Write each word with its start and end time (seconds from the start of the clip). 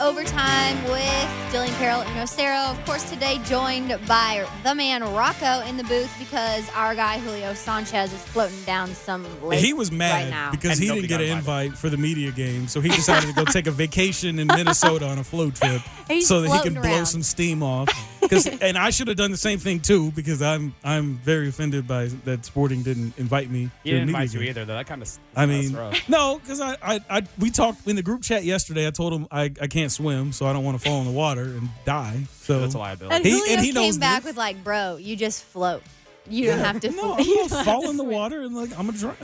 It's 0.00 0.08
overtime 0.08 0.82
with 0.84 1.52
Jillian 1.52 1.76
Carroll 1.78 2.00
and 2.00 2.14
Nocero. 2.16 2.56
Of 2.70 2.82
course, 2.86 3.08
today 3.10 3.38
joined 3.44 3.88
by 4.08 4.46
the 4.64 4.74
man 4.74 5.02
Rocco 5.02 5.60
in 5.66 5.76
the 5.76 5.84
booth 5.84 6.10
because 6.18 6.68
our 6.70 6.94
guy 6.94 7.18
Julio 7.18 7.52
Sanchez 7.52 8.10
is 8.12 8.22
floating 8.24 8.62
down 8.64 8.94
some 8.94 9.26
lake 9.46 9.60
He 9.60 9.74
was 9.74 9.92
mad 9.92 10.24
right 10.24 10.30
now. 10.30 10.50
because 10.52 10.70
And 10.72 10.80
he 10.80 10.86
nobody 10.88 11.06
didn't 11.06 11.18
get 11.18 11.24
got 11.26 11.30
an 11.32 11.38
invited. 11.38 11.66
invite 11.66 11.78
for 11.78 11.90
the 11.90 11.96
media 11.98 12.30
game, 12.32 12.66
so 12.66 12.80
he 12.80 12.88
decided 12.88 13.26
to 13.28 13.34
go 13.34 13.44
take 13.44 13.66
a 13.66 13.70
vacation 13.70 14.38
in 14.38 14.46
Minnesota 14.46 15.06
on 15.06 15.18
a 15.18 15.24
float 15.24 15.56
trip, 15.56 15.82
He's 16.08 16.26
so 16.26 16.40
that 16.40 16.46
he 16.48 16.52
floating 16.54 16.74
can 16.74 16.82
blow 16.82 16.90
around. 16.92 17.06
some 17.06 17.22
steam 17.22 17.62
off. 17.62 17.88
'Cause- 18.22 18.46
and 18.62 18.78
I 18.78 18.90
should 18.90 19.08
have 19.08 19.16
done 19.16 19.30
the 19.32 19.36
same 19.36 19.58
thing 19.58 19.80
too 19.80 20.12
because 20.12 20.40
I'm 20.40 20.74
I'm 20.84 21.16
very 21.24 21.48
offended 21.48 21.86
by 21.86 22.06
that 22.24 22.44
Sporting 22.44 22.82
didn't 22.82 23.18
invite 23.18 23.50
me. 23.50 23.70
He 23.84 23.90
to 23.90 23.96
didn't 23.96 24.06
media 24.06 24.20
invite 24.22 24.32
you 24.34 24.40
game. 24.40 24.48
either, 24.50 24.64
though. 24.64 24.74
That 24.74 24.86
kind 24.86 25.02
of. 25.02 25.18
I 25.36 25.46
mean, 25.46 25.76
no, 26.08 26.38
because 26.38 26.60
I, 26.60 26.76
I, 26.82 27.00
I, 27.10 27.22
we 27.38 27.50
talked 27.50 27.86
in 27.86 27.96
the 27.96 28.02
group 28.02 28.22
chat 28.22 28.44
yesterday. 28.44 28.86
I 28.86 28.90
told 28.90 29.12
him 29.12 29.26
I, 29.30 29.44
I 29.60 29.66
can't 29.66 29.89
swim, 29.90 30.32
so 30.32 30.46
I 30.46 30.52
don't 30.52 30.64
want 30.64 30.80
to 30.80 30.88
fall 30.88 31.00
in 31.00 31.06
the 31.06 31.12
water 31.12 31.42
and 31.42 31.68
die. 31.84 32.24
So 32.40 32.60
that's 32.60 32.74
a 32.74 32.78
liability. 32.78 33.14
And 33.16 33.24
He- 33.24 33.30
Julio 33.32 33.52
and 33.56 33.64
he 33.64 33.72
knows 33.72 33.92
came 33.94 34.00
back 34.00 34.22
this. 34.22 34.30
with 34.30 34.36
like, 34.36 34.62
"Bro, 34.64 34.96
you 34.96 35.16
just 35.16 35.44
float. 35.44 35.82
You 36.28 36.46
don't 36.46 36.58
have 36.60 36.80
to. 36.80 36.90
No, 36.90 37.16
fl- 37.16 37.22
I'm 37.22 37.48
gonna 37.48 37.64
fall 37.64 37.90
in 37.90 37.96
the 37.96 38.02
swim." 38.04 38.14
water 38.14 38.42
and 38.42 38.54
like 38.54 38.70
I'm 38.78 38.86
gonna 38.86 38.98
drown. 38.98 39.16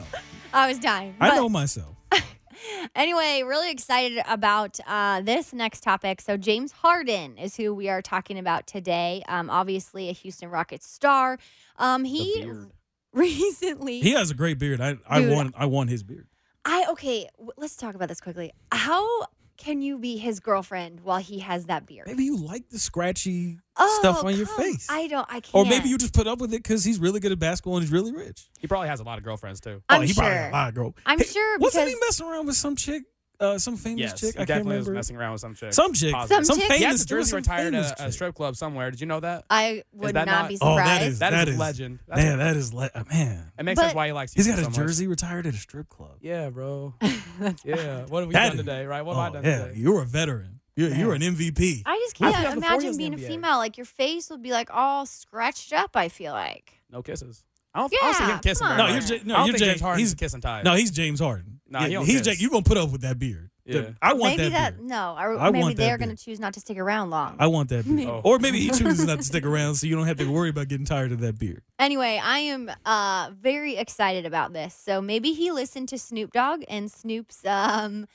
I 0.53 0.69
was 0.69 0.79
dying. 0.79 1.15
I 1.21 1.29
But 1.31 1.37
know 1.37 1.49
myself. 1.49 1.95
Anyway, 2.95 3.43
really 3.47 3.71
excited 3.71 4.19
about 4.27 4.79
uh, 4.87 5.21
this 5.21 5.53
next 5.53 5.83
topic. 5.83 6.21
So, 6.21 6.37
James 6.37 6.73
Harden 6.73 7.37
is 7.37 7.55
who 7.57 7.75
we 7.75 7.89
are 7.91 8.01
talking 8.01 8.39
about 8.39 8.67
today. 8.67 9.23
Um, 9.29 9.51
obviously, 9.51 10.09
a 10.09 10.13
Houston 10.13 10.49
Rockets 10.49 10.87
star. 10.89 11.39
Um, 11.77 12.05
he 12.05 12.51
recently. 13.13 14.01
He 14.01 14.13
has 14.13 14.31
a 14.31 14.35
great 14.35 14.59
beard. 14.59 14.81
I, 14.81 14.97
I 15.09 15.29
want, 15.29 15.55
I 15.57 15.67
want 15.67 15.91
his 15.91 16.03
beard. 16.03 16.27
I 16.65 16.87
okay. 16.91 17.29
w- 17.37 17.53
Let's 17.57 17.77
talk 17.77 17.95
about 17.95 18.09
this 18.09 18.21
quickly. 18.21 18.53
How 18.73 19.07
can 19.57 19.83
you 19.83 19.99
be 19.99 20.17
his 20.17 20.41
girlfriend 20.41 21.01
while 21.01 21.19
he 21.19 21.41
has 21.41 21.67
that 21.67 21.87
beard? 21.87 22.07
Maybe 22.07 22.25
you 22.25 22.37
like 22.37 22.69
the 22.71 22.79
scratchy 22.79 23.59
Oh, 23.79 23.99
stuff 24.01 24.25
on 24.25 24.35
your 24.37 24.47
face. 24.47 24.87
I 24.91 25.07
don't. 25.07 25.27
I 25.29 25.41
can't. 25.41 25.55
Or 25.55 25.65
maybe 25.67 25.89
you 25.89 25.99
just 25.99 26.15
put 26.15 26.27
up 26.27 26.39
with 26.41 26.53
it 26.55 26.63
because 26.63 26.83
he's 26.85 26.99
really 26.99 27.21
good 27.21 27.33
at 27.33 27.39
basketball 27.39 27.77
and 27.77 27.83
he's 27.83 27.93
really 27.93 28.13
rich. 28.13 28.49
He 28.59 28.67
probably 28.67 28.89
has 28.89 29.01
a 29.01 29.05
lot 29.05 29.19
of 29.19 29.25
girlfriends 29.25 29.61
too. 29.61 29.83
I'm 29.89 30.01
oh, 30.01 30.05
he 30.05 30.15
probably 30.15 30.33
sure. 30.33 30.43
got 30.45 30.49
a 30.49 30.53
lot 30.53 30.69
of 30.69 30.75
girl. 30.75 30.95
I'm 31.05 31.19
Hey, 31.19 31.25
sure 31.27 31.59
Wasn't 31.59 31.89
he 31.89 31.97
messing 32.07 32.27
around 32.27 32.47
with 32.47 32.57
some 32.57 32.75
chick, 32.77 33.03
uh, 33.41 33.59
some 33.59 33.77
famous 33.77 34.01
Yes, 34.01 34.21
chick? 34.21 34.35
he 34.35 34.41
I 34.41 34.45
can't 34.45 34.49
definitely 34.49 34.79
was 34.79 34.89
messing 34.89 35.17
around 35.17 35.33
with 35.33 35.41
some 35.41 35.55
chick. 35.55 35.73
Some 35.75 35.93
chick, 35.93 36.13
Positive. 36.13 36.45
Some 36.47 36.57
some 36.57 36.59
chick? 36.59 36.69
famous. 36.69 36.79
He 36.79 36.85
has 36.85 37.03
a 37.03 37.07
there 37.07 37.19
was 37.19 37.27
jersey 37.27 37.31
some 37.31 37.37
retired 37.55 37.73
famous 37.73 37.93
at 37.93 38.01
a, 38.01 38.05
chick. 38.05 38.13
strip 38.13 38.35
club 38.35 38.57
somewhere. 38.57 38.91
Did 38.91 39.01
you 39.01 39.07
know 39.07 39.21
that? 39.21 39.45
I 39.51 39.83
would 39.93 40.15
that 40.15 40.27
not, 40.27 40.43
not- 40.43 40.49
be 40.49 40.59
Oh, 40.61 40.77
surprised. 40.77 40.87
that 40.89 41.03
is 41.07 41.19
That 41.21 41.31
that 41.31 41.49
is 41.49 41.55
is 41.55 41.61
legend. 41.61 41.99
That's 42.09 42.21
Man, 42.21 42.35
a- 42.35 42.37
that 42.45 42.57
is 42.57 42.73
le- 42.75 42.91
uh, 42.95 43.05
man. 43.11 43.53
It 43.59 43.63
makes 43.65 43.77
But- 43.79 43.83
sense 43.85 43.95
why 43.95 44.07
he 44.07 44.13
likes. 44.13 44.33
He's 44.33 44.47
got 44.47 44.59
a 44.59 44.63
so 44.65 44.69
much. 44.69 44.77
jersey 44.77 45.07
retired 45.07 45.47
at 45.47 45.55
a 45.55 45.59
strip 45.59 45.89
club. 45.89 46.17
Yeah, 46.21 46.51
bro. 46.51 46.95
yeah. 47.65 48.05
What 48.07 48.21
have 48.21 48.29
we 48.29 48.33
That 48.33 48.49
done 48.49 48.53
is- 48.53 48.57
today, 48.61 48.87
right? 48.87 49.03
What 49.03 49.17
oh, 49.17 49.21
have 49.21 49.33
I 49.33 49.35
done 49.37 49.45
yeah, 49.45 49.65
today? 49.67 49.79
you're 49.79 50.03
a 50.03 50.07
veteran. 50.07 50.61
You're, 50.77 50.91
you're 50.91 51.15
an 51.15 51.23
MVP. 51.23 51.83
I 51.87 51.97
just 52.07 52.21
Why 52.21 52.29
is 52.29 52.37
he 52.37 52.43
can't 52.43 52.47
on 52.49 52.61
the 52.61 52.67
imagine 52.67 52.97
being 52.99 53.15
a 53.15 53.19
female. 53.19 53.57
Like 53.57 53.79
your 53.79 53.87
face 53.87 54.29
would 54.29 54.43
be 54.43 54.51
like 54.51 54.69
all 54.73 55.07
scratched 55.07 55.73
up. 55.73 55.97
I 55.97 56.09
feel 56.11 56.33
like. 56.35 56.73
No 56.91 57.03
kisses. 57.03 57.43
I 57.75 57.81
don't, 57.81 57.93
I 57.95 57.97
don't 58.07 58.15
see 58.15 58.25
him 58.25 58.39
kissing. 58.41 58.67
come. 58.67 58.77
No, 58.79 58.89
much. 58.89 59.11
you're 59.11 59.25
no, 59.25 59.35
I 59.35 59.37
don't 59.39 59.47
you're 59.49 59.53
think 59.55 59.61
Ja- 59.61 59.67
James 59.73 59.81
Harden. 59.81 59.99
he's- 60.01 60.15
kissing 60.15 60.41
time. 60.43 60.65
No, 60.65 60.75
he's 60.75 60.91
James 60.91 61.21
Harden. 61.21 61.56
Nah, 61.69 61.87
Yeah, 61.87 62.01
he 62.01 62.13
he's 62.13 62.19
kiss. 62.19 62.27
Jack. 62.27 62.41
You 62.41 62.51
gonna 62.51 62.63
put 62.63 62.77
up 62.77 62.91
with 62.91 63.03
that 63.03 63.19
beard? 63.19 63.51
Yeah. 63.67 63.91
I 64.01 64.13
want 64.13 64.37
maybe 64.37 64.51
that. 64.51 64.53
that, 64.53 64.77
beard. 64.77 64.89
no, 64.89 65.17
or 65.19 65.39
I 65.39 65.51
maybe 65.51 65.63
want 65.63 65.77
that 65.77 65.83
they're 65.83 65.99
going 65.99 66.15
to 66.15 66.17
choose 66.17 66.39
not 66.39 66.55
to 66.55 66.61
stick 66.61 66.79
around 66.79 67.11
long. 67.11 67.35
I 67.41 67.49
want 67.49 67.69
that 67.71 67.85
beard. 67.85 68.09
Oh. 68.09 68.21
Or 68.25 68.39
maybe 68.39 68.61
he 68.61 68.71
chooses 68.71 69.05
not 69.05 69.19
to 69.19 69.25
stick 69.25 69.45
around, 69.45 69.75
so 69.75 69.89
you 69.89 69.97
don't 69.97 70.07
have 70.07 70.19
to 70.19 70.31
worry 70.31 70.51
about 70.51 70.69
getting 70.69 70.87
tired 70.87 71.11
of 71.11 71.19
that 71.21 71.39
beard. 71.39 71.63
Anyway, 71.79 72.21
I 72.23 72.39
am 72.41 72.71
uh, 72.85 73.31
very 73.41 73.77
excited 73.77 74.25
about 74.25 74.53
this. 74.53 74.73
So 74.73 75.03
maybe 75.03 75.33
he 75.33 75.51
listened 75.51 75.89
to 75.89 75.99
Snoop 75.99 76.33
Dogg 76.33 76.63
and 76.69 76.91
Snoop's 76.93 77.45
um, 77.45 78.07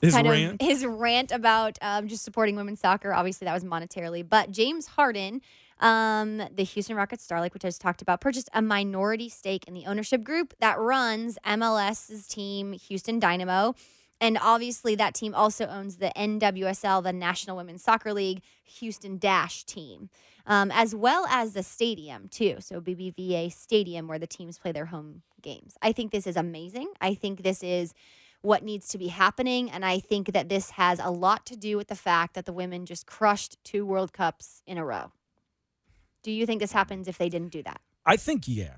His 0.00 0.14
kind 0.14 0.28
rant. 0.28 0.62
of 0.62 0.66
his 0.66 0.84
rant 0.84 1.32
about 1.32 1.78
um, 1.82 2.08
just 2.08 2.24
supporting 2.24 2.56
women's 2.56 2.80
soccer. 2.80 3.12
Obviously, 3.12 3.44
that 3.46 3.54
was 3.54 3.64
monetarily, 3.64 4.28
but 4.28 4.50
James 4.50 4.86
Harden. 4.86 5.40
Um, 5.80 6.42
the 6.52 6.64
Houston 6.64 6.96
Rockets 6.96 7.22
star, 7.22 7.38
like 7.40 7.54
we 7.54 7.60
just 7.60 7.80
talked 7.80 8.02
about, 8.02 8.20
purchased 8.20 8.48
a 8.52 8.60
minority 8.60 9.28
stake 9.28 9.68
in 9.68 9.74
the 9.74 9.86
ownership 9.86 10.24
group 10.24 10.52
that 10.58 10.76
runs 10.76 11.38
MLS's 11.46 12.26
team, 12.26 12.72
Houston 12.72 13.20
Dynamo. 13.20 13.76
And 14.20 14.38
obviously, 14.42 14.94
that 14.96 15.14
team 15.14 15.34
also 15.34 15.66
owns 15.66 15.96
the 15.96 16.10
NWSL, 16.16 17.02
the 17.02 17.12
National 17.12 17.56
Women's 17.56 17.82
Soccer 17.82 18.12
League, 18.12 18.42
Houston 18.64 19.18
Dash 19.18 19.64
team, 19.64 20.10
um, 20.46 20.72
as 20.72 20.94
well 20.94 21.26
as 21.28 21.52
the 21.52 21.62
stadium, 21.62 22.28
too. 22.28 22.56
So, 22.58 22.80
BBVA 22.80 23.52
Stadium, 23.52 24.08
where 24.08 24.18
the 24.18 24.26
teams 24.26 24.58
play 24.58 24.72
their 24.72 24.86
home 24.86 25.22
games. 25.40 25.76
I 25.82 25.92
think 25.92 26.10
this 26.10 26.26
is 26.26 26.36
amazing. 26.36 26.92
I 27.00 27.14
think 27.14 27.42
this 27.42 27.62
is 27.62 27.94
what 28.42 28.62
needs 28.62 28.88
to 28.88 28.98
be 28.98 29.08
happening. 29.08 29.70
And 29.70 29.84
I 29.84 29.98
think 29.98 30.32
that 30.32 30.48
this 30.48 30.70
has 30.70 31.00
a 31.02 31.10
lot 31.10 31.44
to 31.46 31.56
do 31.56 31.76
with 31.76 31.88
the 31.88 31.96
fact 31.96 32.34
that 32.34 32.46
the 32.46 32.52
women 32.52 32.86
just 32.86 33.06
crushed 33.06 33.56
two 33.64 33.84
World 33.84 34.12
Cups 34.12 34.62
in 34.66 34.78
a 34.78 34.84
row. 34.84 35.12
Do 36.22 36.30
you 36.32 36.46
think 36.46 36.60
this 36.60 36.72
happens 36.72 37.08
if 37.08 37.18
they 37.18 37.28
didn't 37.28 37.52
do 37.52 37.62
that? 37.64 37.80
I 38.06 38.16
think 38.16 38.44
yeah. 38.46 38.74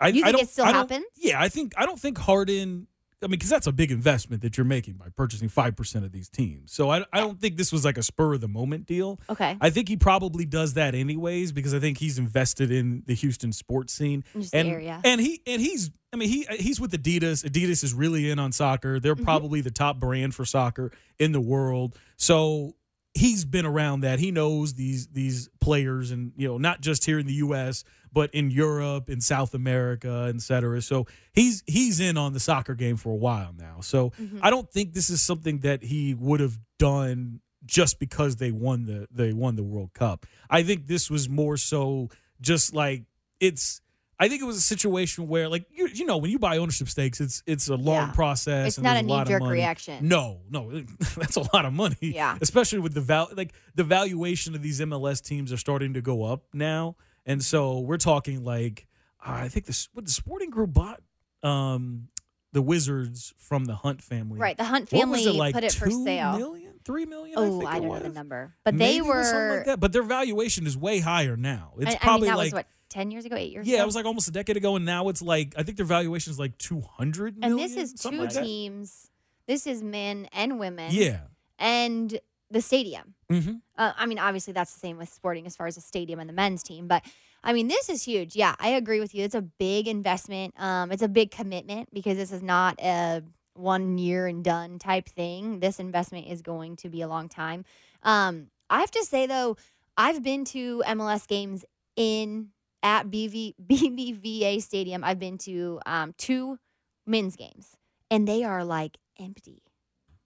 I, 0.00 0.08
You 0.08 0.22
I 0.22 0.26
think 0.26 0.36
don't- 0.36 0.44
it 0.44 0.48
still 0.50 0.64
I 0.64 0.72
happens? 0.72 1.04
Yeah, 1.16 1.40
I 1.40 1.48
think 1.48 1.72
I 1.76 1.86
don't 1.86 2.00
think 2.00 2.18
Harden. 2.18 2.86
I 3.22 3.26
mean, 3.26 3.32
because 3.32 3.50
that's 3.50 3.66
a 3.66 3.72
big 3.72 3.90
investment 3.90 4.40
that 4.42 4.56
you're 4.56 4.64
making 4.64 4.94
by 4.94 5.08
purchasing 5.14 5.48
five 5.50 5.76
percent 5.76 6.04
of 6.06 6.12
these 6.12 6.28
teams. 6.28 6.72
So 6.72 6.90
I, 6.90 7.04
I 7.12 7.20
don't 7.20 7.38
think 7.38 7.56
this 7.56 7.70
was 7.70 7.84
like 7.84 7.98
a 7.98 8.02
spur 8.02 8.34
of 8.34 8.40
the 8.40 8.48
moment 8.48 8.86
deal. 8.86 9.20
Okay. 9.28 9.56
I 9.60 9.68
think 9.70 9.88
he 9.88 9.96
probably 9.96 10.46
does 10.46 10.74
that 10.74 10.94
anyways 10.94 11.52
because 11.52 11.74
I 11.74 11.80
think 11.80 11.98
he's 11.98 12.18
invested 12.18 12.70
in 12.70 13.02
the 13.06 13.14
Houston 13.14 13.52
sports 13.52 13.92
scene 13.92 14.24
Just 14.34 14.54
and 14.54 14.68
area. 14.68 15.00
and 15.04 15.20
he 15.20 15.42
and 15.46 15.60
he's 15.60 15.90
I 16.12 16.16
mean 16.16 16.28
he 16.30 16.46
he's 16.58 16.80
with 16.80 16.92
Adidas. 16.92 17.44
Adidas 17.44 17.84
is 17.84 17.92
really 17.92 18.30
in 18.30 18.38
on 18.38 18.52
soccer. 18.52 18.98
They're 18.98 19.14
Mm-hmm. 19.14 19.24
probably 19.24 19.60
the 19.60 19.70
top 19.70 19.98
brand 19.98 20.34
for 20.34 20.44
soccer 20.46 20.90
in 21.18 21.32
the 21.32 21.40
world. 21.40 21.96
So 22.16 22.74
he's 23.12 23.44
been 23.44 23.66
around 23.66 24.00
that. 24.00 24.18
He 24.18 24.30
knows 24.30 24.74
these 24.74 25.08
these 25.08 25.48
players 25.60 26.10
and 26.10 26.32
you 26.36 26.48
know 26.48 26.56
not 26.58 26.80
just 26.80 27.04
here 27.04 27.18
in 27.18 27.26
the 27.26 27.34
US 27.34 27.84
but 28.12 28.32
in 28.34 28.50
Europe, 28.50 29.08
in 29.10 29.20
South 29.20 29.54
America, 29.54 30.30
et 30.34 30.40
cetera. 30.40 30.80
So 30.82 31.06
he's 31.32 31.62
he's 31.66 32.00
in 32.00 32.16
on 32.16 32.32
the 32.32 32.40
soccer 32.40 32.74
game 32.74 32.96
for 32.96 33.10
a 33.10 33.16
while 33.16 33.52
now. 33.56 33.80
So 33.80 34.10
Mm-hmm. 34.20 34.38
I 34.42 34.50
don't 34.50 34.70
think 34.70 34.92
this 34.94 35.10
is 35.10 35.22
something 35.22 35.60
that 35.60 35.82
he 35.82 36.14
would 36.14 36.40
have 36.40 36.58
done 36.78 37.40
just 37.66 37.98
because 37.98 38.36
they 38.36 38.50
won 38.50 38.84
the 38.86 39.06
they 39.10 39.32
won 39.32 39.56
the 39.56 39.62
World 39.62 39.92
Cup. 39.94 40.26
I 40.48 40.62
think 40.62 40.86
this 40.86 41.10
was 41.10 41.28
more 41.28 41.56
so 41.56 42.08
just 42.40 42.74
like 42.74 43.04
it's 43.38 43.80
I 44.18 44.28
think 44.28 44.42
it 44.42 44.44
was 44.44 44.56
a 44.56 44.60
situation 44.62 45.28
where 45.28 45.48
like 45.48 45.64
you 45.70 45.86
you 45.92 46.04
know 46.06 46.16
when 46.18 46.30
you 46.30 46.38
buy 46.38 46.58
ownership 46.58 46.88
stakes 46.88 47.20
it's 47.20 47.42
it's 47.46 47.68
a 47.68 47.76
long 47.76 48.08
Yeah. 48.08 48.12
process 48.12 48.66
It's 48.68 48.76
and 48.78 48.84
not 48.84 48.96
a 49.02 49.06
lot 49.06 49.22
of 49.22 49.28
knee-jerk 49.28 49.40
money. 49.42 49.52
reaction. 49.54 50.08
No, 50.08 50.40
no, 50.50 50.70
that's 51.16 51.36
a 51.36 51.44
lot 51.54 51.64
of 51.64 51.72
money. 51.72 51.96
Yeah. 52.00 52.36
Especially 52.40 52.78
with 52.80 52.94
the 52.94 53.00
val 53.00 53.28
like 53.34 53.52
the 53.74 53.84
valuation 53.84 54.54
of 54.54 54.62
these 54.62 54.80
MLS 54.80 55.22
teams 55.22 55.52
are 55.52 55.56
starting 55.58 55.94
to 55.94 56.00
go 56.02 56.24
up 56.24 56.44
now. 56.52 56.96
And 57.26 57.42
so 57.44 57.80
we're 57.80 57.98
talking 57.98 58.44
like 58.44 58.86
I 59.20 59.48
think 59.48 59.66
this 59.66 59.88
what 59.92 60.04
the 60.06 60.10
sporting 60.12 60.50
group 60.50 60.72
bought 60.72 61.00
um 61.42 62.08
the 62.52 62.62
Wizards 62.62 63.32
from 63.38 63.66
the 63.66 63.76
Hunt 63.76 64.02
family. 64.02 64.38
Right. 64.40 64.56
The 64.56 64.64
Hunt 64.64 64.90
What 64.90 65.08
was 65.08 65.20
family 65.22 65.36
it, 65.36 65.38
like 65.38 65.54
put 65.54 65.62
it 65.64 65.72
for 65.72 65.88
sale. 65.90 66.36
million, 66.36 66.72
three 66.84 67.06
million? 67.06 67.34
Oh, 67.38 67.64
I 67.64 67.76
it 67.76 67.80
don't 67.80 67.88
know 67.88 67.98
the 68.00 68.08
number. 68.08 68.54
But 68.64 68.74
Maybe 68.74 68.94
they 68.94 69.02
was 69.02 69.32
were. 69.32 69.56
like 69.58 69.66
that. 69.66 69.80
But 69.80 69.92
their 69.92 70.02
valuation 70.02 70.66
is 70.66 70.76
way 70.76 70.98
higher 70.98 71.36
now. 71.36 71.74
It's 71.78 71.86
I, 71.86 71.88
I 71.90 71.92
mean, 71.92 71.98
probably 72.00 72.28
that 72.28 72.36
like 72.36 72.44
was 72.46 72.52
what, 72.54 72.66
10 72.88 73.12
years 73.12 73.24
ago, 73.24 73.36
eight 73.36 73.52
years 73.52 73.68
yeah, 73.68 73.76
ago? 73.76 73.82
it 73.84 73.86
was 73.86 73.94
like 73.94 74.04
almost 74.06 74.26
a 74.26 74.32
decade 74.32 74.56
ago, 74.56 74.74
and 74.74 74.84
now 74.84 75.08
it's 75.10 75.22
like 75.22 75.54
I 75.56 75.62
think 75.62 75.76
their 75.76 75.86
valuation 75.86 76.32
is 76.32 76.40
like 76.40 76.58
two 76.58 76.80
hundred 76.80 77.34
And 77.40 77.54
million. 77.54 77.68
this 77.68 77.76
is 77.76 77.92
two 78.00 78.10
like 78.10 78.30
that. 78.32 78.42
teams. 78.42 79.10
This 79.46 79.68
is 79.68 79.80
men 79.80 80.28
and 80.32 80.58
women. 80.58 80.90
Yeah. 80.92 81.20
And 81.58 82.18
the 82.50 82.60
stadium. 82.60 83.14
Mm-hmm. 83.30 83.54
Uh, 83.76 83.92
I 83.96 84.06
mean, 84.06 84.18
obviously, 84.18 84.52
that's 84.52 84.72
the 84.72 84.80
same 84.80 84.98
with 84.98 85.08
sporting 85.08 85.46
as 85.46 85.56
far 85.56 85.66
as 85.66 85.76
the 85.76 85.80
stadium 85.80 86.20
and 86.20 86.28
the 86.28 86.34
men's 86.34 86.62
team. 86.62 86.88
But 86.88 87.04
I 87.42 87.52
mean, 87.52 87.68
this 87.68 87.88
is 87.88 88.02
huge. 88.02 88.36
Yeah, 88.36 88.54
I 88.58 88.70
agree 88.70 89.00
with 89.00 89.14
you. 89.14 89.24
It's 89.24 89.34
a 89.34 89.42
big 89.42 89.88
investment. 89.88 90.54
Um, 90.58 90.92
it's 90.92 91.02
a 91.02 91.08
big 91.08 91.30
commitment 91.30 91.88
because 91.92 92.16
this 92.16 92.32
is 92.32 92.42
not 92.42 92.78
a 92.82 93.22
one 93.54 93.98
year 93.98 94.26
and 94.26 94.44
done 94.44 94.78
type 94.78 95.08
thing. 95.08 95.60
This 95.60 95.80
investment 95.80 96.26
is 96.26 96.42
going 96.42 96.76
to 96.76 96.88
be 96.88 97.02
a 97.02 97.08
long 97.08 97.28
time. 97.28 97.64
Um, 98.02 98.48
I 98.68 98.80
have 98.80 98.90
to 98.92 99.04
say 99.04 99.26
though, 99.26 99.56
I've 99.96 100.22
been 100.22 100.44
to 100.46 100.82
MLS 100.86 101.26
games 101.26 101.64
in 101.96 102.48
at 102.82 103.08
BV, 103.08 103.54
BBVA 103.66 104.62
Stadium. 104.62 105.04
I've 105.04 105.18
been 105.18 105.38
to 105.38 105.80
um, 105.86 106.14
two 106.16 106.58
men's 107.06 107.36
games, 107.36 107.76
and 108.10 108.26
they 108.26 108.44
are 108.44 108.64
like 108.64 108.96
empty, 109.18 109.62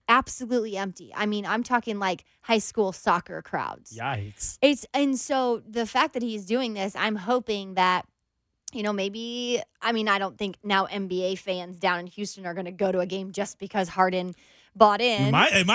absolutely 0.07 0.77
empty. 0.77 1.11
I 1.15 1.25
mean, 1.25 1.45
I'm 1.45 1.63
talking 1.63 1.99
like 1.99 2.23
high 2.41 2.59
school 2.59 2.91
soccer 2.91 3.41
crowds. 3.41 3.97
Yikes. 3.97 4.57
It's 4.61 4.85
and 4.93 5.19
so 5.19 5.61
the 5.67 5.85
fact 5.85 6.13
that 6.13 6.23
he's 6.23 6.45
doing 6.45 6.73
this, 6.73 6.95
I'm 6.95 7.15
hoping 7.15 7.75
that 7.75 8.05
you 8.73 8.83
know 8.83 8.93
maybe 8.93 9.61
I 9.81 9.91
mean 9.91 10.07
I 10.07 10.19
don't 10.19 10.37
think 10.37 10.57
now 10.63 10.85
NBA 10.87 11.37
fans 11.39 11.79
down 11.79 11.99
in 11.99 12.07
Houston 12.07 12.45
are 12.45 12.53
going 12.53 12.65
to 12.65 12.71
go 12.71 12.91
to 12.91 12.99
a 12.99 13.05
game 13.05 13.31
just 13.31 13.59
because 13.59 13.89
Harden 13.89 14.33
bought 14.75 15.01
in. 15.01 15.31
Might, 15.31 15.65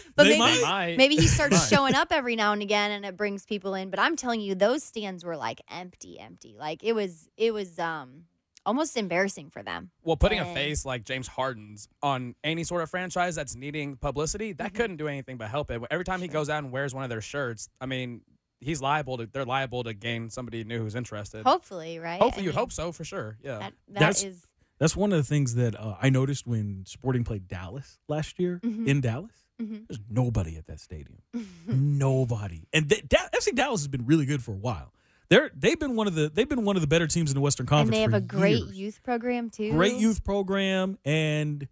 But 0.16 0.24
they 0.24 0.38
maybe-. 0.38 0.62
Might. 0.62 0.96
Maybe 0.96 1.16
he 1.16 1.26
starts 1.26 1.68
showing 1.68 1.94
up 1.94 2.08
every 2.10 2.36
now 2.36 2.52
and 2.52 2.62
again 2.62 2.90
and 2.90 3.04
it 3.04 3.16
brings 3.16 3.44
people 3.44 3.74
in, 3.74 3.90
but 3.90 4.00
I'm 4.00 4.16
telling 4.16 4.40
you 4.40 4.54
those 4.54 4.82
stands 4.82 5.24
were 5.24 5.36
like 5.36 5.60
empty, 5.70 6.18
empty. 6.18 6.56
Like 6.58 6.82
it 6.82 6.94
was 6.94 7.28
it 7.36 7.52
was 7.52 7.78
um 7.78 8.24
almost 8.66 8.96
embarrassing 8.96 9.48
for 9.50 9.62
them. 9.62 9.90
Well, 10.02 10.16
putting 10.16 10.40
a 10.40 10.44
face 10.52 10.84
like 10.84 11.04
James 11.04 11.26
Harden's 11.28 11.88
on 12.02 12.34
any 12.44 12.64
sort 12.64 12.82
of 12.82 12.90
franchise 12.90 13.34
that's 13.36 13.54
needing 13.54 13.96
publicity, 13.96 14.52
that 14.52 14.66
Mm-hmm. 14.68 14.76
couldn't 14.76 14.96
do 14.96 15.08
anything 15.08 15.38
but 15.38 15.48
help 15.48 15.70
it. 15.70 15.80
Every 15.90 16.04
time 16.04 16.20
he 16.20 16.28
goes 16.28 16.50
out 16.50 16.62
and 16.64 16.70
wears 16.72 16.94
one 16.94 17.04
of 17.04 17.08
their 17.10 17.20
shirts, 17.22 17.68
I 17.80 17.86
mean, 17.86 18.20
he's 18.60 18.82
liable 18.82 19.16
to. 19.18 19.26
They're 19.26 19.44
liable 19.46 19.84
to 19.84 19.94
gain 19.94 20.28
somebody 20.28 20.64
new 20.64 20.78
who's 20.80 20.94
interested. 20.94 21.46
Hopefully, 21.46 21.98
right? 21.98 22.20
Hopefully, 22.20 22.42
I 22.42 22.44
you'd 22.46 22.50
mean, 22.54 22.58
hope 22.58 22.72
so 22.72 22.92
for 22.92 23.04
sure. 23.04 23.38
Yeah. 23.42 23.58
That, 23.60 23.72
that 23.88 24.00
That's- 24.00 24.24
is 24.24 24.42
That's 24.78 24.94
one 24.96 25.10
of 25.12 25.16
the 25.18 25.24
things 25.24 25.54
that 25.54 25.74
uh, 25.80 25.96
I 26.02 26.10
noticed 26.10 26.46
when 26.46 26.84
Sporting 26.86 27.24
played 27.24 27.48
Dallas 27.48 27.98
last 28.08 28.38
year 28.38 28.60
Mhm. 28.62 28.86
in 28.86 29.00
Dallas. 29.00 29.30
Mhm. 29.58 29.86
There's 29.88 30.00
nobody 30.10 30.56
at 30.58 30.66
that 30.66 30.80
stadium. 30.80 31.22
nobody. 31.66 32.66
And 32.72 32.88
th- 32.90 33.08
Da- 33.08 33.28
FC 33.34 33.54
Dallas 33.54 33.80
has 33.80 33.88
been 33.88 34.06
really 34.06 34.26
good 34.26 34.42
for 34.42 34.52
a 34.52 34.56
while. 34.58 34.92
They're 35.28 35.50
they've 35.54 35.78
been 35.78 35.96
one 35.96 36.06
of 36.06 36.14
the 36.14 36.28
they've 36.28 36.48
been 36.48 36.64
one 36.64 36.76
of 36.76 36.82
the 36.82 36.88
better 36.88 37.06
teams 37.06 37.30
in 37.30 37.34
the 37.34 37.40
Western 37.40 37.64
and 37.64 37.68
Conference. 37.68 37.96
they 37.96 38.02
have 38.02 38.14
a 38.14 38.20
great 38.20 38.64
years. 38.64 38.76
youth 38.78 39.02
program 39.02 39.50
too. 39.50 39.72
great 39.72 39.94
youth 39.96 40.22
program, 40.24 40.98
and 41.04 41.66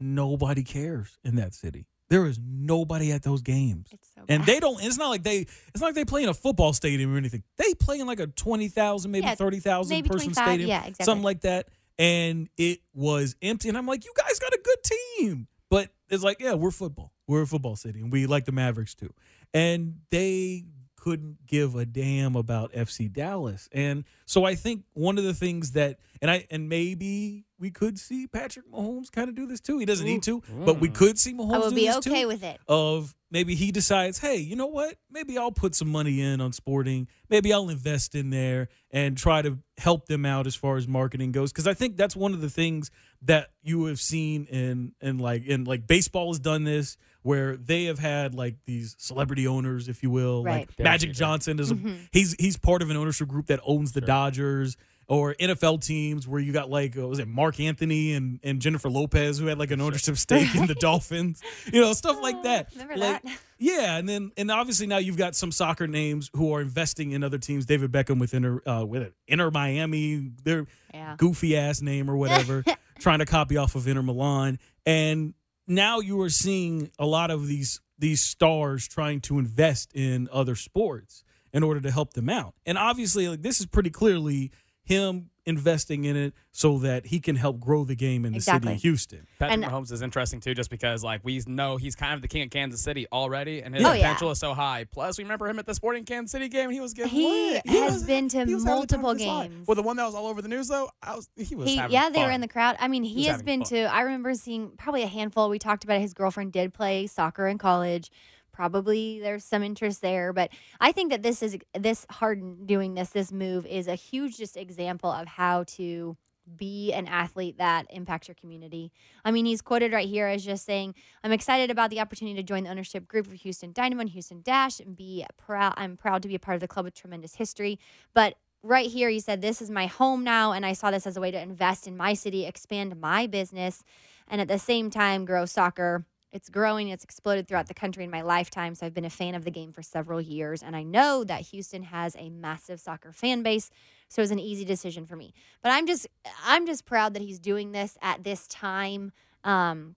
nobody 0.00 0.62
cares 0.62 1.18
in 1.24 1.36
that 1.36 1.54
city. 1.54 1.86
There 2.08 2.26
is 2.26 2.38
nobody 2.44 3.10
at 3.12 3.22
those 3.22 3.40
games. 3.40 3.88
It's 3.90 4.08
so 4.14 4.22
And 4.28 4.40
bad. 4.42 4.46
they 4.46 4.60
don't. 4.60 4.82
It's 4.84 4.98
not 4.98 5.08
like 5.08 5.22
they. 5.22 5.38
It's 5.38 5.80
not 5.80 5.86
like 5.86 5.94
they 5.94 6.04
play 6.04 6.22
in 6.22 6.28
a 6.28 6.34
football 6.34 6.72
stadium 6.74 7.14
or 7.14 7.16
anything. 7.16 7.42
They 7.56 7.72
play 7.74 8.00
in 8.00 8.06
like 8.06 8.20
a 8.20 8.26
twenty 8.26 8.68
thousand, 8.68 9.12
maybe 9.12 9.26
Yeah, 9.26 9.34
thirty 9.34 9.60
thousand 9.60 9.96
maybe 9.96 10.08
person 10.08 10.32
25, 10.32 10.44
stadium, 10.46 10.68
yeah, 10.68 10.78
exactly. 10.80 11.04
something 11.04 11.24
like 11.24 11.40
that. 11.42 11.68
And 11.98 12.48
it 12.58 12.80
was 12.94 13.36
empty. 13.42 13.68
And 13.68 13.78
I'm 13.78 13.86
like, 13.86 14.04
you 14.04 14.12
guys 14.16 14.38
got 14.38 14.52
a 14.52 14.60
good 14.62 14.78
team, 15.18 15.46
but 15.70 15.88
it's 16.10 16.22
like, 16.24 16.38
yeah, 16.40 16.54
we're 16.54 16.70
football. 16.70 17.12
We're 17.26 17.42
a 17.42 17.46
football 17.46 17.76
city, 17.76 18.00
and 18.00 18.10
we 18.12 18.26
like 18.26 18.44
the 18.44 18.52
Mavericks 18.52 18.94
too. 18.94 19.12
And 19.54 20.00
they 20.10 20.64
couldn't 21.02 21.48
give 21.48 21.74
a 21.74 21.84
damn 21.84 22.36
about 22.36 22.72
FC 22.72 23.12
Dallas. 23.12 23.68
And 23.72 24.04
so 24.24 24.44
I 24.44 24.54
think 24.54 24.84
one 24.92 25.18
of 25.18 25.24
the 25.24 25.34
things 25.34 25.72
that, 25.72 25.98
and 26.20 26.30
I, 26.30 26.46
and 26.48 26.68
maybe 26.68 27.44
we 27.58 27.72
could 27.72 27.98
see 27.98 28.28
Patrick 28.28 28.70
Mahomes 28.70 29.10
kind 29.10 29.28
of 29.28 29.34
do 29.34 29.44
this 29.44 29.58
too. 29.58 29.78
He 29.78 29.84
doesn't 29.84 30.06
need 30.06 30.22
to, 30.22 30.44
but 30.64 30.78
we 30.78 30.88
mm. 30.88 30.94
could 30.94 31.18
see 31.18 31.34
Mahomes. 31.34 31.54
I 31.54 31.58
would 31.58 31.70
do 31.70 31.74
be 31.74 31.86
this 31.88 31.96
okay 31.96 32.22
too 32.22 32.28
with 32.28 32.44
it. 32.44 32.60
of 32.68 33.16
maybe 33.32 33.56
he 33.56 33.72
decides, 33.72 34.18
hey, 34.18 34.36
you 34.36 34.54
know 34.54 34.68
what? 34.68 34.94
Maybe 35.10 35.36
I'll 35.36 35.50
put 35.50 35.74
some 35.74 35.88
money 35.88 36.20
in 36.20 36.40
on 36.40 36.52
sporting. 36.52 37.08
Maybe 37.28 37.52
I'll 37.52 37.68
invest 37.68 38.14
in 38.14 38.30
there 38.30 38.68
and 38.92 39.18
try 39.18 39.42
to 39.42 39.58
help 39.82 40.06
them 40.06 40.24
out 40.24 40.46
as 40.46 40.54
far 40.54 40.76
as 40.76 40.86
marketing 40.88 41.32
goes. 41.32 41.52
Because 41.52 41.66
I 41.66 41.74
think 41.74 41.96
that's 41.96 42.14
one 42.16 42.32
of 42.32 42.40
the 42.40 42.50
things 42.50 42.90
that 43.22 43.50
you 43.62 43.84
have 43.86 44.00
seen 44.00 44.44
in 44.46 44.92
in 45.00 45.18
like 45.18 45.44
in 45.46 45.64
like 45.64 45.86
baseball 45.86 46.32
has 46.32 46.38
done 46.38 46.64
this 46.64 46.96
where 47.22 47.56
they 47.56 47.84
have 47.84 47.98
had 47.98 48.34
like 48.34 48.56
these 48.64 48.94
celebrity 48.98 49.46
owners, 49.46 49.88
if 49.88 50.02
you 50.02 50.10
will. 50.10 50.44
Right. 50.44 50.60
Like 50.60 50.76
Derek 50.76 50.84
Magic 50.84 51.12
Johnson 51.12 51.58
is 51.60 51.70
a, 51.70 51.74
Mhm. 51.74 52.08
he's 52.12 52.34
he's 52.38 52.56
part 52.56 52.82
of 52.82 52.90
an 52.90 52.96
ownership 52.96 53.28
group 53.28 53.46
that 53.46 53.60
owns 53.64 53.92
the 53.92 54.00
Dodgers. 54.00 54.76
Or 55.08 55.34
NFL 55.34 55.84
teams 55.84 56.26
where 56.26 56.40
you 56.40 56.52
got 56.52 56.70
like 56.70 56.96
uh, 56.96 57.06
was 57.06 57.18
it 57.18 57.28
Mark 57.28 57.58
Anthony 57.60 58.14
and, 58.14 58.38
and 58.44 58.62
Jennifer 58.62 58.88
Lopez 58.88 59.36
who 59.36 59.46
had 59.46 59.58
like 59.58 59.70
an 59.72 59.80
ownership 59.80 60.16
stake 60.16 60.54
in 60.54 60.66
the 60.66 60.74
Dolphins, 60.80 61.42
you 61.70 61.80
know 61.82 61.92
stuff 61.92 62.22
like 62.22 62.44
that. 62.44 62.68
Remember 62.72 62.96
Like, 62.96 63.22
that? 63.22 63.38
Yeah, 63.62 63.96
and 63.96 64.08
then 64.08 64.32
and 64.36 64.50
obviously 64.50 64.86
now 64.86 64.98
you've 64.98 65.16
got 65.16 65.36
some 65.36 65.52
soccer 65.52 65.86
names 65.86 66.30
who 66.34 66.52
are 66.54 66.60
investing 66.60 67.12
in 67.12 67.22
other 67.22 67.38
teams. 67.38 67.64
David 67.64 67.92
Beckham 67.92 68.18
with 68.18 68.34
Inter 68.34 68.60
uh, 68.66 68.84
with 68.84 69.12
Inter 69.28 69.50
Miami, 69.50 70.32
their 70.42 70.66
Yeah. 70.92 71.14
goofy 71.16 71.56
ass 71.56 71.80
name 71.80 72.10
or 72.10 72.16
whatever, 72.16 72.64
trying 72.98 73.20
to 73.20 73.26
copy 73.26 73.56
off 73.56 73.74
of 73.76 73.86
Inter 73.86 74.02
Milan, 74.02 74.58
and 74.84 75.34
now 75.68 76.00
you 76.00 76.20
are 76.22 76.28
seeing 76.30 76.90
a 76.98 77.06
lot 77.06 77.30
of 77.30 77.46
these 77.46 77.80
these 77.98 78.20
stars 78.20 78.88
trying 78.88 79.20
to 79.20 79.38
invest 79.38 79.92
in 79.94 80.28
other 80.32 80.56
sports 80.56 81.22
in 81.52 81.62
order 81.62 81.80
to 81.80 81.90
help 81.90 82.14
them 82.14 82.28
out. 82.28 82.54
And 82.66 82.76
obviously, 82.76 83.28
like 83.28 83.42
this 83.42 83.60
is 83.60 83.66
pretty 83.66 83.90
clearly 83.90 84.50
him 84.82 85.30
investing 85.46 86.04
in 86.04 86.16
it 86.16 86.34
so 86.52 86.78
that 86.78 87.06
he 87.06 87.18
can 87.20 87.36
help 87.36 87.58
grow 87.58 87.84
the 87.84 87.96
game 87.96 88.24
in 88.24 88.32
the 88.32 88.36
Exactly. 88.36 88.68
city 88.68 88.76
of 88.76 88.82
Houston. 88.82 89.26
Patrick 89.38 89.54
And- 89.54 89.64
Mahomes 89.64 89.90
is 89.90 90.02
interesting 90.02 90.40
too, 90.40 90.54
just 90.54 90.70
because 90.70 91.02
like 91.02 91.20
we 91.24 91.42
know 91.46 91.76
he's 91.76 91.96
kind 91.96 92.14
of 92.14 92.22
the 92.22 92.28
king 92.28 92.42
of 92.42 92.50
Kansas 92.50 92.80
City 92.80 93.06
already, 93.12 93.62
and 93.62 93.74
his 93.74 93.84
Oh, 93.84 93.92
yeah. 93.92 94.02
potential 94.02 94.30
is 94.30 94.38
so 94.38 94.54
high. 94.54 94.84
Plus, 94.90 95.18
we 95.18 95.24
remember 95.24 95.48
him 95.48 95.58
at 95.58 95.66
the 95.66 95.74
Sporting 95.74 96.04
Kansas 96.04 96.30
City 96.32 96.48
game. 96.48 96.70
He 96.70 96.80
was 96.80 96.94
getting 96.94 97.10
He 97.12 97.26
lit. 97.52 97.66
has 97.66 97.92
was- 97.94 98.04
been 98.04 98.28
to 98.28 98.44
he 98.44 98.54
was 98.54 98.64
having 98.64 98.80
the 98.82 98.86
time 98.86 99.00
of 99.00 99.04
multiple 99.04 99.12
his 99.14 99.26
life. 99.26 99.50
games. 99.50 99.66
Well, 99.68 99.74
the 99.74 99.82
one 99.82 99.96
that 99.96 100.04
was 100.06 100.14
all 100.14 100.26
over 100.26 100.42
the 100.42 100.48
news 100.48 100.68
though, 100.68 100.90
I 101.02 101.16
was 101.16 101.28
he 101.36 101.54
was 101.54 101.68
He, 101.68 101.76
having 101.76 101.92
yeah, 101.92 102.08
they 102.10 102.22
were 102.22 102.30
in 102.30 102.40
the 102.40 102.48
crowd. 102.48 102.76
I 102.78 102.88
mean, 102.88 103.02
was 103.02 103.12
he 103.12 103.24
has 103.24 103.42
been 103.42 103.60
fun. 103.60 103.68
to. 103.70 103.80
I 103.94 104.02
remember 104.02 104.34
seeing 104.34 104.70
probably 104.78 105.02
a 105.02 105.06
handful. 105.08 105.48
We 105.50 105.58
talked 105.58 105.84
about 105.84 105.96
it. 105.98 106.02
his 106.02 106.14
girlfriend 106.14 106.52
did 106.52 106.72
play 106.74 107.06
soccer 107.06 107.46
in 107.48 107.58
college. 107.58 108.10
Probably 108.52 109.20
there's 109.20 109.44
some 109.44 109.62
interest 109.62 110.02
there, 110.02 110.32
but 110.32 110.50
I 110.80 110.92
think 110.92 111.10
that 111.10 111.22
this 111.22 111.42
is 111.42 111.56
this 111.78 112.06
Harden 112.10 112.66
doing 112.66 112.94
this 112.94 113.10
this 113.10 113.32
move 113.32 113.66
is 113.66 113.88
a 113.88 113.94
huge 113.94 114.36
just 114.36 114.56
example 114.56 115.10
of 115.10 115.26
how 115.26 115.64
to 115.64 116.16
be 116.56 116.92
an 116.92 117.06
athlete 117.06 117.58
that 117.58 117.86
impacts 117.90 118.26
your 118.26 118.34
community. 118.34 118.90
I 119.24 119.30
mean, 119.30 119.46
he's 119.46 119.62
quoted 119.62 119.92
right 119.92 120.08
here 120.08 120.26
as 120.26 120.44
just 120.44 120.64
saying, 120.66 120.94
"I'm 121.22 121.32
excited 121.32 121.70
about 121.70 121.90
the 121.90 122.00
opportunity 122.00 122.36
to 122.36 122.42
join 122.42 122.64
the 122.64 122.70
ownership 122.70 123.06
group 123.08 123.26
of 123.26 123.32
Houston 123.32 123.72
Dynamo 123.72 124.02
and 124.02 124.10
Houston 124.10 124.42
Dash 124.42 124.80
and 124.80 124.96
be 124.96 125.24
proud. 125.36 125.74
I'm 125.76 125.96
proud 125.96 126.22
to 126.22 126.28
be 126.28 126.34
a 126.34 126.40
part 126.40 126.56
of 126.56 126.60
the 126.60 126.68
club 126.68 126.84
with 126.84 126.94
tremendous 126.94 127.36
history." 127.36 127.78
But 128.12 128.36
right 128.62 128.90
here, 128.90 129.08
he 129.08 129.20
said, 129.20 129.40
This 129.40 129.60
is 129.60 129.70
my 129.70 129.86
home 129.86 130.24
now. 130.24 130.52
And 130.52 130.64
I 130.64 130.72
saw 130.72 130.90
this 130.90 131.06
as 131.06 131.16
a 131.16 131.20
way 131.20 131.30
to 131.30 131.40
invest 131.40 131.86
in 131.86 131.96
my 131.96 132.14
city, 132.14 132.46
expand 132.46 133.00
my 133.00 133.26
business, 133.26 133.82
and 134.28 134.40
at 134.40 134.48
the 134.48 134.58
same 134.58 134.90
time, 134.90 135.24
grow 135.24 135.44
soccer. 135.44 136.06
It's 136.32 136.48
growing, 136.48 136.88
it's 136.88 137.04
exploded 137.04 137.46
throughout 137.46 137.68
the 137.68 137.74
country 137.74 138.04
in 138.04 138.10
my 138.10 138.22
lifetime. 138.22 138.74
So 138.74 138.86
I've 138.86 138.94
been 138.94 139.04
a 139.04 139.10
fan 139.10 139.34
of 139.34 139.44
the 139.44 139.50
game 139.50 139.72
for 139.72 139.82
several 139.82 140.20
years. 140.20 140.62
And 140.62 140.74
I 140.74 140.82
know 140.82 141.24
that 141.24 141.42
Houston 141.42 141.82
has 141.84 142.16
a 142.18 142.30
massive 142.30 142.80
soccer 142.80 143.12
fan 143.12 143.42
base. 143.42 143.70
So 144.08 144.20
it 144.20 144.24
was 144.24 144.30
an 144.30 144.38
easy 144.38 144.64
decision 144.64 145.04
for 145.06 145.14
me. 145.14 145.34
But 145.62 145.72
I'm 145.72 145.86
just 145.86 146.06
I'm 146.44 146.66
just 146.66 146.86
proud 146.86 147.14
that 147.14 147.22
he's 147.22 147.38
doing 147.38 147.72
this 147.72 147.98
at 148.00 148.24
this 148.24 148.46
time. 148.46 149.12
Um, 149.44 149.96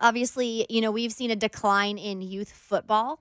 obviously, 0.00 0.66
you 0.70 0.80
know, 0.80 0.90
we've 0.90 1.12
seen 1.12 1.30
a 1.30 1.36
decline 1.36 1.98
in 1.98 2.22
youth 2.22 2.50
football 2.50 3.20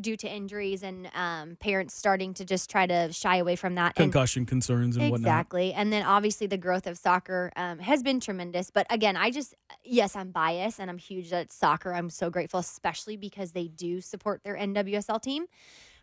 due 0.00 0.16
to 0.16 0.28
injuries 0.28 0.82
and 0.82 1.10
um, 1.14 1.56
parents 1.56 1.94
starting 1.94 2.34
to 2.34 2.44
just 2.44 2.70
try 2.70 2.86
to 2.86 3.12
shy 3.12 3.36
away 3.36 3.56
from 3.56 3.74
that. 3.76 3.94
And 3.96 4.12
Concussion 4.12 4.44
concerns 4.46 4.96
and 4.96 5.10
whatnot. 5.10 5.26
Exactly. 5.26 5.72
And 5.72 5.92
then 5.92 6.04
obviously 6.04 6.46
the 6.46 6.56
growth 6.58 6.86
of 6.86 6.98
soccer 6.98 7.52
um, 7.56 7.78
has 7.78 8.02
been 8.02 8.20
tremendous. 8.20 8.70
But 8.70 8.86
again, 8.90 9.16
I 9.16 9.30
just, 9.30 9.54
yes, 9.84 10.14
I'm 10.16 10.30
biased 10.30 10.78
and 10.78 10.90
I'm 10.90 10.98
huge 10.98 11.32
at 11.32 11.52
soccer. 11.52 11.92
I'm 11.94 12.10
so 12.10 12.28
grateful, 12.30 12.60
especially 12.60 13.16
because 13.16 13.52
they 13.52 13.68
do 13.68 14.00
support 14.00 14.42
their 14.44 14.56
NWSL 14.56 15.22
team. 15.22 15.46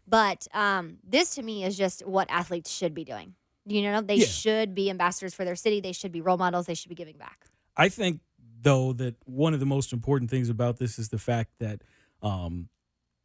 But 0.08 0.48
um, 0.53 0.98
this 1.03 1.36
to 1.36 1.44
me 1.44 1.63
is 1.63 1.77
just 1.77 2.05
what 2.05 2.29
athletes 2.29 2.72
should 2.72 2.94
be 2.94 3.03
doing. 3.03 3.36
You 3.65 3.82
know, 3.82 4.01
they 4.01 4.15
Yeah. 4.17 4.25
should 4.27 4.75
be 4.75 4.89
ambassadors 4.89 5.34
for 5.34 5.44
their 5.46 5.55
city. 5.55 5.82
They 5.82 5.91
should 5.91 6.12
be 6.12 6.22
role 6.22 6.38
models. 6.38 6.67
They 6.67 6.75
should 6.75 6.89
be 6.89 6.96
giving 6.96 7.17
back. 7.17 7.46
I 7.75 7.89
think 7.89 8.22
though 8.62 8.94
that 8.94 9.15
one 9.25 9.53
of 9.53 9.60
the 9.60 9.65
most 9.65 9.91
important 9.94 10.29
things 10.29 10.50
about 10.50 10.77
this 10.77 10.98
is 10.98 11.10
the 11.10 11.17
fact 11.17 11.51
that 11.60 11.82
um, 12.22 12.70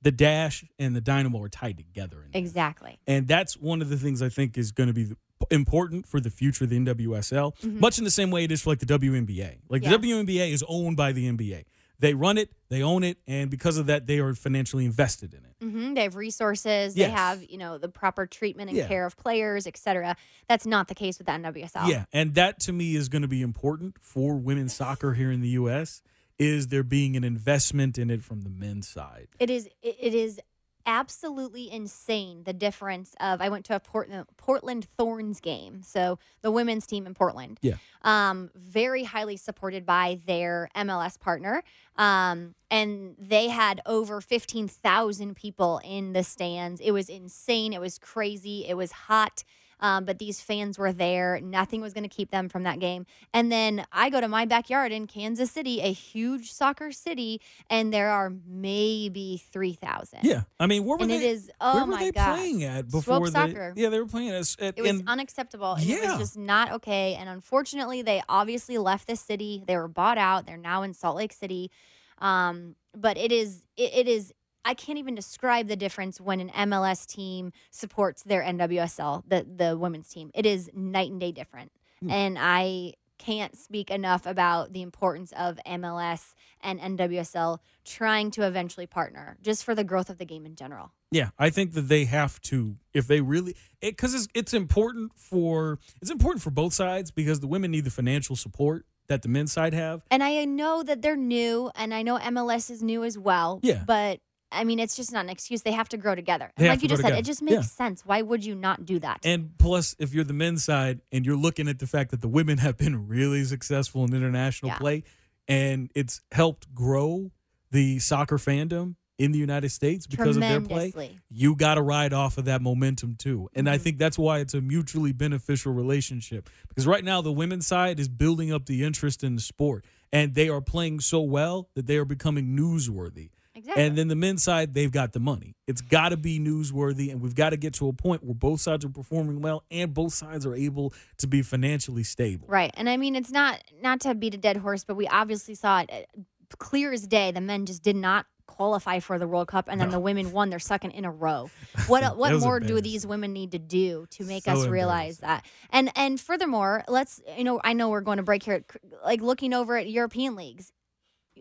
the 0.03 0.11
Dash 0.11 0.65
and 0.79 0.95
the 0.97 1.01
Dynamo 1.01 1.43
are 1.43 1.49
tied 1.49 1.77
together. 1.77 2.27
Exactly. 2.33 2.99
And 3.07 3.29
that's 3.29 3.57
one 3.57 3.83
of 3.83 3.89
the 3.91 3.97
things 3.97 4.23
I 4.23 4.29
think 4.29 4.57
is 4.57 4.73
going 4.73 4.87
to 4.87 4.93
be 4.95 5.15
important 5.51 6.07
for 6.07 6.21
the 6.21 6.31
future 6.31 6.65
of 6.65 6.71
the 6.71 6.77
NWSL, 6.77 7.53
Mhm. 7.63 7.81
much 7.81 7.99
in 7.99 8.05
the 8.05 8.11
same 8.11 8.31
way 8.31 8.45
it 8.45 8.53
is 8.53 8.63
for 8.63 8.71
like 8.71 8.79
the 8.79 8.87
WNBA. 8.87 9.59
Like 9.69 9.83
Yeah. 9.83 9.91
the 9.91 9.95
WNBA 9.99 10.51
is 10.53 10.63
owned 10.69 10.97
by 10.97 11.13
the 11.13 11.27
NBA. 11.27 11.65
They 11.99 12.15
run 12.15 12.39
it, 12.39 12.51
they 12.71 12.83
own 12.83 13.05
it, 13.05 13.19
and 13.27 13.51
because 13.51 13.77
of 13.77 13.85
that, 13.87 14.07
they 14.07 14.21
are 14.21 14.33
financially 14.35 14.87
invested 14.87 15.35
in 15.35 15.41
it. 15.45 15.55
hmm 15.63 15.93
They 15.93 16.05
have 16.05 16.17
resources. 16.17 16.95
They 16.95 17.01
Yes. 17.03 17.11
have, 17.19 17.45
you 17.45 17.59
know, 17.59 17.77
the 17.77 17.91
proper 17.91 18.27
treatment 18.27 18.71
and 18.71 18.77
Yeah. 18.79 18.89
care 18.89 19.05
of 19.05 19.19
players, 19.19 19.67
et 19.67 19.77
cetera. 19.77 20.17
That's 20.49 20.65
not 20.65 20.89
the 20.89 20.95
case 20.95 21.19
with 21.19 21.27
the 21.27 21.33
NWSL. 21.35 21.89
Yeah, 21.91 22.07
and 22.13 22.35
that 22.37 22.59
to 22.61 22.73
me 22.73 22.97
is 22.97 23.11
going 23.11 23.21
to 23.23 23.29
be 23.29 23.43
important 23.43 23.97
for 24.01 24.37
women's 24.39 24.73
soccer 24.75 25.13
here 25.13 25.31
in 25.31 25.43
the 25.43 25.51
U.S. 25.51 26.01
Is 26.41 26.69
there 26.69 26.83
being 26.83 27.17
an 27.17 27.23
investment 27.23 27.99
in 27.99 28.11
it 28.11 28.23
from 28.23 28.41
the 28.41 28.51
men's 28.51 28.89
side? 28.89 29.29
it 29.39 29.51
is 29.51 29.69
it, 29.83 30.15
is 30.15 30.41
absolutely 30.87 31.71
insane 31.71 32.45
the 32.45 32.53
difference 32.55 33.15
of 33.21 33.43
I 33.43 33.51
went 33.51 33.67
to 33.67 33.77
a 33.77 33.81
Portland 33.81 34.27
Portland 34.39 34.87
Thorns 34.97 35.41
game. 35.41 35.83
So 35.83 36.19
the 36.41 36.51
women's 36.51 36.87
team 36.87 37.07
in 37.07 37.13
Portland. 37.13 37.59
Yeah. 37.61 37.75
Um, 38.03 38.51
very 38.55 39.05
highly 39.05 39.37
supported 39.37 39.85
by 39.85 40.19
their 40.27 40.71
MLS 40.75 41.21
partner. 41.21 41.63
Um, 41.97 42.55
and 42.71 43.15
they 43.19 43.49
had 43.49 43.83
over 43.85 44.23
15,000 44.23 45.37
people 45.37 45.81
in 45.85 46.15
the 46.15 46.25
stands. 46.25 46.81
It 46.81 46.93
was 46.93 47.11
insane. 47.11 47.75
It 47.75 47.81
was 47.81 47.99
crazy. 47.99 48.65
It 48.67 48.75
was 48.75 48.93
hot. 48.93 49.45
Um, 49.81 50.05
but 50.05 50.19
these 50.19 50.41
fans 50.41 50.79
were 50.79 50.93
there. 50.93 51.41
Nothing 51.43 51.81
was 51.81 51.93
going 51.95 52.03
to 52.05 52.15
keep 52.15 52.31
them 52.31 52.49
from 52.49 52.65
that 52.65 52.79
game. 52.81 53.07
And 53.33 53.51
then 53.51 53.87
I 53.93 54.11
go 54.11 54.21
to 54.21 54.29
my 54.29 54.45
backyard 54.45 54.93
in 54.93 55.07
Kansas 55.07 55.51
City, 55.51 55.81
a 55.81 55.93
huge 55.93 56.53
soccer 56.53 56.93
city, 56.93 57.41
and 57.71 57.93
there 57.93 58.11
are 58.11 58.31
maybe 58.47 59.43
3,000. 59.53 60.21
Yeah, 60.23 60.43
I 60.59 60.67
mean, 60.67 60.85
where 60.85 60.97
were 60.99 61.03
And 61.03 61.11
they? 61.11 61.17
it 61.17 61.23
is, 61.23 61.51
oh 61.61 61.75
where 61.77 61.85
were 61.87 61.93
my 61.93 62.05
they 62.05 62.13
gosh. 62.13 62.37
playing 62.39 62.65
at 62.65 62.91
Swope 62.91 63.05
before 63.05 63.27
they? 63.31 63.33
soccer. 63.33 63.73
Yeah, 63.77 63.89
they 63.89 63.99
were 63.99 64.07
playing 64.07 64.31
at. 64.31 64.55
at 64.61 64.75
It 64.77 64.83
was 64.83 64.91
and- 64.91 65.09
unacceptable. 65.09 65.73
And 65.75 65.89
it 65.89 66.03
was 66.03 66.19
just 66.19 66.37
not 66.39 66.73
okay. 66.73 67.15
And 67.19 67.29
unfortunately, 67.29 68.03
they 68.03 68.23
obviously 68.29 68.79
left 68.79 69.07
the 69.07 69.17
city. 69.17 69.63
They 69.67 69.77
were 69.77 69.89
bought 69.89 70.19
out. 70.19 70.47
They're 70.47 70.57
now 70.57 70.83
in 70.83 70.95
Salt 70.95 71.17
Lake 71.17 71.33
City. 71.33 71.71
Um, 72.19 72.77
but 72.95 73.17
it 73.17 73.33
is, 73.33 73.63
it, 73.77 73.95
it 73.95 74.09
is, 74.09 74.33
I 74.65 74.75
can't 74.75 74.99
even 74.99 75.15
describe 75.15 75.69
the 75.69 75.77
difference 75.77 76.21
when 76.21 76.41
an 76.41 76.51
MLS 76.51 77.07
team 77.07 77.53
supports 77.71 78.23
their 78.23 78.43
NWSL, 78.43 79.25
the, 79.27 79.47
the 79.57 79.77
women's 79.77 80.09
team. 80.09 80.31
It 80.35 80.47
is 80.47 80.71
night 80.75 81.11
and 81.11 81.21
day 81.21 81.33
different. 81.33 81.73
Hmm. 82.01 82.11
And 82.11 82.39
I 82.39 82.95
can't 83.21 83.57
speak 83.57 83.91
enough 83.91 84.25
about 84.25 84.73
the 84.73 84.81
importance 84.81 85.33
of 85.33 85.59
MLS 85.67 86.35
and 86.63 86.81
NWSL 86.81 87.59
trying 87.85 88.31
to 88.33 88.47
eventually 88.47 88.87
partner 88.87 89.37
just 89.43 89.63
for 89.63 89.75
the 89.75 89.85
growth 89.85 90.09
of 90.09 90.17
the 90.17 90.25
game 90.25 90.47
in 90.47 90.57
general. 90.57 90.93
Yeah, 91.11 91.31
I 91.39 91.51
think 91.51 91.75
that 91.75 91.83
they 91.83 92.07
have 92.07 92.41
to 92.43 92.77
if 92.95 93.07
they 93.07 93.21
really 93.21 93.57
because 93.81 94.15
it's 94.15 94.29
it's 94.33 94.55
important 94.55 95.13
for 95.17 95.81
it's 96.01 96.11
important 96.11 96.43
for 96.43 96.51
both 96.51 96.73
sides 96.73 97.11
because 97.11 97.41
the 97.41 97.47
women 97.47 97.71
need 97.71 97.85
the 97.85 97.91
financial 97.91 98.37
support 98.37 98.87
that 99.09 99.23
the 99.23 99.29
men's 99.29 99.53
side 99.53 99.75
have. 99.75 100.03
And 100.11 100.23
I 100.23 100.45
know 100.45 100.83
that 100.83 101.03
they're 101.03 101.17
new, 101.17 101.71
and 101.75 101.93
I 101.93 102.03
know 102.03 102.17
MLS 102.19 102.71
is 102.71 102.83
new 102.83 103.05
as 103.05 103.19
well. 103.19 103.61
Yeah. 103.63 103.83
But 103.85 104.21
I 104.53 104.65
mean, 104.65 104.79
it's 104.81 104.97
just 104.97 105.13
not 105.13 105.25
an 105.25 105.31
excuse. 105.31 105.63
They 105.63 105.73
have 105.73 105.89
to 105.91 105.97
grow 105.97 106.15
together. 106.15 106.51
They 106.57 106.69
like 106.69 106.81
to 106.81 106.85
you 106.85 106.89
just 106.89 107.03
said, 107.03 107.13
it 107.13 107.25
just 107.25 107.43
makes 107.43 107.55
Yeah. 107.55 107.63
sense. 107.63 108.05
Why 108.05 108.23
would 108.23 108.45
you 108.45 108.55
not 108.55 108.85
do 108.85 108.99
that? 108.99 109.21
And 109.25 109.57
plus, 109.59 109.95
if 109.99 110.13
you're 110.13 110.25
the 110.25 110.33
men's 110.33 110.65
side 110.65 111.01
and 111.13 111.25
you're 111.25 111.37
looking 111.37 111.69
at 111.69 111.79
the 111.79 111.87
fact 111.87 112.11
that 112.11 112.21
the 112.21 112.29
women 112.29 112.59
have 112.59 112.77
been 112.77 113.07
really 113.09 113.45
successful 113.45 114.05
in 114.05 114.13
international 114.15 114.71
Yeah. 114.71 114.79
play, 114.79 115.05
and 115.47 115.91
it's 115.95 116.21
helped 116.33 116.75
grow 116.75 117.31
the 117.71 117.99
soccer 118.01 118.39
fandom 118.39 118.97
in 119.19 119.33
the 119.33 119.39
United 119.39 119.69
States 119.69 120.07
because 120.07 120.37
of 120.37 120.41
their 120.41 120.61
play, 120.63 120.93
you 121.29 121.55
got 121.55 121.75
to 121.75 121.83
ride 121.83 122.13
off 122.15 122.39
of 122.39 122.47
that 122.47 122.63
momentum 122.63 123.15
too. 123.17 123.51
And 123.55 123.69
I 123.69 123.77
Mhm. 123.77 123.81
think 123.83 123.99
that's 123.99 124.19
why 124.19 124.39
it's 124.39 124.55
a 124.55 124.61
mutually 124.63 125.13
beneficial 125.13 125.73
relationship. 125.75 126.49
Because 126.69 126.87
right 126.87 127.05
now, 127.05 127.21
the 127.21 127.31
women's 127.31 127.67
side 127.67 128.01
is 128.01 128.09
building 128.09 128.51
up 128.51 128.65
the 128.67 128.83
interest 128.83 129.23
in 129.23 129.35
the 129.37 129.43
sport, 129.43 129.85
and 130.11 130.35
they 130.35 130.49
are 130.49 130.63
playing 130.63 131.01
so 131.01 131.21
well 131.21 131.69
that 131.75 131.87
they 131.87 131.99
are 131.99 132.07
becoming 132.07 132.57
newsworthy. 132.57 133.31
Exactly. 133.55 133.83
And 133.85 133.99
then 133.99 134.09
the 134.09 134.15
men's 134.15 134.43
side, 134.45 134.75
they've 134.75 134.93
got 134.93 135.13
the 135.13 135.19
money. 135.21 135.57
It's 135.67 135.81
got 135.81 136.11
to 136.11 136.17
be 136.17 136.39
newsworthy, 136.39 137.11
and 137.11 137.21
we've 137.21 137.35
got 137.35 137.51
to 137.51 137.57
get 137.57 137.75
to 137.75 137.89
a 137.89 137.93
point 137.93 138.23
where 138.23 138.35
both 138.35 138.61
sides 138.61 138.85
are 138.85 138.89
performing 138.91 139.41
well 139.43 139.65
and 139.71 139.93
both 139.93 140.13
sides 140.13 140.47
are 140.47 140.55
able 140.55 140.95
to 141.19 141.27
be 141.27 141.43
financially 141.43 142.05
stable. 142.05 142.47
Right. 142.49 142.71
And 142.75 142.89
I 142.89 142.97
mean, 142.97 143.17
it's 143.17 143.31
not 143.33 143.63
not 143.83 144.01
to 144.01 144.15
beat 144.15 144.35
a 144.35 144.39
dead 144.39 144.59
horse, 144.59 144.85
but 144.85 144.95
we 144.97 145.09
obviously 145.09 145.55
saw 145.57 145.81
it 145.81 145.91
uh, 145.93 146.21
clear 146.59 146.93
as 146.93 147.07
day. 147.07 147.33
The 147.33 147.41
men 147.41 147.67
just 147.67 147.83
did 147.83 147.97
not 147.97 148.27
qualify 148.47 148.99
for 149.01 149.19
the 149.19 149.27
World 149.27 149.49
Cup, 149.49 149.69
and 149.69 149.81
then 149.81 149.89
No. 149.89 149.93
the 149.93 150.01
women 150.01 150.33
won 150.33 150.51
their 150.51 150.59
second 150.59 150.91
in 150.93 151.05
a 151.05 151.11
row. 151.11 151.51
What 151.89 152.17
what 152.17 152.39
more 152.41 152.61
do 152.61 152.81
these 152.81 153.05
women 153.07 153.33
need 153.33 153.53
to 153.53 153.59
do 153.59 154.07
to 154.11 154.25
make 154.25 154.45
So 154.45 154.53
us 154.53 154.67
realize 154.67 155.19
that? 155.19 155.45
And 155.71 155.91
and 155.97 156.21
furthermore, 156.21 156.85
let's 156.87 157.21
you 157.37 157.43
know 157.45 157.61
I 157.65 157.73
know 157.73 157.89
we're 157.89 158.01
going 158.01 158.19
to 158.19 158.23
break 158.23 158.45
here. 158.45 158.65
Like 159.05 159.21
looking 159.21 159.55
over 159.55 159.77
at 159.77 159.89
European 159.91 160.37
leagues. 160.37 160.73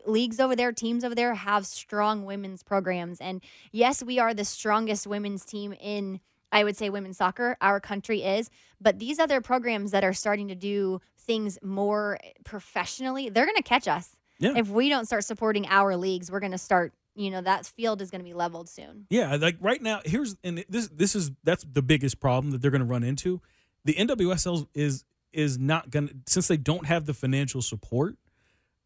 Leagues 0.05 0.39
over 0.39 0.55
there, 0.55 0.71
teams 0.71 1.03
over 1.03 1.15
there 1.15 1.33
have 1.33 1.65
strong 1.65 2.25
women's 2.25 2.63
programs. 2.63 3.19
And 3.19 3.41
yes, 3.71 4.03
we 4.03 4.19
are 4.19 4.33
the 4.33 4.45
strongest 4.45 5.07
women's 5.07 5.45
team 5.45 5.73
in 5.73 6.19
I 6.51 6.63
would 6.63 6.77
say 6.77 6.89
women's 6.89 7.17
soccer, 7.17 7.57
our 7.61 7.79
country 7.79 8.23
is. 8.23 8.49
But 8.81 8.99
these 8.99 9.19
other 9.19 9.41
programs 9.41 9.91
that 9.91 10.03
are 10.03 10.13
starting 10.13 10.47
to 10.47 10.55
do 10.55 11.01
things 11.17 11.59
more 11.61 12.17
professionally, 12.43 13.29
they're 13.29 13.45
going 13.45 13.55
to 13.55 13.63
catch 13.63 13.87
us. 13.87 14.15
Yeah. 14.39 14.53
If 14.55 14.69
we 14.69 14.89
don't 14.89 15.05
start 15.05 15.25
supporting 15.25 15.67
our 15.67 15.95
leagues, 15.95 16.31
we're 16.31 16.39
going 16.39 16.53
to 16.53 16.57
start, 16.57 16.93
you 17.13 17.29
know, 17.29 17.41
that 17.41 17.65
field 17.65 18.01
is 18.01 18.09
going 18.09 18.21
to 18.21 18.25
be 18.25 18.33
leveled 18.33 18.69
soon. 18.69 19.05
Yeah, 19.09 19.35
like 19.35 19.57
right 19.59 19.81
now, 19.81 20.01
here's 20.05 20.37
and 20.43 20.63
this 20.69 20.87
this 20.87 21.15
is 21.15 21.31
that's 21.43 21.65
the 21.69 21.81
biggest 21.81 22.19
problem 22.19 22.51
that 22.51 22.61
they're 22.61 22.71
going 22.71 22.81
to 22.81 22.87
run 22.87 23.03
into. 23.03 23.41
The 23.83 23.95
NWSL 23.95 24.67
is 24.73 25.03
is 25.33 25.59
not 25.59 25.91
going 25.91 26.07
to 26.07 26.15
since 26.27 26.47
they 26.47 26.57
don't 26.57 26.85
have 26.85 27.05
the 27.05 27.13
financial 27.13 27.61
support. 27.61 28.15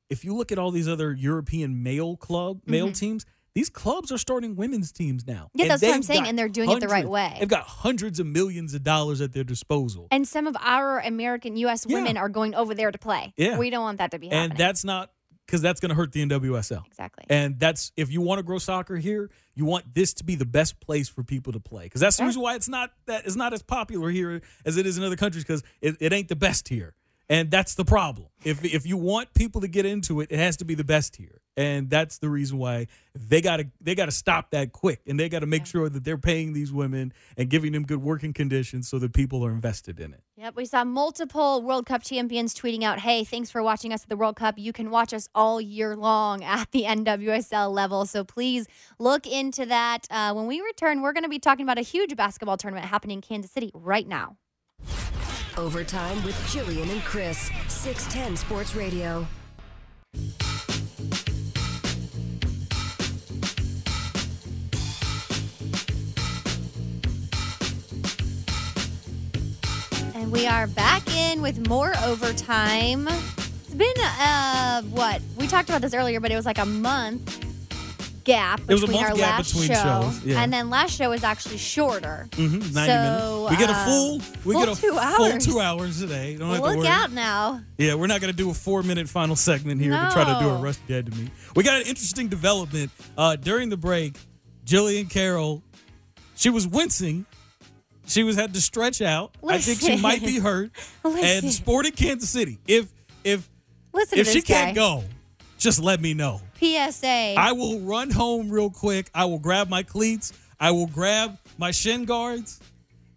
If 0.09 0.23
you 0.25 0.35
look 0.35 0.51
at 0.51 0.59
all 0.59 0.71
these 0.71 0.87
other 0.87 1.13
European 1.13 1.81
male 1.83 2.15
club 2.17 2.61
male 2.65 2.89
Mhm. 2.89 2.97
teams, 2.97 3.25
these 3.55 3.69
clubs 3.69 4.11
are 4.11 4.17
starting 4.17 4.55
women's 4.55 4.91
teams 4.91 5.27
now. 5.27 5.49
Yeah, 5.53 5.63
And 5.63 5.71
that's 5.71 5.81
what 5.83 5.93
I'm 5.93 6.03
saying. 6.03 6.27
And 6.27 6.37
they're 6.37 6.49
doing 6.49 6.71
it 6.71 6.79
the 6.79 6.87
right 6.87 7.07
way. 7.07 7.35
They've 7.39 7.47
got 7.47 7.63
hundreds 7.63 8.19
of 8.19 8.25
millions 8.25 8.73
of 8.73 8.83
dollars 8.83 9.21
at 9.21 9.33
their 9.33 9.43
disposal. 9.43 10.07
And 10.11 10.27
some 10.27 10.47
of 10.47 10.55
our 10.59 10.99
American 10.99 11.55
U.S. 11.57 11.85
Yeah. 11.87 11.97
women 11.97 12.17
are 12.17 12.29
going 12.29 12.55
over 12.55 12.73
there 12.73 12.91
to 12.91 12.97
play. 12.97 13.33
Yeah. 13.37 13.57
We 13.57 13.69
don't 13.69 13.83
want 13.83 13.99
that 13.99 14.11
to 14.11 14.19
be 14.19 14.27
happening. 14.27 14.51
and 14.51 14.57
that's 14.59 14.83
not 14.83 15.11
because 15.45 15.61
that's 15.61 15.79
going 15.81 15.89
to 15.89 15.95
hurt 15.95 16.13
the 16.13 16.21
NWSL. 16.25 16.83
exactly. 16.87 17.25
And 17.29 17.59
that's 17.59 17.91
if 17.97 18.09
you 18.11 18.21
want 18.21 18.39
to 18.39 18.43
grow 18.43 18.57
soccer 18.59 18.95
here, 18.97 19.29
you 19.55 19.65
want 19.65 19.93
this 19.93 20.13
to 20.15 20.23
be 20.23 20.35
the 20.35 20.45
best 20.45 20.79
place 20.79 21.09
for 21.09 21.21
people 21.23 21.51
to 21.53 21.59
play. 21.59 21.83
Because 21.83 22.01
that's 22.01 22.17
the 22.17 22.25
reason 22.25 22.41
why 22.41 22.55
it's 22.55 22.69
not 22.69 22.91
that 23.07 23.25
it's 23.25 23.35
not 23.35 23.53
as 23.53 23.61
popular 23.61 24.09
here 24.09 24.41
as 24.65 24.77
it 24.77 24.85
is 24.87 24.97
in 24.97 25.03
other 25.03 25.17
countries. 25.17 25.43
Because 25.43 25.61
it, 25.81 25.97
it 25.99 26.11
ain't 26.13 26.29
the 26.29 26.35
best 26.35 26.69
here, 26.69 26.95
and 27.29 27.49
that's 27.51 27.75
the 27.75 27.85
problem. 27.85 28.27
If 28.43 28.63
if 28.65 28.85
you 28.85 28.97
want 28.97 29.33
people 29.33 29.61
to 29.61 29.67
get 29.67 29.85
into 29.85 30.19
it, 30.21 30.31
it 30.31 30.39
has 30.39 30.57
to 30.57 30.65
be 30.65 30.75
the 30.75 30.83
best 30.83 31.15
here, 31.15 31.39
and 31.55 31.89
that's 31.89 32.17
the 32.17 32.29
reason 32.29 32.57
why 32.57 32.87
they 33.15 33.39
got 33.41 33.57
to 33.57 33.67
they 33.79 33.95
got 33.95 34.05
to 34.05 34.11
stop 34.11 34.51
that 34.51 34.73
quick, 34.73 34.99
and 35.07 35.17
they 35.19 35.29
got 35.29 35.39
to 35.39 35.45
make 35.45 35.61
Yeah. 35.61 35.65
sure 35.67 35.89
that 35.89 36.03
they're 36.03 36.17
paying 36.17 36.51
these 36.53 36.71
women 36.73 37.13
and 37.37 37.49
giving 37.49 37.71
them 37.71 37.83
good 37.83 38.01
working 38.01 38.33
conditions 38.33 38.89
so 38.89 38.99
that 38.99 39.13
people 39.13 39.45
are 39.45 39.51
invested 39.51 39.99
in 40.01 40.13
it. 40.13 40.21
Yep, 40.35 40.55
we 40.57 40.65
saw 40.65 40.83
multiple 40.83 41.61
World 41.61 41.85
Cup 41.85 42.03
champions 42.03 42.53
tweeting 42.53 42.83
out, 42.83 42.99
"Hey, 42.99 43.23
thanks 43.23 43.49
for 43.49 43.63
watching 43.63 43.93
us 43.93 44.03
at 44.03 44.09
the 44.09 44.17
World 44.17 44.35
Cup. 44.35 44.55
You 44.57 44.73
can 44.73 44.89
watch 44.89 45.13
us 45.13 45.29
all 45.33 45.61
year 45.61 45.95
long 45.95 46.43
at 46.43 46.71
the 46.71 46.83
NWSL 46.83 47.71
level. 47.71 48.05
So 48.05 48.25
please 48.25 48.67
look 48.99 49.25
into 49.25 49.65
that. 49.67 50.07
Uh, 50.11 50.33
when 50.33 50.47
we 50.47 50.59
return, 50.59 51.01
we're 51.01 51.13
going 51.13 51.23
to 51.23 51.29
be 51.29 51.39
talking 51.39 51.63
about 51.65 51.77
a 51.77 51.81
huge 51.83 52.15
basketball 52.17 52.57
tournament 52.57 52.87
happening 52.87 53.19
in 53.19 53.21
Kansas 53.21 53.51
City 53.51 53.71
right 53.73 54.07
now. 54.07 54.35
Overtime 55.57 56.23
with 56.23 56.35
Jillian 56.47 56.89
and 56.91 57.01
Chris. 57.03 57.51
610 57.67 58.37
Sports 58.37 58.75
Radio. 58.75 59.27
And 70.15 70.31
we 70.31 70.47
are 70.47 70.65
back 70.67 71.07
in 71.15 71.41
with 71.41 71.67
more 71.67 71.93
overtime. 72.03 73.07
It's 73.07 73.75
been 73.75 73.93
uh 73.99 74.81
what 74.83 75.21
we 75.37 75.45
talked 75.45 75.69
about 75.69 75.81
this 75.81 75.93
earlier, 75.93 76.19
but 76.19 76.31
it 76.31 76.35
was 76.35 76.45
like 76.45 76.57
a 76.57 76.65
month 76.65 77.43
gap 78.23 78.61
It 78.61 78.67
was 78.67 78.83
a 78.83 78.87
between 78.87 79.01
month 79.01 79.11
our 79.13 79.17
gap 79.17 79.37
last 79.39 79.51
between 79.53 79.67
show, 79.69 80.01
shows, 80.01 80.23
yeah. 80.25 80.41
and 80.41 80.51
then 80.53 80.69
last 80.69 80.95
show 80.95 81.09
was 81.09 81.23
actually 81.23 81.57
shorter. 81.57 82.27
Mm-hmm, 82.31 82.73
Ninety 82.73 82.91
So, 82.91 83.47
minutes. 83.47 83.49
We 83.51 83.57
get 83.57 83.69
a 83.69 83.73
uh, 83.73 83.85
full 83.85 84.17
we 84.45 84.53
full 84.53 84.65
get 84.65 84.77
a 84.77 84.81
two 84.81 84.89
full 84.89 84.99
hours. 84.99 85.45
two 85.45 85.59
hours 85.59 85.99
today. 85.99 86.35
Don't 86.37 86.49
have 86.49 86.57
to 86.57 86.63
Look 86.63 86.77
worry. 86.77 86.87
out 86.87 87.11
now! 87.11 87.61
Yeah, 87.77 87.95
we're 87.95 88.07
not 88.07 88.21
going 88.21 88.31
to 88.31 88.37
do 88.37 88.49
a 88.49 88.53
four 88.53 88.83
minute 88.83 89.09
final 89.09 89.35
segment 89.35 89.81
here 89.81 89.91
to 89.91 90.09
try 90.11 90.23
to 90.23 90.39
do 90.39 90.49
a 90.49 90.53
No. 90.57 90.61
rush 90.61 90.77
dead 90.87 91.05
to 91.11 91.17
me. 91.17 91.29
We 91.55 91.63
got 91.63 91.75
an 91.81 91.87
interesting 91.87 92.27
development 92.27 92.91
uh, 93.17 93.35
during 93.35 93.69
the 93.69 93.77
break. 93.77 94.17
Jillian 94.65 95.09
Carroll, 95.09 95.61
she 96.35 96.49
was 96.49 96.65
wincing. 96.67 97.25
She 98.05 98.23
was 98.23 98.35
had 98.35 98.53
to 98.53 98.61
stretch 98.61 99.01
out. 99.01 99.35
I 99.47 99.57
think 99.59 99.79
she 99.79 99.87
Listen. 99.87 100.01
might 100.01 100.21
be 100.21 100.39
hurt. 100.39 100.71
Listen. 101.03 101.45
And 101.45 101.53
Sporting 101.53 101.93
Kansas 101.93 102.29
City. 102.29 102.59
If 102.67 102.87
if 103.23 103.49
Listen 103.93 104.19
if 104.19 104.25
to 104.27 104.31
she 104.33 104.39
this 104.39 104.47
guy. 104.49 104.53
can't 104.65 104.75
go, 104.75 105.03
just 105.57 105.79
let 105.81 106.01
me 106.01 106.13
know. 106.13 106.41
PSA. 106.63 107.35
I 107.37 107.51
will 107.51 107.79
run 107.81 108.09
home 108.09 108.49
real 108.49 108.69
quick. 108.69 109.09
I 109.13 109.25
will 109.25 109.39
grab 109.39 109.69
my 109.69 109.83
cleats. 109.83 110.33
I 110.59 110.71
will 110.71 110.87
grab 110.87 111.37
my 111.57 111.71
shin 111.71 112.05
guards. 112.05 112.59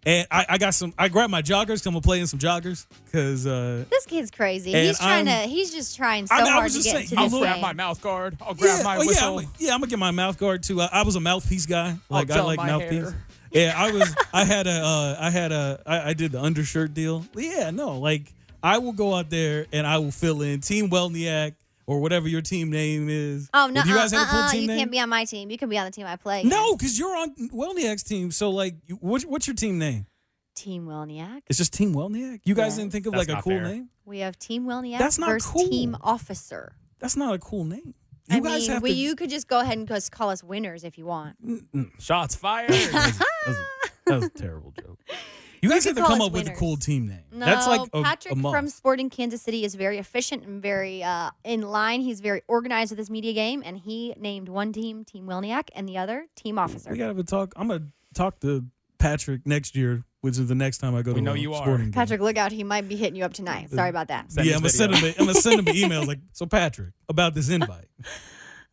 And 0.05 0.25
I, 0.31 0.45
I 0.49 0.57
got 0.57 0.73
some. 0.73 0.93
I 0.97 1.09
grabbed 1.09 1.31
my 1.31 1.41
joggers. 1.41 1.67
Cause 1.67 1.85
I'm 1.85 1.93
gonna 1.93 2.01
play 2.01 2.21
in 2.21 2.27
some 2.27 2.39
joggers. 2.39 2.85
Cause 3.11 3.45
uh, 3.45 3.83
this 3.89 4.05
kid's 4.05 4.31
crazy. 4.31 4.71
He's 4.71 4.97
trying 4.97 5.27
I'm- 5.27 5.43
to. 5.43 5.49
He's 5.49 5.73
just 5.73 5.97
trying 5.97 6.27
so 6.27 6.35
I 6.35 6.39
mean, 6.39 6.47
I 6.47 6.51
hard 6.51 6.63
was 6.65 6.73
to 6.73 6.79
just 6.79 6.85
get 6.87 6.91
saying, 6.93 7.03
into 7.09 7.17
I'll 7.19 7.25
this 7.25 7.33
I'll 7.33 7.39
grab 7.41 7.53
thing. 7.55 7.61
my 7.61 7.73
mouth 7.73 8.01
guard. 8.01 8.37
I'll 8.41 8.53
grab 8.53 8.77
yeah, 8.79 8.83
my 8.83 8.97
oh, 8.97 9.01
yeah, 9.01 9.07
whistle. 9.07 9.39
I'm, 9.39 9.47
yeah, 9.59 9.73
I'm 9.73 9.79
gonna 9.81 9.89
get 9.89 9.99
my 9.99 10.11
mouth 10.11 10.37
guard 10.37 10.63
too. 10.63 10.79
I, 10.81 10.89
I 10.91 11.03
was 11.03 11.15
a 11.17 11.19
mouthpiece 11.19 11.65
guy. 11.65 11.97
Like 12.09 12.31
I 12.31 12.35
gel 12.35 12.45
like 12.45 12.57
mouthpiece. 12.57 13.09
hair. 13.11 13.25
Yeah, 13.51 13.73
I 13.75 13.91
was. 13.91 14.15
I 14.33 14.45
had 14.45 14.67
a. 14.67 14.71
Uh, 14.71 15.17
I 15.19 15.29
had 15.29 15.51
a. 15.51 15.81
I, 15.85 16.09
I 16.09 16.13
did 16.13 16.31
the 16.31 16.41
undershirt 16.41 16.93
deal. 16.93 17.25
Yeah, 17.35 17.71
no, 17.71 17.97
like 17.99 18.31
I 18.63 18.77
will 18.77 18.93
go 18.93 19.13
out 19.13 19.29
there 19.29 19.65
and 19.73 19.85
I 19.85 19.97
will 19.97 20.11
fill 20.11 20.41
in. 20.41 20.61
Team 20.61 20.89
Welniak 20.89 21.55
or 21.87 21.99
whatever 21.99 22.27
your 22.27 22.41
team 22.41 22.69
name 22.69 23.07
is. 23.09 23.49
Oh 23.53 23.67
no, 23.67 23.81
Do 23.81 23.89
you 23.89 23.95
guys 23.95 24.11
have 24.11 24.27
a 24.27 24.29
cool 24.29 24.39
uh-uh, 24.41 24.51
team 24.51 24.61
you 24.61 24.67
name? 24.67 24.77
can't 24.77 24.91
be 24.91 24.99
on 24.99 25.09
my 25.09 25.25
team. 25.25 25.49
You 25.49 25.57
can 25.57 25.69
be 25.69 25.77
on 25.79 25.85
the 25.85 25.91
team 25.91 26.05
I 26.05 26.15
play. 26.17 26.43
no, 26.43 26.75
because 26.75 26.99
you're 26.99 27.15
on 27.17 27.33
Welniak's 27.49 28.03
team. 28.03 28.29
So 28.31 28.49
like, 28.51 28.75
what, 28.99 29.23
what's 29.23 29.47
your 29.47 29.55
team 29.55 29.79
name? 29.79 30.05
Team 30.55 30.85
Welniak. 30.87 31.41
It's 31.47 31.57
just 31.57 31.71
Team 31.73 31.93
Welniak. 31.93 32.41
You 32.43 32.55
guys 32.55 32.71
Yes. 32.71 32.77
didn't 32.77 32.91
think 32.91 33.05
of 33.05 33.13
That's 33.13 33.27
like 33.29 33.37
a 33.37 33.41
cool 33.41 33.53
fair. 33.53 33.63
name? 33.63 33.89
We 34.05 34.19
have 34.19 34.37
Team 34.39 34.65
Welniak 34.65 34.97
That's 34.97 35.17
not 35.19 35.29
versus 35.29 35.51
cool. 35.51 35.67
Team 35.67 35.95
Officer. 36.01 36.73
That's 36.99 37.15
not 37.15 37.35
a 37.35 37.39
cool 37.39 37.63
name. 37.63 37.93
You 38.29 38.37
I 38.37 38.39
guys 38.39 38.61
mean, 38.61 38.71
have 38.71 38.81
we, 38.83 38.89
to. 38.89 38.95
you 38.95 39.15
could 39.15 39.29
just 39.29 39.47
go 39.47 39.59
ahead 39.59 39.77
and 39.77 39.87
just 39.87 40.11
call 40.11 40.29
us 40.31 40.43
winners 40.43 40.83
if 40.83 40.97
you 40.97 41.05
want. 41.05 41.35
Shots 41.99 42.35
fired. 42.35 42.69
that, 42.71 43.21
was 43.47 43.55
a, 43.57 43.65
that 44.07 44.15
was 44.15 44.25
a 44.25 44.29
terrible 44.29 44.71
joke. 44.71 44.99
You 45.61 45.69
guys 45.69 45.85
have 45.85 45.95
to 45.95 46.01
come 46.03 46.21
up 46.21 46.33
us 46.33 46.39
with 46.43 46.47
a 46.49 46.55
cool 46.55 46.77
team 46.77 47.07
name. 47.07 47.23
No, 47.31 47.45
That's 47.45 47.67
like 47.67 47.81
a, 47.93 48.03
Patrick 48.03 48.33
a 48.33 48.37
must. 48.37 48.53
from 48.55 48.67
Sporting 48.69 49.09
Kansas 49.09 49.41
City 49.41 49.63
is 49.65 49.75
very 49.75 49.97
efficient 49.97 50.43
and 50.45 50.61
very 50.61 51.03
uh, 51.03 51.31
in 51.43 51.61
line. 51.61 52.01
He's 52.01 52.19
very 52.19 52.41
organized 52.47 52.91
with 52.91 52.99
his 52.99 53.09
media 53.09 53.33
game, 53.33 53.63
and 53.65 53.77
he 53.77 54.13
named 54.19 54.49
one 54.49 54.71
team 54.73 55.03
Team 55.05 55.25
Wilniak 55.25 55.69
and 55.75 55.87
the 55.87 55.97
other 55.97 56.27
Team 56.35 56.59
Officer. 56.59 56.91
We 56.91 56.97
gotta 56.97 57.09
have 57.09 57.19
a 57.19 57.23
talk. 57.23 57.53
I'm 57.55 57.67
gonna 57.67 57.87
talk 58.13 58.39
to 58.41 58.65
Patrick 58.99 59.45
next 59.45 59.75
year, 59.75 60.03
which 60.21 60.37
is 60.37 60.47
the 60.47 60.55
next 60.55 60.79
time 60.79 60.95
I 60.95 61.01
go 61.01 61.11
We 61.13 61.19
to 61.19 61.25
know 61.25 61.33
a 61.33 61.37
you 61.37 61.53
are. 61.53 61.77
game. 61.77 61.91
Patrick, 61.91 62.21
look 62.21 62.37
out! 62.37 62.51
He 62.51 62.63
might 62.63 62.87
be 62.87 62.95
hitting 62.95 63.15
you 63.15 63.25
up 63.25 63.33
tonight. 63.33 63.69
Sorry 63.71 63.89
about 63.89 64.07
that. 64.09 64.31
Send 64.31 64.47
yeah, 64.47 64.53
I'm 64.55 64.59
gonna 64.61 64.69
send 64.69 64.93
him. 64.95 65.03
A, 65.03 65.07
I'm 65.09 65.25
gonna 65.27 65.33
send 65.35 65.59
him 65.59 65.65
emails 65.75 66.07
like, 66.07 66.19
so 66.33 66.45
Patrick, 66.45 66.93
about 67.09 67.33
this 67.33 67.49
invite. 67.49 67.87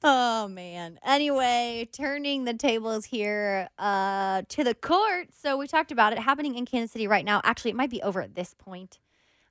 Oh 0.06 0.48
man. 0.48 0.98
Anyway, 1.02 1.88
turning 1.90 2.44
the 2.44 2.52
tables 2.52 3.06
here 3.06 3.68
uh, 3.78 4.42
to 4.50 4.62
the 4.62 4.74
court. 4.74 5.28
So 5.32 5.56
we 5.56 5.66
talked 5.66 5.90
about 5.90 6.12
it 6.12 6.18
happening 6.18 6.56
in 6.56 6.66
Kansas 6.66 6.92
City 6.92 7.06
right 7.08 7.24
now. 7.24 7.40
Actually, 7.42 7.70
it 7.70 7.76
might 7.76 7.88
be 7.90 8.02
over 8.02 8.20
at 8.20 8.34
this 8.34 8.54
point. 8.54 8.98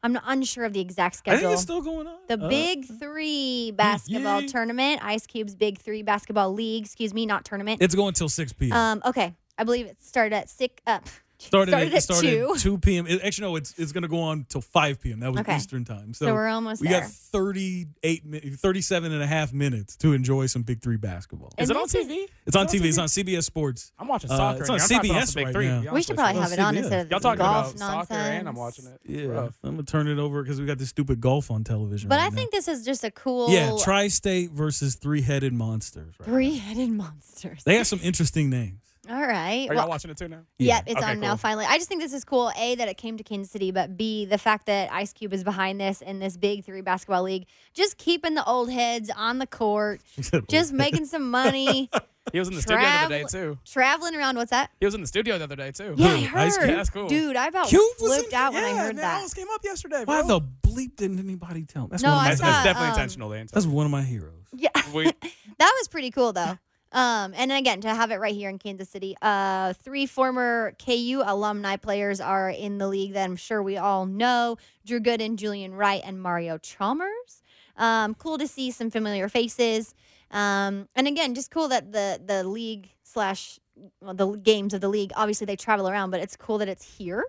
I'm 0.03 0.13
not 0.13 0.23
unsure 0.27 0.65
of 0.65 0.73
the 0.73 0.79
exact 0.81 1.15
I 1.15 1.17
schedule. 1.17 1.39
think 1.41 1.53
it's 1.53 1.61
still 1.63 1.81
going 1.81 2.05
on. 2.07 2.17
the 2.27 2.39
Uh, 2.39 2.49
Big 2.49 2.85
Three 2.99 3.71
basketball 3.71 4.41
yay. 4.41 4.47
tournament, 4.47 5.03
Ice 5.03 5.25
Cube's 5.25 5.55
Big 5.55 5.79
Three 5.79 6.03
basketball 6.03 6.53
league. 6.53 6.85
Excuse 6.85 7.13
me, 7.15 7.25
not 7.25 7.45
tournament. 7.45 7.81
It's 7.81 7.95
going 7.95 8.13
till 8.13 8.29
6 8.29 8.53
p.m. 8.53 8.73
Um, 8.77 9.01
okay, 9.05 9.33
I 9.57 9.63
believe 9.63 9.87
it 9.87 10.03
started 10.03 10.35
at 10.35 10.49
six. 10.49 10.75
Uh, 10.85 10.99
started, 11.45 11.71
started 11.71 11.87
at, 11.89 11.93
at 11.97 12.03
started 12.03 12.29
two. 12.29 12.53
at 12.55 12.59
2 12.59 12.77
p.m. 12.79 13.07
It, 13.07 13.21
actually, 13.23 13.47
no, 13.47 13.55
it's 13.55 13.73
it's 13.77 13.91
gonna 13.91 14.07
go 14.07 14.19
on 14.21 14.45
till 14.49 14.61
5 14.61 14.99
p.m. 15.01 15.19
That 15.21 15.31
was 15.31 15.41
Okay. 15.41 15.55
Eastern 15.55 15.85
time. 15.85 16.13
So, 16.13 16.25
So 16.27 16.33
we're 16.33 16.47
almost 16.47 16.81
we 16.81 16.87
there. 16.87 17.01
got 17.01 17.09
38, 17.11 18.23
37 18.59 19.11
and 19.11 19.21
a 19.21 19.27
half 19.27 19.53
minutes 19.53 19.95
to 19.97 20.13
enjoy 20.13 20.45
some 20.47 20.63
Big 20.63 20.81
Three 20.81 20.97
basketball. 20.97 21.49
Is 21.57 21.69
And 21.69 21.71
it 21.71 21.77
on 21.77 21.83
this 21.83 21.95
is- 21.95 22.07
TV? 22.07 22.25
It's 22.45 22.55
on 22.55 22.65
Is 22.67 22.71
TV. 22.73 22.85
It's 22.89 22.97
on 22.97 23.07
CBS 23.07 23.43
Sports. 23.45 23.91
I'm 23.99 24.07
watching 24.07 24.31
Uh, 24.31 24.37
soccer. 24.37 24.61
it's 24.61 24.69
on 24.69 24.79
I'm 24.81 24.87
CBS 24.87 25.27
the 25.33 25.35
big 25.35 25.45
right 25.47 25.53
three, 25.53 25.67
now. 25.67 25.93
we 25.93 26.01
should 26.03 26.15
probably 26.15 26.41
have 26.41 26.51
it 26.51 26.59
on 26.59 26.75
instead 26.77 27.05
of 27.05 27.11
Y'all 27.11 27.19
this 27.19 27.23
talking 27.23 27.39
golf 27.39 27.75
about 27.75 27.79
nonsense. 27.79 28.07
soccer 28.09 28.13
and 28.21 28.47
I'm 28.49 28.55
watching 28.55 28.85
it. 28.85 28.99
Yeah, 29.05 29.25
Rough. 29.27 29.57
I'm 29.63 29.71
gonna 29.71 29.83
turn 29.83 30.07
it 30.07 30.19
over 30.19 30.43
because 30.43 30.59
we 30.59 30.65
got 30.65 30.77
this 30.77 30.89
stupid 30.89 31.21
golf 31.21 31.49
on 31.51 31.63
television. 31.63 32.09
But 32.09 32.17
right 32.19 32.25
I 32.25 32.29
now. 32.29 32.35
think 32.35 32.51
this 32.51 32.67
is 32.67 32.83
just 32.85 33.03
a 33.03 33.11
cool 33.11 33.49
yeah, 33.51 33.75
Tri-State 33.83 34.51
versus 34.51 34.95
three-headed 34.95 35.53
monsters. 35.53 36.15
right 36.19 36.25
three-headed 36.25 36.89
monsters. 36.91 37.63
They 37.63 37.77
have 37.77 37.87
some 37.87 37.99
interesting 38.03 38.49
names. 38.49 38.79
All 39.09 39.21
right. 39.21 39.67
Are 39.69 39.75
y'all 39.75 39.89
watching 39.89 40.09
it 40.11 40.17
too 40.17 40.29
now? 40.29 40.43
Yeah. 40.57 40.75
Yep, 40.75 40.83
it's 40.87 41.01
Okay, 41.01 41.11
on 41.11 41.19
now 41.19 41.35
finally. 41.35 41.65
I 41.67 41.77
just 41.77 41.89
think 41.89 42.01
this 42.01 42.13
is 42.13 42.23
cool. 42.23 42.51
A, 42.57 42.75
that 42.75 42.87
it 42.87 42.95
came 42.97 43.17
to 43.17 43.23
Kansas 43.23 43.51
City, 43.51 43.71
but 43.71 43.97
B, 43.97 44.25
the 44.25 44.37
fact 44.37 44.65
that 44.67 44.91
Ice 44.93 45.11
Cube 45.11 45.33
is 45.33 45.43
behind 45.43 45.81
this 45.81 46.01
in 46.01 46.19
this 46.19 46.37
big 46.37 46.63
three 46.63 46.79
basketball 46.81 47.23
league, 47.23 47.45
just 47.73 47.97
keeping 47.97 48.33
the 48.33 48.45
old 48.45 48.71
heads 48.71 49.09
on 49.17 49.39
the 49.39 49.47
court, 49.47 49.99
just 50.49 50.71
making 50.71 51.05
some 51.05 51.29
money, 51.29 51.89
He 52.31 52.39
was 52.39 52.47
in 52.47 52.55
the 52.55 52.61
studio 52.61 52.79
the 52.81 52.87
other 52.87 53.09
day 53.09 53.25
too. 53.29 53.57
traveling 53.65 54.15
around. 54.15 54.37
What's 54.37 54.51
that? 54.51 54.71
He 54.79 54.85
was 54.85 54.95
in 54.95 55.01
the 55.01 55.07
studio 55.07 55.37
the 55.37 55.43
other 55.43 55.57
day 55.57 55.71
too. 55.71 55.95
Yeah, 55.97 56.07
I 56.07 56.17
Who, 56.21 56.37
Ice 56.39 56.55
heard. 56.55 56.65
Cube? 56.67 56.77
That's 56.77 56.89
cool. 56.89 57.07
Dude, 57.09 57.35
I 57.35 57.47
about 57.47 57.67
Cube 57.67 57.81
was 57.99 58.11
in- 58.13 58.19
flipped 58.19 58.33
out 58.33 58.53
when 58.53 58.63
I 58.63 58.69
Yeah, 58.69 58.77
heard 58.77 58.95
man, 58.95 59.03
that. 59.03 59.15
almost 59.15 59.35
came 59.35 59.47
up 59.53 59.59
yesterday. 59.61 60.05
Bro. 60.05 60.21
Why 60.21 60.27
the 60.27 60.39
bleep 60.65 60.95
didn't 60.95 61.19
anybody 61.19 61.65
tell 61.65 61.83
me? 61.83 61.87
That's 61.91 62.01
No, 62.03 62.11
one 62.11 62.19
of 62.19 62.23
my 62.23 62.31
I 62.31 62.35
saw- 62.35 62.45
that's 62.45 62.63
definitely 62.63 62.87
um, 62.87 62.93
intentional. 62.93 63.29
They 63.29 63.43
That's 63.51 63.65
one 63.65 63.85
of 63.85 63.91
my 63.91 64.03
heroes. 64.03 64.31
Yeah. 64.55 64.69
We, 64.93 65.03
that 65.59 65.73
was 65.79 65.89
pretty 65.89 66.11
cool 66.11 66.31
though. 66.31 66.57
Um, 66.93 67.33
and 67.35 67.51
again, 67.51 67.81
to 67.81 67.89
have 67.89 68.11
it 68.11 68.17
right 68.19 68.35
here 68.35 68.49
in 68.49 68.59
Kansas 68.59 68.87
City, 68.87 69.17
uh, 69.21 69.73
three 69.73 70.05
former 70.05 70.73
KU 70.83 71.23
alumni 71.25 71.75
players 71.75 72.21
are 72.21 72.49
in 72.49 72.77
the 72.77 72.87
league 72.87 73.13
that 73.13 73.25
I'm 73.25 73.35
sure 73.35 73.61
we 73.63 73.77
all 73.77 74.05
know: 74.05 74.57
Drew 74.85 74.99
Gooden, 75.01 75.35
Julian 75.35 75.73
Wright, 75.73 76.01
and 76.05 76.21
Mario 76.21 76.57
Chalmers. 76.59 77.41
Um, 77.75 78.13
cool 78.13 78.37
to 78.37 78.47
see 78.47 78.69
some 78.71 78.91
familiar 78.91 79.27
faces. 79.27 79.95
Um, 80.29 80.87
and 80.95 81.07
again, 81.07 81.33
just 81.33 81.49
cool 81.51 81.67
that 81.69 81.91
the 81.91 82.21
the 82.23 82.43
league 82.43 82.91
slash 83.01 83.59
well, 84.01 84.13
the 84.13 84.31
games 84.37 84.73
of 84.75 84.81
the 84.81 84.87
league. 84.89 85.11
Obviously, 85.15 85.45
they 85.45 85.55
travel 85.55 85.89
around, 85.89 86.11
but 86.11 86.19
it's 86.19 86.35
cool 86.35 86.59
that 86.59 86.69
it's 86.69 86.97
here 86.97 87.25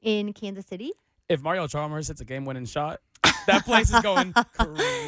in 0.00 0.32
Kansas 0.32 0.64
City. 0.66 0.92
if 1.28 1.42
Mario 1.42 1.66
Chalmers 1.66 2.08
hits 2.08 2.20
a 2.20 2.24
game-winning 2.24 2.64
shot, 2.66 3.00
that 3.46 3.64
place 3.64 3.92
is 3.92 4.00
going 4.00 4.32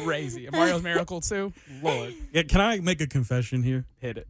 crazy. 0.03 0.47
Mario's 0.51 0.83
miracle 0.83 1.21
too, 1.21 1.53
Lord, 1.81 2.13
Yeah, 2.33 2.43
can 2.43 2.61
I 2.61 2.79
make 2.79 3.01
a 3.01 3.07
confession 3.07 3.63
here? 3.63 3.85
hit 3.99 4.17
it. 4.17 4.27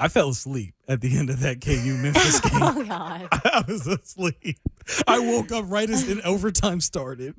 I 0.00 0.06
fell 0.06 0.28
asleep 0.28 0.74
at 0.86 1.00
the 1.00 1.18
end 1.18 1.28
of 1.28 1.40
that 1.40 1.60
KU 1.60 1.94
Memphis 2.00 2.38
game. 2.48 2.62
Oh 2.62 2.84
God. 2.84 3.28
I 3.32 3.64
was 3.66 3.84
asleep. 3.86 4.58
I 5.08 5.18
woke 5.18 5.50
up 5.50 5.64
right 5.68 5.90
as 5.90 6.08
in 6.08 6.20
overtime 6.22 6.80
started. 6.80 7.34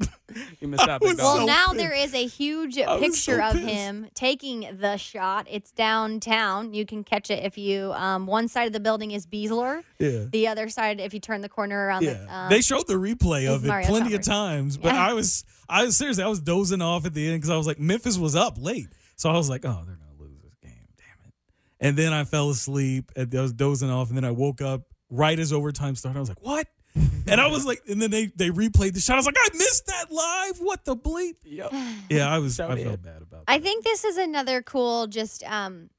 You 0.60 0.68
missed 0.68 0.84
out, 0.84 0.90
I 0.90 0.98
big 1.00 1.08
was 1.08 1.18
dog. 1.18 1.26
Well, 1.26 1.38
so 1.38 1.46
now 1.46 1.66
pissed. 1.68 1.78
there 1.78 1.94
is 1.94 2.14
a 2.14 2.26
huge 2.28 2.78
I 2.78 3.00
picture 3.00 3.38
so 3.38 3.50
of 3.50 3.56
him 3.56 4.08
taking 4.14 4.78
the 4.80 4.98
shot. 4.98 5.48
It's 5.50 5.72
downtown. 5.72 6.74
You 6.74 6.86
can 6.86 7.04
catch 7.06 7.32
it 7.32 7.44
if 7.46 7.58
you. 7.58 7.94
Um, 7.94 8.28
one 8.28 8.48
side 8.50 8.68
of 8.68 8.74
the 8.74 8.80
building 8.82 9.12
is 9.12 9.26
Beasler. 9.26 9.84
Yeah. 9.98 10.26
The 10.30 10.48
other 10.50 10.68
side, 10.68 11.00
if 11.00 11.14
you 11.14 11.20
turn 11.22 11.40
the 11.42 11.50
corner 11.50 11.88
around 11.88 12.04
Yeah, 12.04 12.14
the. 12.16 12.36
Um, 12.36 12.50
they 12.50 12.62
showed 12.62 12.88
the 12.88 12.96
replay 12.96 13.48
of 13.48 13.64
it 13.64 13.68
Mario 13.70 13.88
plenty 13.88 14.14
of 14.16 14.22
times, 14.22 14.76
but 14.78 14.94
Yeah. 14.94 15.08
I 15.10 15.14
was, 15.14 15.46
I 15.70 15.86
was 15.86 15.96
seriously, 15.98 16.24
I 16.26 16.28
was 16.28 16.42
dozing 16.42 16.82
off 16.82 17.06
at 17.06 17.14
the 17.14 17.26
end 17.26 17.38
because 17.38 17.50
I 17.50 17.56
was 17.58 17.68
like, 17.68 17.80
Memphis 17.80 18.18
was 18.18 18.36
up 18.36 18.58
late, 18.60 18.90
so 19.16 19.30
I 19.30 19.34
was 19.34 19.50
like, 19.50 19.64
oh, 19.66 19.82
they're 19.86 19.96
gonna 19.96 20.20
lose 20.20 20.38
this 20.44 20.56
game, 20.62 20.88
damn 20.98 21.28
it. 21.28 21.34
And 21.80 21.96
then 21.98 22.12
I 22.14 22.24
fell 22.26 22.50
asleep, 22.50 23.12
and 23.16 23.34
I 23.34 23.42
was 23.42 23.54
dozing 23.54 23.90
off, 23.90 24.10
and 24.10 24.18
then 24.18 24.26
I 24.26 24.32
woke 24.32 24.62
up 24.62 24.82
right 25.10 25.38
as 25.40 25.54
overtime 25.54 25.96
started. 25.96 26.18
I 26.18 26.22
was 26.22 26.30
like, 26.30 26.42
what? 26.44 26.68
and 27.28 27.40
I 27.40 27.48
was 27.48 27.66
like, 27.66 27.82
and 27.88 28.02
then 28.02 28.10
they 28.12 28.26
they 28.36 28.50
replayed 28.50 28.94
the 28.94 29.00
shot. 29.00 29.14
I 29.14 29.18
was 29.18 29.26
like, 29.28 29.36
I 29.38 29.50
missed 29.56 29.86
that 29.88 30.12
live. 30.12 30.58
What 30.60 30.84
the 30.86 30.96
bleep? 30.96 31.36
Yep. 31.44 31.72
Yeah, 32.10 32.30
I 32.34 32.40
was, 32.40 32.56
So 32.56 32.68
I 32.68 32.76
did. 32.76 32.88
felt 32.88 33.02
bad 33.04 33.22
about. 33.22 33.46
That. 33.46 33.52
I 33.54 33.60
think 33.60 33.84
this 33.86 34.04
is 34.04 34.18
another 34.18 34.62
cool, 34.62 35.08
just 35.08 35.44
um, 35.44 35.90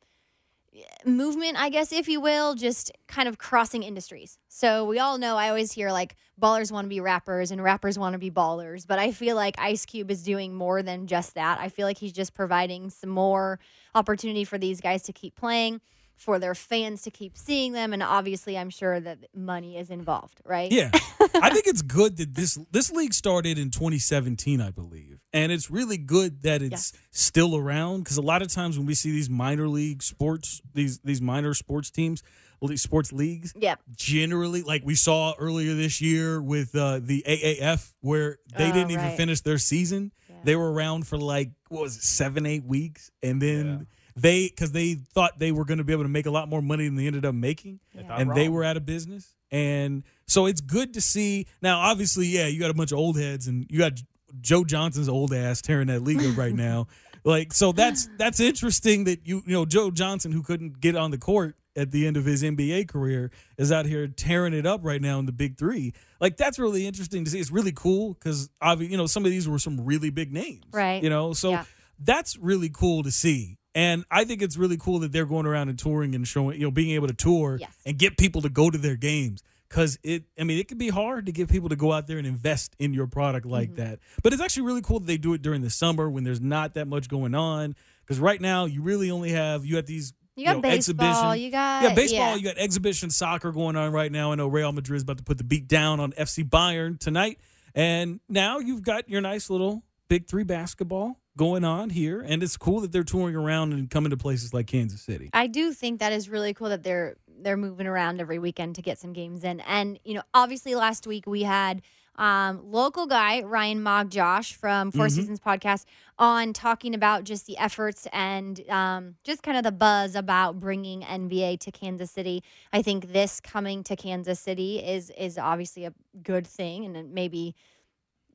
movement, 1.04 1.56
I 1.58 1.68
guess, 1.68 1.92
if 1.92 2.08
you 2.08 2.20
will, 2.20 2.54
just 2.54 2.92
kind 3.08 3.28
of 3.28 3.38
crossing 3.38 3.82
industries. 3.82 4.38
So 4.48 4.84
we 4.84 4.98
all 4.98 5.18
know. 5.18 5.36
I 5.36 5.48
always 5.48 5.72
hear 5.72 5.90
like 5.90 6.16
ballers 6.40 6.70
want 6.70 6.84
to 6.84 6.88
be 6.88 7.00
rappers 7.00 7.50
and 7.50 7.62
rappers 7.62 7.98
want 7.98 8.12
to 8.14 8.18
be 8.18 8.30
ballers, 8.30 8.86
but 8.86 8.98
I 8.98 9.12
feel 9.12 9.36
like 9.36 9.56
Ice 9.58 9.84
Cube 9.84 10.10
is 10.10 10.22
doing 10.22 10.54
more 10.54 10.82
than 10.82 11.06
just 11.06 11.34
that. 11.34 11.58
I 11.60 11.68
feel 11.68 11.86
like 11.86 11.98
he's 11.98 12.12
just 12.12 12.34
providing 12.34 12.90
some 12.90 13.10
more 13.10 13.58
opportunity 13.94 14.44
for 14.44 14.58
these 14.58 14.80
guys 14.80 15.02
to 15.04 15.12
keep 15.12 15.34
playing. 15.36 15.80
For 16.16 16.38
their 16.38 16.54
fans 16.54 17.00
to 17.04 17.10
keep 17.10 17.34
seeing 17.34 17.72
them, 17.72 17.94
and 17.94 18.02
obviously, 18.02 18.58
I'm 18.58 18.68
sure 18.68 19.00
that 19.00 19.34
money 19.34 19.78
is 19.78 19.88
involved, 19.88 20.42
right? 20.44 20.70
Yeah, 20.70 20.90
I 21.34 21.50
think 21.50 21.66
it's 21.66 21.82
good 21.82 22.16
that 22.18 22.34
this 22.34 22.58
this 22.70 22.90
league 22.90 23.14
started 23.14 23.58
in 23.58 23.70
2017, 23.70 24.60
I 24.60 24.70
believe, 24.70 25.18
and 25.32 25.50
it's 25.52 25.70
really 25.70 25.96
good 25.98 26.42
that 26.42 26.62
it's 26.62 26.70
Yes. 26.70 26.92
still 27.10 27.56
around 27.56 28.00
because 28.04 28.16
a 28.16 28.22
lot 28.22 28.42
of 28.42 28.48
times 28.48 28.76
when 28.78 28.86
we 28.86 28.94
see 28.94 29.10
these 29.10 29.30
minor 29.30 29.68
league 29.68 30.02
sports, 30.02 30.60
these 30.74 30.98
these 31.00 31.20
minor 31.22 31.54
sports 31.54 31.90
teams, 31.90 32.22
these 32.62 32.82
sports 32.82 33.12
leagues, 33.12 33.52
Yep. 33.58 33.80
generally, 33.96 34.62
like 34.62 34.82
we 34.84 34.94
saw 34.94 35.34
earlier 35.38 35.74
this 35.74 36.00
year 36.00 36.40
with 36.42 36.74
uh, 36.74 37.00
the 37.02 37.22
AAF, 37.26 37.94
where 38.00 38.38
they 38.56 38.70
Oh, 38.70 38.72
didn't 38.72 38.90
even 38.90 39.16
finish 39.16 39.40
their 39.40 39.58
season. 39.58 40.12
Yeah. 40.28 40.36
They 40.44 40.56
were 40.56 40.72
around 40.72 41.06
for 41.06 41.16
like 41.18 41.50
what 41.68 41.82
was 41.82 41.96
it, 41.96 42.02
seven, 42.02 42.46
eight 42.46 42.64
weeks, 42.64 43.10
and 43.22 43.40
then. 43.40 43.66
Yeah. 43.66 43.84
They, 44.16 44.48
because 44.48 44.72
they 44.72 44.94
thought 44.94 45.38
they 45.38 45.52
were 45.52 45.64
going 45.64 45.78
to 45.78 45.84
be 45.84 45.92
able 45.92 46.04
to 46.04 46.08
make 46.08 46.26
a 46.26 46.30
lot 46.30 46.48
more 46.48 46.62
money 46.62 46.86
than 46.86 46.96
they 46.96 47.06
ended 47.06 47.24
up 47.24 47.34
making 47.34 47.80
They 47.94 48.02
thought 48.02 48.20
and 48.20 48.34
they 48.34 48.48
were 48.48 48.64
out 48.64 48.76
of 48.76 48.84
business. 48.86 49.34
And 49.50 50.04
so 50.26 50.46
it's 50.46 50.60
good 50.60 50.94
to 50.94 51.00
see. 51.00 51.46
Now, 51.60 51.80
obviously, 51.80 52.26
yeah, 52.26 52.46
you 52.46 52.60
got 52.60 52.70
a 52.70 52.74
bunch 52.74 52.92
of 52.92 52.98
old 52.98 53.18
heads, 53.18 53.46
and 53.48 53.66
you 53.68 53.78
got 53.78 53.92
Joe 54.40 54.64
Johnson's 54.64 55.08
old 55.08 55.32
ass 55.34 55.60
tearing 55.60 55.88
that 55.88 56.02
league 56.02 56.22
up 56.24 56.36
right 56.36 56.54
now. 56.54 56.86
Like, 57.22 57.52
so 57.52 57.72
that's 57.72 58.08
that's 58.16 58.40
interesting 58.40 59.04
that 59.04 59.26
you 59.26 59.42
you 59.44 59.52
know 59.52 59.66
Joe 59.66 59.90
Johnson, 59.90 60.32
who 60.32 60.42
couldn't 60.42 60.80
get 60.80 60.96
on 60.96 61.10
the 61.10 61.18
court 61.18 61.54
at 61.76 61.90
the 61.90 62.06
end 62.06 62.16
of 62.16 62.24
his 62.24 62.42
NBA 62.42 62.88
career, 62.88 63.30
is 63.58 63.70
out 63.70 63.84
here 63.84 64.08
tearing 64.08 64.54
it 64.54 64.64
up 64.64 64.80
right 64.82 65.02
now 65.02 65.18
in 65.18 65.26
the 65.26 65.32
Big 65.32 65.58
Three. 65.58 65.92
Like, 66.18 66.38
that's 66.38 66.58
really 66.58 66.86
interesting 66.86 67.26
to 67.26 67.30
see. 67.30 67.38
It's 67.38 67.50
really 67.50 67.72
cool 67.72 68.14
because 68.14 68.48
obviously, 68.62 68.92
you 68.92 68.96
know, 68.96 69.04
some 69.06 69.26
of 69.26 69.30
these 69.30 69.46
were 69.46 69.58
some 69.58 69.84
really 69.84 70.08
big 70.08 70.32
names, 70.32 70.64
Right. 70.72 71.02
You 71.02 71.10
know, 71.10 71.34
so 71.34 71.50
Yeah. 71.50 71.64
that's 71.98 72.38
really 72.38 72.70
cool 72.70 73.02
to 73.02 73.10
see. 73.10 73.58
And 73.74 74.04
I 74.10 74.24
think 74.24 74.42
it's 74.42 74.56
really 74.56 74.76
cool 74.76 74.98
that 75.00 75.12
they're 75.12 75.26
going 75.26 75.46
around 75.46 75.68
and 75.68 75.78
touring 75.78 76.14
and 76.14 76.26
showing, 76.26 76.58
you 76.60 76.66
know, 76.66 76.70
being 76.72 76.90
able 76.90 77.06
to 77.06 77.14
tour 77.14 77.58
Yes. 77.60 77.70
and 77.86 77.96
get 77.98 78.16
people 78.18 78.42
to 78.42 78.48
go 78.48 78.68
to 78.70 78.78
their 78.78 78.96
games. 78.96 79.42
Cause 79.68 79.96
it, 80.02 80.24
I 80.36 80.42
mean, 80.42 80.58
it 80.58 80.66
can 80.66 80.78
be 80.78 80.88
hard 80.88 81.26
to 81.26 81.32
get 81.32 81.48
people 81.48 81.68
to 81.68 81.76
go 81.76 81.92
out 81.92 82.08
there 82.08 82.18
and 82.18 82.26
invest 82.26 82.74
in 82.80 82.92
your 82.92 83.06
product 83.06 83.46
like 83.46 83.68
Mm-hmm. 83.70 83.76
that. 83.82 83.98
But 84.24 84.32
it's 84.32 84.42
actually 84.42 84.66
really 84.66 84.82
cool 84.82 84.98
that 84.98 85.06
they 85.06 85.16
do 85.18 85.32
it 85.34 85.42
during 85.42 85.60
the 85.62 85.70
summer 85.70 86.10
when 86.10 86.24
there's 86.24 86.40
not 86.40 86.74
that 86.74 86.88
much 86.88 87.08
going 87.08 87.36
on. 87.36 87.76
Because 88.04 88.18
right 88.18 88.40
now, 88.40 88.64
you 88.64 88.82
really 88.82 89.08
only 89.12 89.30
have 89.30 89.64
you 89.64 89.76
have 89.76 89.86
these 89.86 90.12
You 90.34 90.46
got 90.46 90.56
know, 90.56 90.62
baseball. 90.62 91.36
You 91.36 91.52
got 91.52 91.84
yeah, 91.84 91.94
baseball. 91.94 92.30
yeah. 92.30 92.34
You 92.34 92.42
got 92.42 92.58
exhibition 92.58 93.10
soccer 93.10 93.52
going 93.52 93.76
on 93.76 93.92
right 93.92 94.10
now. 94.10 94.32
I 94.32 94.34
know 94.34 94.48
Real 94.48 94.72
Madrid 94.72 94.96
is 94.96 95.04
about 95.04 95.18
to 95.18 95.22
put 95.24 95.38
the 95.38 95.44
beat 95.44 95.68
down 95.68 96.00
on 96.00 96.10
FC 96.14 96.42
Bayern 96.42 96.98
tonight, 96.98 97.38
and 97.72 98.18
now 98.28 98.58
you've 98.58 98.82
got 98.82 99.08
your 99.08 99.20
nice 99.20 99.48
little 99.48 99.84
big 100.08 100.26
three 100.26 100.42
basketball 100.42 101.20
going 101.40 101.64
on 101.64 101.88
here, 101.88 102.20
and 102.20 102.42
it's 102.42 102.58
cool 102.58 102.80
that 102.80 102.92
they're 102.92 103.02
touring 103.02 103.34
around 103.34 103.72
and 103.72 103.88
coming 103.88 104.10
to 104.10 104.16
places 104.16 104.52
like 104.52 104.66
Kansas 104.66 105.00
City. 105.00 105.30
I 105.32 105.46
do 105.46 105.72
think 105.72 105.98
that 106.00 106.12
is 106.12 106.28
really 106.28 106.52
cool 106.52 106.68
that 106.68 106.82
they're 106.82 107.16
they're 107.42 107.56
moving 107.56 107.86
around 107.86 108.20
every 108.20 108.38
weekend 108.38 108.74
to 108.74 108.82
get 108.82 108.98
some 108.98 109.14
games 109.14 109.42
in. 109.42 109.60
And 109.60 109.98
you 110.04 110.12
know, 110.12 110.22
obviously 110.34 110.74
last 110.74 111.06
week 111.06 111.26
we 111.26 111.44
had 111.44 111.80
um, 112.16 112.60
local 112.70 113.06
guy 113.06 113.40
Ryan 113.40 113.82
Mog 113.82 114.10
Josh 114.10 114.52
from 114.52 114.90
4 114.92 115.06
Mhm. 115.06 115.10
Seasons 115.10 115.40
podcast 115.40 115.86
on 116.18 116.52
talking 116.52 116.94
about 116.94 117.24
just 117.24 117.46
the 117.46 117.56
efforts 117.56 118.06
and 118.12 118.60
um, 118.68 119.14
just 119.24 119.42
kind 119.42 119.56
of 119.56 119.62
the 119.64 119.72
buzz 119.72 120.14
about 120.14 120.60
bringing 120.60 121.00
NBA 121.00 121.56
to 121.60 121.70
Kansas 121.72 122.10
City. 122.10 122.42
I 122.70 122.82
think 122.82 123.14
this 123.14 123.40
coming 123.40 123.82
to 123.84 123.96
Kansas 123.96 124.38
City 124.38 124.84
is 124.84 125.08
is 125.16 125.38
obviously 125.38 125.86
a 125.86 125.94
good 126.22 126.46
thing, 126.46 126.84
and 126.84 127.14
maybe 127.14 127.54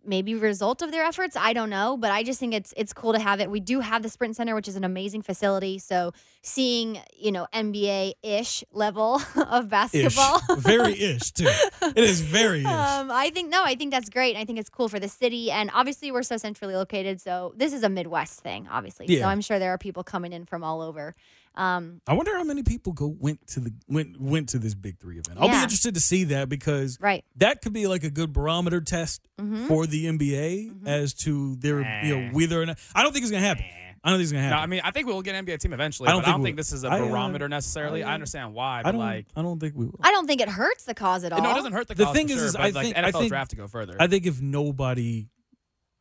maybe 0.07 0.35
result 0.35 0.81
of 0.81 0.91
their 0.91 1.03
efforts 1.03 1.35
i 1.35 1.53
don't 1.53 1.69
know 1.69 1.97
but 1.97 2.11
i 2.11 2.23
just 2.23 2.39
think 2.39 2.53
it's 2.53 2.73
it's 2.77 2.93
cool 2.93 3.13
to 3.13 3.19
have 3.19 3.39
it 3.39 3.49
we 3.49 3.59
do 3.59 3.79
have 3.79 4.03
the 4.03 4.09
sprint 4.09 4.35
center 4.35 4.55
which 4.55 4.67
is 4.67 4.75
an 4.75 4.83
amazing 4.83 5.21
facility 5.21 5.77
so 5.79 6.11
seeing 6.41 6.99
you 7.17 7.31
know 7.31 7.47
nba-ish 7.53 8.63
level 8.71 9.15
of 9.49 9.65
Ish. 9.65 9.69
basketball 9.69 10.41
very 10.57 10.93
ish 10.99 11.31
too. 11.31 11.45
It 11.81 11.97
is 12.03 12.21
very 12.21 12.61
ish. 12.61 12.65
um, 12.65 13.11
I 13.11 13.29
think 13.29 13.49
no, 13.49 13.63
I 13.63 13.75
think 13.75 13.91
that's 13.91 14.09
great. 14.09 14.35
I 14.35 14.45
think 14.45 14.59
it's 14.59 14.69
cool 14.69 14.89
for 14.89 14.99
the 14.99 15.07
city, 15.07 15.51
and 15.51 15.69
obviously 15.73 16.11
we're 16.11 16.23
so 16.23 16.37
centrally 16.37 16.75
located. 16.75 17.21
So 17.21 17.53
this 17.55 17.73
is 17.73 17.83
a 17.83 17.89
Midwest 17.89 18.39
thing, 18.41 18.67
obviously. 18.71 19.07
So 19.19 19.25
I'm 19.25 19.41
sure 19.41 19.59
there 19.59 19.71
are 19.71 19.77
people 19.77 20.03
coming 20.03 20.33
in 20.33 20.45
from 20.45 20.63
all 20.63 20.81
over. 20.81 21.15
Um, 21.57 22.01
I 22.07 22.13
wonder 22.13 22.35
how 22.35 22.43
many 22.43 22.63
people 22.63 22.93
go 22.93 23.07
went 23.19 23.45
to 23.47 23.59
the 23.59 23.73
went 23.87 24.19
went 24.19 24.49
to 24.49 24.59
this 24.59 24.75
big 24.75 24.99
three 24.99 25.17
event. 25.19 25.37
I'll 25.39 25.49
be 25.49 25.55
interested 25.55 25.93
to 25.93 25.99
see 26.01 26.25
that 26.25 26.49
because 26.49 26.99
right. 26.99 27.23
that 27.37 27.61
could 27.61 27.73
be 27.73 27.87
like 27.87 28.03
a 28.03 28.09
good 28.09 28.33
barometer 28.33 28.81
test 28.81 29.21
Mhm. 29.39 29.67
for 29.67 29.85
the 29.87 30.05
NBA 30.07 30.69
Mhm. 30.71 30.87
as 30.87 31.13
to 31.15 31.55
their 31.57 31.79
you 32.03 32.15
know 32.15 32.29
whether 32.33 32.61
or 32.61 32.65
not. 32.65 32.77
I 32.93 33.03
don't 33.03 33.13
think 33.13 33.23
it's 33.23 33.31
gonna 33.31 33.45
happen. 33.45 33.63
I 34.03 34.09
don't 34.09 34.19
think 34.19 34.23
it's 34.25 34.31
gonna 34.33 34.43
No, 34.43 34.49
happen. 34.57 34.63
I 34.63 34.67
mean, 34.67 34.81
I 34.83 34.91
think 34.91 35.07
we'll 35.07 35.21
get 35.23 35.33
an 35.33 35.45
NBA 35.47 35.57
team 35.57 35.73
eventually, 35.73 36.09
I 36.09 36.11
don't 36.11 36.21
but 36.21 36.25
I 36.25 36.25
think 36.25 36.33
don't 36.35 36.41
we 36.43 36.47
think 36.49 36.57
this 36.57 36.73
is 36.73 36.83
a 36.83 36.89
I, 36.89 36.99
uh, 36.99 37.07
barometer 37.07 37.49
necessarily. 37.49 38.03
I, 38.03 38.09
I, 38.09 38.11
uh, 38.11 38.13
understand 38.13 38.53
why, 38.53 38.83
but 38.83 38.91
don't. 38.91 38.99
like, 38.99 39.25
I 39.35 39.41
don't 39.41 39.59
think 39.59 39.73
we 39.75 39.87
will. 39.87 39.99
I 40.03 40.11
don't 40.11 40.27
think 40.27 40.41
it 40.41 40.49
hurts 40.49 40.83
the 40.83 40.93
cause 40.93 41.23
at 41.23 41.33
all. 41.33 41.41
no, 41.41 41.49
it 41.49 41.55
doesn't 41.55 41.73
hurt 41.73 41.87
the, 41.87 41.95
The 41.95 42.03
cause 42.05 42.15
thing 42.15 42.27
for 42.27 42.33
is, 42.33 42.37
sure, 42.39 42.45
is 42.47 42.53
but 42.53 42.61
I 42.61 42.63
like 42.65 42.73
think- 42.83 42.95
the 42.95 43.05
I 43.05 43.09
NFL 43.09 43.19
think- 43.21 43.29
draft 43.31 43.49
to 43.51 43.55
go 43.57 43.67
further. 43.67 43.95
I 43.99 44.05
think 44.05 44.27
if 44.27 44.39
nobody 44.41 45.27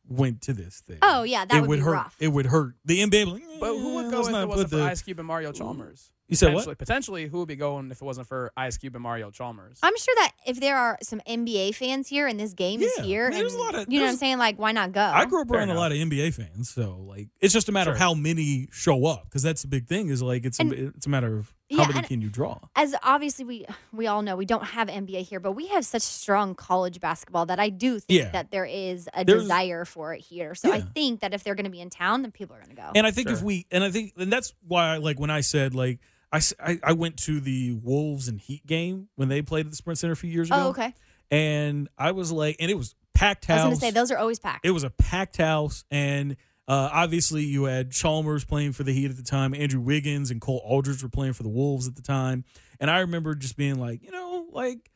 went 0.07 0.41
to 0.43 0.53
this 0.53 0.81
thing, 0.81 0.99
Oh 1.01 1.23
yeah, 1.23 1.45
that 1.45 1.57
it 1.57 1.61
would, 1.61 1.69
would 1.69 1.75
be 1.77 1.81
hurt. 1.81 1.91
rough. 1.93 2.15
It 2.19 2.27
would 2.29 2.45
hurt 2.47 2.75
the 2.85 2.99
NBA. 3.01 3.25
Like, 3.31 3.43
but 3.59 3.69
who 3.75 3.91
eh, 3.91 4.03
would 4.03 4.11
go 4.11 4.17
let's 4.21 4.29
if 4.29 4.35
it 4.35 4.47
wasn't 4.47 4.69
for 4.69 4.75
the- 4.77 4.83
Ice 4.83 5.01
Cube 5.01 5.19
and 5.19 5.27
Mario 5.27 5.51
Chalmers? 5.51 6.11
You 6.27 6.35
said 6.35 6.47
potentially, 6.47 6.71
what? 6.71 6.77
Potentially, 6.79 7.27
who 7.27 7.37
would 7.39 7.47
be 7.47 7.55
going 7.55 7.91
if 7.91 8.01
it 8.01 8.05
wasn't 8.05 8.25
for 8.27 8.51
Ice 8.57 8.77
Cube 8.77 8.95
and 8.95 9.03
Mario 9.03 9.29
Chalmers? 9.29 9.77
I'm 9.83 9.95
sure 9.95 10.15
that 10.17 10.31
if 10.47 10.59
there 10.59 10.75
are 10.75 10.97
some 11.03 11.21
NBA 11.27 11.75
fans 11.75 12.07
here 12.07 12.25
and 12.25 12.39
this 12.39 12.53
game 12.53 12.81
is 12.81 12.95
here, 12.95 13.29
there's 13.29 13.53
and- 13.53 13.61
a 13.61 13.63
lot 13.63 13.75
of- 13.75 13.91
you 13.93 13.99
know 13.99 14.05
what 14.05 14.11
I'm 14.13 14.17
saying? 14.17 14.39
Like, 14.39 14.57
why 14.57 14.71
not 14.71 14.91
go? 14.91 15.01
I 15.01 15.25
grew 15.25 15.41
up 15.41 15.49
Fair 15.49 15.59
around 15.59 15.69
a 15.69 15.75
lot 15.75 15.91
of 15.91 15.97
NBA 15.99 16.33
fans, 16.33 16.69
so 16.69 16.97
like 17.07 17.27
it's 17.41 17.53
just 17.53 17.69
a 17.69 17.71
matter 17.71 17.91
of 17.91 17.97
how 17.97 18.13
many 18.15 18.67
show 18.71 19.05
up 19.05 19.25
because 19.25 19.43
that's 19.43 19.61
the 19.61 19.67
big 19.67 19.87
thing. 19.87 20.09
Is 20.09 20.21
like 20.21 20.45
it's 20.45 20.59
And- 20.59 20.73
a, 20.73 20.87
it's 20.87 21.05
a 21.05 21.09
matter 21.09 21.37
of 21.37 21.53
how 21.71 21.77
Yeah, 21.77 21.87
many 21.87 21.97
and- 21.99 22.07
can 22.07 22.21
you 22.21 22.29
draw. 22.29 22.59
as 22.75 22.93
obviously 23.03 23.43
we 23.45 23.65
we 23.91 24.07
all 24.07 24.21
know 24.21 24.35
we 24.35 24.45
don't 24.45 24.63
have 24.65 24.87
NBA 24.87 25.21
here, 25.23 25.39
but 25.39 25.53
we 25.53 25.67
have 25.67 25.85
such 25.85 26.03
strong 26.03 26.53
college 26.55 26.99
basketball 26.99 27.45
that 27.47 27.59
I 27.59 27.69
do 27.69 27.99
think 27.99 28.19
Yeah. 28.21 28.29
that 28.31 28.51
there 28.51 28.65
is 28.65 29.09
a 29.13 29.25
There's- 29.25 29.41
desire 29.43 29.85
for 29.85 30.13
it 30.13 30.21
here. 30.21 30.53
So 30.55 30.71
I 30.71 30.81
think 30.81 31.21
that 31.21 31.33
if 31.33 31.43
they're 31.43 31.55
going 31.55 31.65
to 31.65 31.71
be 31.71 31.81
in 31.81 31.89
town, 31.89 32.21
then 32.21 32.31
people 32.31 32.55
are 32.55 32.59
going 32.59 32.75
to 32.75 32.81
go. 32.81 32.91
And 32.95 33.07
I 33.07 33.11
think 33.11 33.29
if 33.29 33.41
we 33.41 33.65
and 33.71 33.83
I 33.83 33.89
think 33.91 34.13
and 34.17 34.31
that's 34.31 34.53
why 34.67 34.93
I, 34.93 34.97
like 34.97 35.19
when 35.19 35.29
I 35.31 35.41
said 35.41 35.73
like 35.73 35.99
I 36.31 36.41
I 36.83 36.93
went 36.93 37.17
to 37.23 37.39
the 37.39 37.73
Wolves 37.73 38.27
and 38.27 38.39
Heat 38.39 38.65
game 38.67 39.07
when 39.15 39.29
they 39.29 39.41
played 39.41 39.65
at 39.65 39.71
the 39.71 39.75
Sprint 39.77 39.97
Center 39.99 40.13
a 40.13 40.17
few 40.17 40.29
years 40.29 40.51
oh, 40.51 40.55
ago. 40.55 40.65
oh, 40.65 40.69
okay. 40.69 40.93
And 41.31 41.89
I 41.97 42.11
was 42.11 42.31
like, 42.31 42.57
and 42.59 42.69
it 42.69 42.75
was 42.77 42.93
packed 43.15 43.45
house. 43.45 43.61
I 43.61 43.67
was 43.67 43.79
going 43.79 43.91
to 43.91 43.95
say 43.97 43.99
those 43.99 44.11
are 44.11 44.17
always 44.17 44.37
packed. 44.39 44.65
It 44.65 44.71
was 44.71 44.83
a 44.83 44.89
packed 44.91 45.37
house, 45.37 45.83
and 45.89 46.35
uh, 46.67 46.89
obviously 46.91 47.43
you 47.43 47.65
had 47.65 47.91
Chalmers 47.91 48.43
playing 48.45 48.71
for 48.73 48.83
the 48.83 48.91
Heat 48.93 49.09
at 49.11 49.17
the 49.17 49.23
time. 49.23 49.53
Andrew 49.53 49.79
Wiggins 49.81 50.31
and 50.31 50.41
Cole 50.41 50.61
Aldridge 50.65 51.03
were 51.03 51.09
playing 51.09 51.33
for 51.33 51.43
the 51.43 51.49
Wolves 51.49 51.87
at 51.87 51.95
the 51.95 52.01
time, 52.01 52.43
and 52.79 52.89
I 52.89 52.99
remember 52.99 53.35
just 53.35 53.55
being 53.57 53.79
like, 53.79 54.03
you 54.03 54.11
know, 54.11 54.47
like 54.51 54.89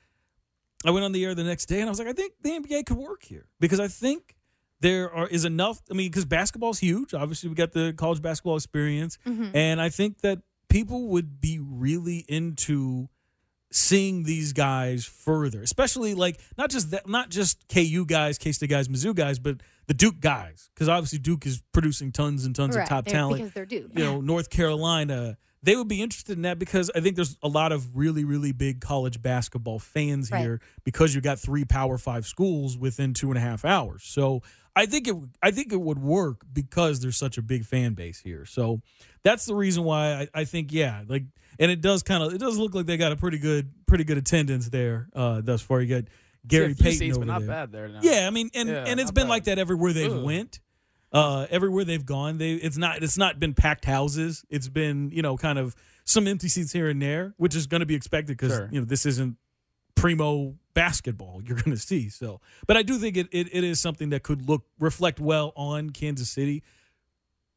I 0.86 0.92
went 0.92 1.04
on 1.06 1.12
the 1.12 1.24
air 1.26 1.36
the 1.36 1.44
next 1.44 1.66
day, 1.68 1.80
and 1.82 1.90
I 1.90 1.92
was 1.92 2.00
like, 2.00 2.08
I 2.08 2.14
think 2.14 2.34
the 2.42 2.52
NBA 2.52 2.86
could 2.86 2.98
work 2.98 3.24
here 3.24 3.48
because 3.60 3.80
I 3.80 3.88
think 3.88 4.36
there 4.82 5.14
are 5.14 5.28
is 5.28 5.44
enough. 5.46 5.82
I 5.92 5.94
mean, 5.94 6.10
because 6.10 6.26
basketball's 6.26 6.80
huge. 6.80 7.14
Obviously, 7.14 7.50
we 7.50 7.56
got 7.56 7.74
the 7.74 7.94
college 7.94 8.22
basketball 8.22 8.56
experience, 8.56 9.18
Mhm. 9.28 9.52
and 9.54 9.82
I 9.82 9.90
think 9.90 10.22
that 10.22 10.40
people 10.70 11.08
would 11.10 11.42
be 11.42 11.60
really 11.60 12.26
into 12.30 13.10
seeing 13.72 14.24
these 14.24 14.54
guys 14.54 15.06
further, 15.06 15.62
especially 15.62 16.14
like 16.14 16.40
not 16.58 16.70
just 16.70 16.92
that, 16.92 17.08
not 17.08 17.30
just 17.30 17.68
KU 17.70 18.06
guys, 18.06 18.38
K 18.38 18.52
State 18.52 18.70
guys, 18.70 18.88
Mizzou 18.88 19.14
guys, 19.16 19.40
but 19.40 19.58
the 19.88 19.94
Duke 19.94 20.20
guys, 20.20 20.70
because 20.74 20.90
obviously 20.90 21.20
Duke 21.20 21.46
is 21.46 21.62
producing 21.72 22.12
tons 22.12 22.46
and 22.46 22.56
tons 22.56 22.76
right. 22.76 22.84
of 22.84 22.90
top 22.90 23.06
They're- 23.06 23.14
talent. 23.14 23.38
because 23.38 23.54
they're 23.54 23.66
Duke. 23.66 23.92
You 23.96 24.04
know, 24.04 24.22
North 24.22 24.50
Carolina, 24.50 25.38
they 25.62 25.76
would 25.76 25.88
be 25.88 26.02
interested 26.02 26.36
in 26.38 26.44
that 26.44 26.58
because 26.58 26.90
I 26.96 27.00
think 27.02 27.16
there's 27.16 27.38
a 27.44 27.48
lot 27.48 27.72
of 27.72 27.96
really, 27.98 28.24
really 28.24 28.52
big 28.54 28.82
college 28.82 29.22
basketball 29.22 29.78
fans 29.80 30.32
Right. 30.32 30.42
here 30.42 30.62
because 30.84 31.14
you've 31.14 31.24
got 31.24 31.40
three 31.40 31.66
Power 31.66 31.98
Five 31.98 32.26
schools 32.26 32.78
within 32.78 33.14
two 33.14 33.30
and 33.30 33.38
a 33.38 33.42
half 33.42 33.66
hours. 33.66 34.04
So 34.04 34.42
I 34.76 34.86
think 34.86 35.08
it, 35.08 35.16
I 35.42 35.52
think 35.52 35.74
it 35.74 35.82
would 35.82 36.00
work 36.00 36.42
because 36.52 37.00
there's 37.02 37.18
such 37.18 37.38
a 37.38 37.42
big 37.42 37.66
fan 37.66 37.94
base 37.94 38.20
here. 38.20 38.46
So 38.46 38.82
that's 39.24 39.46
the 39.46 39.56
reason 39.56 39.84
why 39.84 40.14
I, 40.14 40.28
I 40.42 40.44
think 40.46 40.72
yeah, 40.72 41.04
like, 41.08 41.24
and 41.60 41.70
it 41.72 41.82
does 41.82 42.04
kind 42.04 42.24
of 42.24 42.34
it 42.34 42.38
does 42.40 42.58
look 42.58 42.74
like 42.76 42.86
they 42.86 42.96
got 42.98 43.12
a 43.12 43.16
pretty 43.18 43.40
good, 43.40 43.72
pretty 43.88 44.04
good 44.06 44.18
attendance 44.18 44.70
there 44.70 45.10
uh, 45.14 45.42
thus 45.42 45.62
far. 45.62 45.82
You 45.82 46.02
got 46.02 46.10
Gary 46.48 46.74
few 46.74 46.84
Payton 46.84 47.00
seats, 47.00 47.18
over 47.18 47.26
but 47.26 47.32
not 47.32 47.40
there. 47.42 47.48
bad 47.50 47.72
there. 47.72 47.88
Now. 47.90 48.00
Yeah, 48.02 48.26
I 48.28 48.30
mean, 48.30 48.50
and 48.54 48.70
Yeah, 48.70 48.86
and 48.88 49.00
it's 49.00 49.12
been 49.12 49.26
bad. 49.26 49.30
like 49.30 49.44
that 49.46 49.60
everywhere 49.60 49.92
they've 49.92 50.12
Ugh. 50.14 50.24
went. 50.24 50.60
Uh, 51.12 51.48
everywhere 51.50 51.84
they've 51.84 52.06
gone, 52.06 52.38
they 52.38 52.54
it's 52.54 52.78
not 52.78 53.02
it's 53.04 53.18
not 53.18 53.40
been 53.40 53.56
packed 53.56 53.84
houses. 53.86 54.46
It's 54.50 54.70
been 54.70 55.10
you 55.12 55.24
know 55.24 55.36
kind 55.38 55.58
of 55.58 55.76
some 56.06 56.28
empty 56.28 56.48
seats 56.48 56.72
here 56.72 56.88
and 56.88 57.02
there, 57.02 57.34
which 57.38 57.56
is 57.56 57.66
going 57.66 57.80
to 57.80 57.88
be 57.88 57.96
expected 57.96 58.38
because 58.38 58.56
Sure. 58.56 58.70
you 58.72 58.80
know 58.80 58.86
this 58.86 59.08
isn't 59.08 59.36
primo 60.00 60.56
basketball 60.74 61.42
you're 61.46 61.58
going 61.58 61.76
to 61.76 61.82
see. 61.82 62.10
So, 62.10 62.42
but 62.68 62.78
I 62.78 62.84
do 62.84 62.98
think 62.98 63.18
it, 63.18 63.28
it 63.32 63.50
it 63.52 63.64
is 63.64 63.80
something 63.80 64.10
that 64.10 64.24
could 64.24 64.48
look 64.48 64.66
reflect 64.80 65.20
well 65.20 65.52
on 65.56 65.90
Kansas 65.90 66.30
City. 66.30 66.64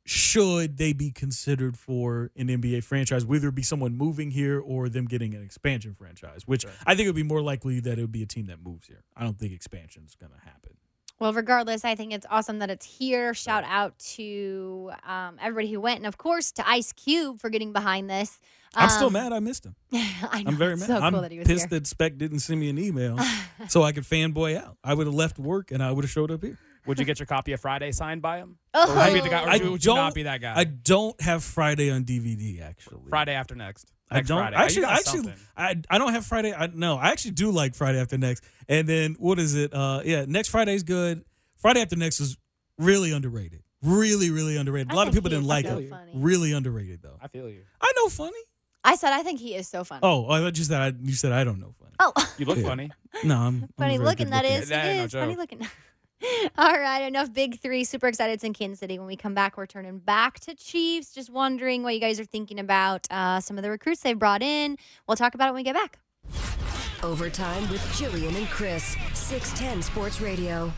Should 0.05 0.79
they 0.79 0.93
be 0.93 1.13
considered 1.13 1.79
for 1.79 2.33
an 2.37 2.49
NBA 2.49 2.83
franchise, 2.83 3.25
whether 3.25 3.49
it 3.49 3.55
be 3.55 3.63
someone 3.63 3.97
moving 3.97 4.33
here 4.33 4.59
or 4.59 4.89
them 4.89 5.05
getting 5.05 5.33
an 5.33 5.45
expansion 5.45 5.95
franchise, 5.95 6.43
which 6.45 6.67
I 6.85 6.97
think 6.97 7.07
it 7.07 7.11
would 7.11 7.15
be 7.15 7.23
more 7.23 7.41
likely 7.41 7.79
that 7.79 7.99
it 7.99 8.01
would 8.01 8.11
be 8.11 8.25
a 8.25 8.27
team 8.27 8.47
that 8.47 8.61
moves 8.61 8.89
here. 8.89 9.05
I 9.17 9.23
don't 9.23 9.39
think 9.39 9.53
expansion 9.53 10.03
is 10.05 10.17
going 10.17 10.33
to 10.33 10.45
happen. 10.45 10.73
Well, 11.23 11.33
regardless, 11.33 11.85
I 11.85 11.95
think 11.95 12.13
it's 12.13 12.27
awesome 12.29 12.59
that 12.59 12.69
it's 12.69 12.85
here. 12.85 13.33
Shout 13.33 13.63
out 13.65 13.97
to 14.17 14.91
um, 15.07 15.39
everybody 15.41 15.73
who 15.73 15.81
went, 15.81 15.99
and 15.99 16.07
of 16.07 16.19
course 16.19 16.51
to 16.51 16.69
Ice 16.69 16.93
Cube 16.93 17.39
for 17.41 17.49
getting 17.49 17.73
behind 17.73 18.11
this. 18.11 18.41
I'm 18.75 18.89
still 18.89 19.07
Um, 19.07 19.13
mad 19.13 19.33
I 19.33 19.39
missed 19.39 19.65
him. 19.65 19.77
I 19.93 20.43
I'm 20.45 20.57
very 20.57 20.75
mad. 20.75 20.89
So 20.89 20.95
cool 20.97 21.05
I'm 21.05 21.13
that 21.23 21.31
he 21.31 21.39
was 21.39 21.47
pissed 21.47 21.69
here. 21.71 21.79
that 21.79 21.87
Spec 21.87 22.19
didn't 22.19 22.41
send 22.41 22.59
me 22.59 22.71
an 22.71 22.77
email 22.77 23.21
so 23.69 23.85
I 23.85 23.93
could 23.93 24.03
fanboy 24.03 24.61
out. 24.61 24.79
I 24.83 24.95
would 24.95 25.07
have 25.07 25.15
left 25.15 25.39
work 25.39 25.71
and 25.71 25.81
I 25.81 25.93
would 25.93 26.03
have 26.03 26.11
showed 26.11 26.33
up 26.33 26.43
here. 26.43 26.59
Would 26.87 26.99
you 26.99 27.05
get 27.05 27.18
your 27.21 27.27
copy 27.27 27.53
of 27.53 27.61
Friday 27.61 27.92
signed 27.92 28.23
by 28.23 28.38
him? 28.38 28.59
Oh. 28.75 28.90
Or 28.92 28.97
would 28.97 29.07
you 29.09 29.14
be 29.14 29.21
the 29.21 29.29
guy, 29.29 29.45
or 29.45 29.49
I 29.49 29.53
would 29.53 29.62
you 29.64 29.71
would 29.73 29.85
you 29.85 29.95
not 29.95 30.01
don't- 30.07 30.14
be 30.14 30.23
that 30.25 30.40
guy? 30.40 30.55
I 30.57 30.64
don't 30.64 31.21
have 31.21 31.45
Friday 31.45 31.90
on 31.90 32.05
DVD 32.05 32.61
actually. 32.62 33.01
Friday 33.09 33.35
after 33.35 33.55
next. 33.55 33.87
I 34.11 34.16
Next 34.16 34.29
don't 34.29 34.38
Friday. 34.40 34.57
Oh, 34.57 34.61
actually. 34.61 34.83
got 34.83 34.92
Actually, 34.99 35.16
something. 35.23 35.35
I 35.57 35.75
I 35.88 35.99
don't 35.99 36.12
have 36.12 36.27
Friday. 36.27 36.53
I 36.53 36.66
no. 36.66 36.97
I 36.99 37.09
actually 37.11 37.31
do 37.31 37.51
like 37.51 37.75
Friday 37.75 37.99
after 38.01 38.18
next. 38.18 38.45
And 38.68 38.87
then 38.88 39.16
what 39.18 39.38
is 39.38 39.55
it? 39.55 39.73
Uh, 39.73 40.03
yeah, 40.05 40.25
next 40.29 40.49
Friday's 40.49 40.83
good. 40.83 41.25
Friday 41.59 41.81
after 41.81 41.97
next 41.97 42.21
is 42.21 42.37
really 42.79 43.12
underrated. 43.12 43.62
Really, 43.83 44.31
really 44.31 44.57
underrated. 44.57 44.90
A 44.90 44.92
I 44.92 44.97
lot 44.97 45.09
of 45.09 45.14
people 45.14 45.31
didn't 45.31 45.47
like 45.47 45.66
so 45.66 45.79
it. 45.79 45.88
funny. 45.88 46.11
Really 46.14 46.53
underrated 46.53 47.01
though. 47.03 47.16
I 47.23 47.29
feel 47.29 47.49
you. 47.49 47.62
I 47.81 47.90
know 47.97 48.09
funny. 48.09 48.37
I 48.85 48.97
said 48.97 49.12
I 49.12 49.23
think 49.23 49.40
he 49.40 49.55
is 49.55 49.66
so 49.68 49.83
funny. 49.85 50.01
Oh, 50.03 50.27
I 50.29 50.40
just 50.51 50.59
you 50.59 50.64
said 50.77 50.81
I, 50.83 50.92
you 51.01 51.14
said 51.14 51.33
I 51.33 51.45
don't 51.45 51.59
know 51.61 51.73
funny. 51.79 51.92
Oh, 52.01 52.12
You 52.37 52.45
look 52.47 52.59
Yeah. 52.59 52.64
funny. 52.66 52.90
No, 53.25 53.37
I'm 53.38 53.62
I'm 53.62 53.68
funny 53.79 53.99
looking 53.99 54.27
good 54.27 54.33
that 54.35 54.42
looking. 54.45 54.59
is. 54.62 54.68
That 54.68 54.90
He 54.92 54.99
no 54.99 55.05
is 55.05 55.12
funny 55.12 55.37
looking. 55.37 55.66
All 56.59 56.73
right, 56.73 57.03
enough 57.03 57.33
big 57.33 57.61
three. 57.61 57.85
Super 57.85 58.09
excited. 58.09 58.33
It's 58.35 58.45
in 58.45 58.53
Kansas 58.53 58.81
City. 58.81 58.99
When 58.99 59.07
we 59.07 59.17
come 59.17 59.35
back, 59.35 59.57
we're 59.57 59.67
turning 59.67 59.99
back 59.99 60.41
to 60.41 60.55
Chiefs. 60.55 61.13
Just 61.13 61.31
wondering 61.31 61.83
what 61.83 61.95
you 61.95 62.01
guys 62.01 62.21
are 62.21 62.25
thinking 62.25 62.59
about 62.59 63.07
uh, 63.11 63.41
some 63.41 63.59
of 63.59 63.63
the 63.63 63.71
recruits 63.71 64.03
they've 64.03 64.19
brought 64.19 64.43
in. 64.43 64.77
We'll 65.07 65.17
talk 65.17 65.35
about 65.35 65.49
it 65.49 65.53
when 65.53 65.61
we 65.61 65.65
get 65.65 65.75
back. 65.75 65.99
Overtime 67.03 67.69
with 67.69 67.81
Jillian 67.93 68.37
and 68.37 68.47
Chris. 68.49 68.97
610 69.15 69.83
Sports 69.83 70.21
Radio. 70.21 70.73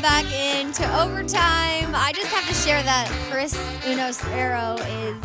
Back 0.00 0.24
into 0.32 0.82
overtime. 0.98 1.94
I 1.94 2.12
just 2.14 2.28
have 2.28 2.48
to 2.48 2.54
share 2.54 2.82
that 2.82 3.06
Chris 3.30 3.54
Unos 3.84 4.24
Arrow 4.32 4.76
is 4.76 5.16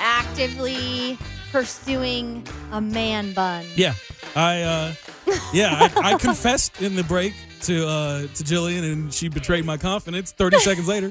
actively 0.00 1.16
pursuing 1.52 2.44
a 2.72 2.80
man 2.80 3.32
bun. 3.34 3.64
Yeah, 3.76 3.94
I 4.34 4.62
uh, 4.62 4.94
yeah 5.52 5.90
I, 5.96 6.12
I 6.12 6.14
confessed 6.18 6.82
in 6.82 6.96
the 6.96 7.04
break 7.04 7.34
to 7.62 7.86
uh, 7.86 8.20
to 8.22 8.44
Jillian, 8.44 8.92
and 8.92 9.14
she 9.14 9.28
betrayed 9.28 9.64
my 9.64 9.76
confidence. 9.76 10.32
Thirty 10.32 10.58
seconds 10.58 10.88
later, 10.88 11.08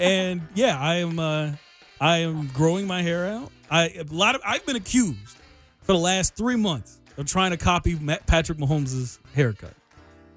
and 0.00 0.42
yeah, 0.54 0.78
I 0.80 0.96
am. 0.96 1.20
Uh, 1.20 1.52
I 2.00 2.18
am 2.18 2.48
growing 2.48 2.88
my 2.88 3.02
hair 3.02 3.26
out. 3.26 3.52
I 3.70 3.88
a 3.90 4.04
lot 4.10 4.34
of 4.34 4.40
I've 4.44 4.66
been 4.66 4.76
accused 4.76 5.36
for 5.82 5.92
the 5.92 5.98
last 5.98 6.36
three 6.36 6.56
months 6.56 6.98
of 7.16 7.26
trying 7.26 7.52
to 7.52 7.56
copy 7.56 7.96
Ma- 8.00 8.16
Patrick 8.26 8.58
Mahomes' 8.58 9.18
haircut. 9.34 9.74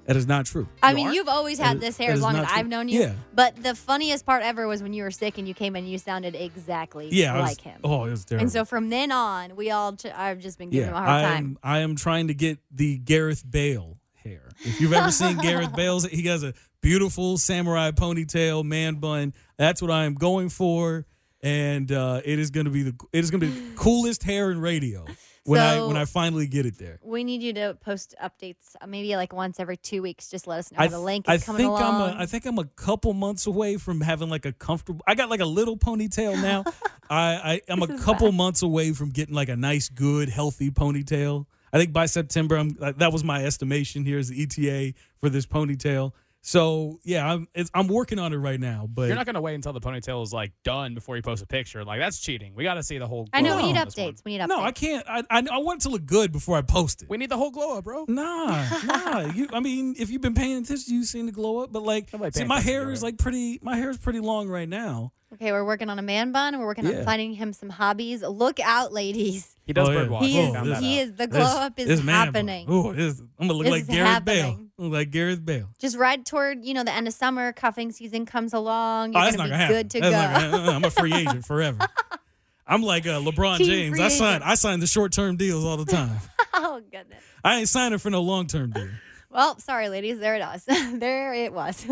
That 0.06 0.16
is 0.16 0.26
not 0.26 0.46
true. 0.46 0.66
I 0.82 0.90
You 0.90 0.96
mean, 0.96 1.06
are? 1.08 1.12
you've 1.14 1.28
always 1.28 1.58
had 1.58 1.76
is- 1.76 1.80
this 1.82 1.96
hair 1.96 2.10
as 2.10 2.20
long 2.20 2.36
as 2.36 2.46
true. 2.46 2.56
I've 2.56 2.66
known 2.66 2.88
you. 2.88 3.00
Yeah. 3.00 3.12
But 3.34 3.62
the 3.62 3.74
funniest 3.74 4.26
part 4.26 4.42
ever 4.42 4.66
was 4.66 4.82
when 4.82 4.92
you 4.92 5.04
were 5.04 5.10
sick 5.12 5.38
and 5.38 5.46
you 5.46 5.54
came 5.54 5.76
in 5.76 5.84
and 5.84 5.92
you 5.92 5.98
sounded 5.98 6.34
exactly 6.34 7.08
Yeah, 7.12 7.34
I 7.34 7.40
was- 7.40 7.50
like 7.50 7.60
him. 7.60 7.80
Oh, 7.84 8.04
it 8.04 8.10
was 8.10 8.24
terrible. 8.24 8.42
and 8.42 8.52
so 8.52 8.64
from 8.64 8.88
then 8.90 9.12
on, 9.12 9.54
we 9.56 9.70
all, 9.70 9.94
ch- 9.96 10.06
I've 10.06 10.40
just 10.40 10.58
been 10.58 10.70
giving 10.70 10.88
yeah, 10.88 10.96
him 10.98 11.02
a 11.02 11.06
hard 11.06 11.24
I 11.24 11.28
time. 11.28 11.44
am. 11.44 11.58
I 11.62 11.78
am 11.80 11.94
trying 11.96 12.28
to 12.28 12.34
get 12.34 12.58
the 12.70 12.98
Gareth 12.98 13.44
Bale 13.48 13.98
hair. 14.24 14.48
If 14.64 14.80
you've 14.80 14.92
ever 14.92 15.10
seen 15.12 15.36
Gareth 15.42 15.74
Bale's, 15.74 16.04
he 16.06 16.22
has 16.26 16.42
a 16.42 16.52
beautiful 16.80 17.38
samurai 17.38 17.90
ponytail, 17.92 18.64
man 18.64 18.96
bun. 18.96 19.32
That's 19.56 19.80
what 19.80 19.90
I 19.92 20.04
am 20.04 20.14
going 20.14 20.48
for, 20.48 21.06
and 21.42 21.90
uh, 21.92 22.20
it 22.24 22.40
is 22.40 22.50
going 22.50 22.64
to 22.66 22.70
be 22.72 22.82
the 22.82 22.94
it 23.12 23.20
is 23.20 23.30
going 23.30 23.40
to 23.40 23.46
be 23.46 23.52
the 23.52 23.74
coolest 23.76 24.24
hair 24.24 24.50
in 24.50 24.60
radio 24.60 25.04
when 25.44 25.60
I 25.60 25.82
when 25.82 25.96
I 25.96 26.04
finally 26.04 26.46
get 26.46 26.66
it 26.66 26.78
there. 26.78 26.98
We 27.02 27.24
need 27.24 27.42
you 27.42 27.52
to 27.54 27.76
post 27.80 28.14
updates, 28.22 28.76
uh, 28.80 28.86
maybe 28.86 29.14
like 29.16 29.32
once 29.32 29.58
every 29.58 29.76
two 29.76 30.02
weeks. 30.02 30.28
Just 30.28 30.46
let 30.46 30.60
us 30.60 30.72
know 30.72 30.78
I, 30.80 30.88
the 30.88 31.00
link 31.00 31.28
I 31.28 31.38
coming 31.38 31.58
think 31.58 31.70
along. 31.70 32.02
I'm 32.02 32.16
a, 32.18 32.22
I 32.22 32.26
think 32.26 32.46
I'm 32.46 32.58
a 32.58 32.64
couple 32.64 33.12
months 33.12 33.46
away 33.46 33.76
from 33.76 34.00
having 34.00 34.28
like 34.28 34.46
a 34.46 34.52
comfortable. 34.52 35.02
I 35.06 35.14
got 35.14 35.30
like 35.30 35.40
a 35.40 35.46
little 35.46 35.76
ponytail 35.76 36.40
now. 36.40 36.64
I, 37.10 37.34
I 37.34 37.60
I'm 37.68 37.82
a 37.82 37.98
couple 37.98 38.28
bad. 38.28 38.36
months 38.36 38.62
away 38.62 38.92
from 38.92 39.10
getting 39.10 39.34
like 39.34 39.48
a 39.48 39.56
nice, 39.56 39.88
good, 39.88 40.28
healthy 40.28 40.70
ponytail. 40.70 41.46
I 41.72 41.78
think 41.78 41.92
by 41.92 42.06
September, 42.06 42.56
I'm 42.56 42.76
that 42.78 43.12
was 43.12 43.24
my 43.24 43.44
estimation 43.44 44.04
Here's 44.04 44.28
the 44.28 44.42
ETA 44.42 44.94
for 45.16 45.28
this 45.28 45.46
ponytail. 45.46 46.12
So 46.44 46.98
yeah, 47.04 47.32
I'm 47.32 47.46
it's, 47.54 47.70
I'm 47.72 47.86
working 47.86 48.18
on 48.18 48.32
it 48.32 48.36
right 48.36 48.58
now. 48.58 48.88
But 48.92 49.06
You're 49.06 49.14
not 49.16 49.26
gonna 49.26 49.40
wait 49.40 49.54
until 49.54 49.72
the 49.72 49.80
ponytail 49.80 50.22
is 50.24 50.32
like 50.32 50.52
done 50.64 50.92
before 50.94 51.16
you 51.16 51.22
post 51.22 51.40
a 51.42 51.46
picture. 51.46 51.84
Like 51.84 52.00
that's 52.00 52.18
cheating. 52.18 52.54
We 52.56 52.64
got 52.64 52.74
to 52.74 52.82
see 52.82 52.98
the 52.98 53.06
whole. 53.06 53.24
Glow. 53.26 53.30
I 53.32 53.40
know 53.42 53.54
glow 53.54 53.66
we 53.66 53.72
need 53.72 53.78
up 53.78 53.82
on 53.82 53.84
this 53.86 53.96
one. 53.96 54.06
updates. 54.12 54.24
We 54.24 54.32
need 54.32 54.40
updates. 54.40 54.48
no, 54.48 54.60
I 54.60 54.72
can't. 54.72 55.04
I, 55.08 55.22
I 55.30 55.42
I 55.52 55.58
want 55.58 55.80
it 55.80 55.82
to 55.84 55.90
look 55.90 56.04
good 56.04 56.32
before 56.32 56.58
I 56.58 56.62
post 56.62 57.02
it. 57.02 57.08
We 57.08 57.16
need 57.16 57.30
the 57.30 57.36
whole 57.36 57.52
glow 57.52 57.78
up, 57.78 57.84
bro. 57.84 58.06
Nah, 58.08 58.68
nah. 58.84 59.20
You, 59.32 59.48
I 59.52 59.60
mean, 59.60 59.94
if 59.98 60.10
you've 60.10 60.20
been 60.20 60.34
paying 60.34 60.58
attention, 60.58 60.92
you've 60.94 61.06
seen 61.06 61.26
the 61.26 61.32
glow 61.32 61.58
up. 61.58 61.72
But 61.72 61.84
like, 61.84 62.10
see, 62.32 62.44
my 62.44 62.60
hair 62.60 62.90
is 62.90 63.02
like 63.04 63.18
pretty. 63.18 63.60
My 63.62 63.76
hair 63.76 63.90
is 63.90 63.98
pretty 63.98 64.20
long 64.20 64.48
right 64.48 64.68
now. 64.68 65.12
Okay, 65.42 65.50
we're 65.50 65.64
working 65.64 65.90
on 65.90 65.98
a 65.98 66.02
man 66.02 66.30
bun. 66.30 66.56
We're 66.56 66.66
working 66.66 66.86
Yeah. 66.86 66.98
on 67.00 67.04
finding 67.04 67.34
him 67.34 67.52
some 67.52 67.68
hobbies. 67.68 68.22
Look 68.22 68.60
out, 68.60 68.92
ladies. 68.92 69.56
He 69.66 69.72
does 69.72 69.88
Oh, 69.88 69.90
yeah. 69.92 69.98
bird 70.02 70.10
watch. 70.10 70.24
He 70.24 70.34
We 70.38 70.44
is- 70.46 70.54
found 70.54 70.70
that 70.70 70.80
he 70.82 71.00
out. 71.00 71.02
is 71.08 71.12
the 71.14 71.26
glow 71.26 71.40
up 71.42 71.78
is 71.80 72.00
happening. 72.00 72.66
Oh, 72.68 72.92
this, 72.92 73.18
I'm 73.40 73.48
gonna 73.48 73.54
look 73.54 73.64
This 73.64 73.70
like 73.72 73.82
is 73.82 73.88
Gareth 73.88 74.24
Bale. 74.24 74.36
happening. 74.42 74.70
I'm 74.78 74.84
Look 74.84 74.92
like 74.92 75.10
Gareth 75.10 75.44
Bale. 75.44 75.68
Just 75.80 75.96
right 75.96 76.24
toward 76.24 76.64
you 76.64 76.74
know 76.74 76.84
the 76.84 76.92
end 76.94 77.08
of 77.08 77.14
summer, 77.14 77.52
cuffing 77.52 77.90
season 77.90 78.24
comes 78.24 78.52
along. 78.54 79.14
You're 79.14 79.20
oh, 79.22 79.24
that's 79.24 79.36
gonna 79.36 79.48
not 79.48 79.54
be 79.54 79.58
gonna 79.58 79.62
happen. 79.62 79.76
good 79.76 79.90
to 79.90 80.00
That's 80.00 80.12
go. 80.42 80.48
not 80.50 80.50
gonna- 80.64 80.72
I'm 80.76 80.84
a 80.84 80.90
free 81.00 81.12
agent 81.12 81.44
forever. 81.44 81.88
I'm 82.66 82.82
like 82.84 83.04
uh, 83.08 83.18
LeBron 83.20 83.58
Team 83.58 83.66
James. 83.66 83.96
free 83.96 84.04
I 84.04 84.08
sign. 84.08 84.28
agent. 84.36 84.44
I 84.46 84.54
sign 84.54 84.78
the 84.80 84.86
short 84.86 85.10
term 85.12 85.36
deals 85.36 85.64
all 85.64 85.76
the 85.76 85.84
time. 85.90 86.18
oh 86.54 86.80
goodness. 86.92 87.22
I 87.44 87.56
ain't 87.58 87.68
signing 87.68 87.98
for 87.98 88.10
no 88.10 88.22
long 88.22 88.46
term 88.46 88.70
deal. 88.70 88.88
Well, 89.28 89.58
sorry, 89.58 89.88
ladies. 89.88 90.20
There 90.20 90.36
it 90.36 90.40
was. 90.40 90.64
there 90.94 91.32
it 91.34 91.52
was. 91.52 91.84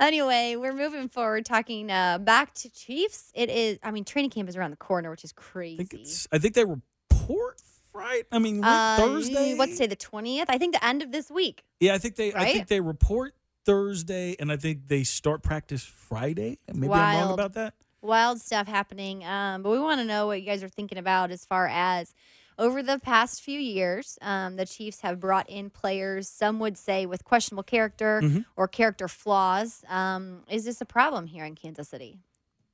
Anyway, 0.00 0.56
we're 0.56 0.72
moving 0.74 1.08
forward, 1.08 1.44
talking 1.44 1.90
uh, 1.90 2.18
back 2.18 2.54
to 2.54 2.70
Chiefs. 2.70 3.30
It 3.34 3.50
is. 3.50 3.78
I 3.82 3.90
mean, 3.90 4.04
training 4.04 4.30
camp 4.30 4.48
is 4.48 4.56
around 4.56 4.70
the 4.70 4.76
corner, 4.76 5.10
which 5.10 5.24
is 5.24 5.32
I 5.36 5.40
crazy. 5.40 5.76
think 5.76 5.94
it's. 5.94 6.28
I 6.32 6.38
think 6.38 6.54
they 6.54 6.64
report 6.64 7.60
right. 7.92 8.24
I 8.32 8.38
mean 8.38 8.62
Uh, 8.64 8.96
Thursday. 8.98 9.54
What's 9.56 9.72
today? 9.72 9.86
The 9.86 9.96
twentieth. 9.96 10.50
I 10.50 10.58
think 10.58 10.74
the 10.74 10.84
end 10.84 11.02
of 11.02 11.12
this 11.12 11.30
week. 11.30 11.64
Yeah, 11.80 11.94
I 11.94 11.98
think 11.98 12.16
they. 12.16 12.32
I 12.34 12.44
think 12.52 12.68
they 12.68 12.80
report 12.80 13.34
Thursday, 13.64 14.36
and 14.38 14.52
I 14.52 14.56
think 14.56 14.88
they 14.88 15.04
start 15.04 15.42
practice 15.42 15.84
Friday. 15.84 16.58
Maybe 16.72 16.92
I'm 16.92 17.00
wrong 17.00 17.14
Wild. 17.28 17.34
about 17.40 17.52
that. 17.54 17.74
Wild 18.02 18.38
stuff 18.40 18.66
happening. 18.66 19.24
Um, 19.24 19.62
but 19.62 19.70
we 19.70 19.78
want 19.78 20.00
to 20.00 20.04
know 20.06 20.26
what 20.26 20.38
you 20.40 20.46
guys 20.46 20.62
are 20.62 20.68
thinking 20.68 20.98
about 20.98 21.30
as 21.30 21.46
far 21.46 21.66
as 21.68 22.12
over 22.58 22.82
the 22.82 22.98
past 22.98 23.42
few 23.42 23.58
years, 23.58 24.18
um, 24.22 24.56
the 24.56 24.66
Chiefs 24.66 25.00
have 25.00 25.18
brought 25.20 25.48
in 25.50 25.70
players. 25.70 26.28
Some 26.28 26.58
would 26.60 26.76
say 26.78 27.06
with 27.06 27.24
questionable 27.24 27.62
character 27.64 28.20
Mhm. 28.22 28.44
or 28.56 28.68
character 28.68 29.08
flaws. 29.08 29.84
Um, 29.88 30.42
is 30.48 30.64
this 30.64 30.80
a 30.80 30.84
problem 30.84 31.26
here 31.26 31.44
in 31.44 31.54
Kansas 31.54 31.88
City? 31.88 32.18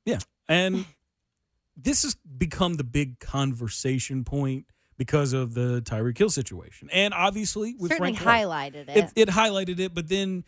Yeah. 0.04 0.18
And 0.48 0.84
this 1.76 2.02
has 2.02 2.14
become 2.14 2.74
the 2.74 2.84
big 2.84 3.18
conversation 3.20 4.24
point 4.24 4.66
because 4.96 5.32
of 5.32 5.54
the 5.54 5.80
Tyreek 5.82 6.18
Hill 6.18 6.28
situation. 6.30 6.90
And 6.92 7.14
obviously 7.14 7.74
with 7.78 7.90
Certainly 7.92 8.16
Frank 8.16 8.18
Clark. 8.18 8.74
highlighted 8.74 8.88
it. 8.88 8.96
it, 8.96 9.12
it 9.16 9.28
highlighted 9.30 9.78
it, 9.78 9.94
but 9.94 10.08
then 10.08 10.44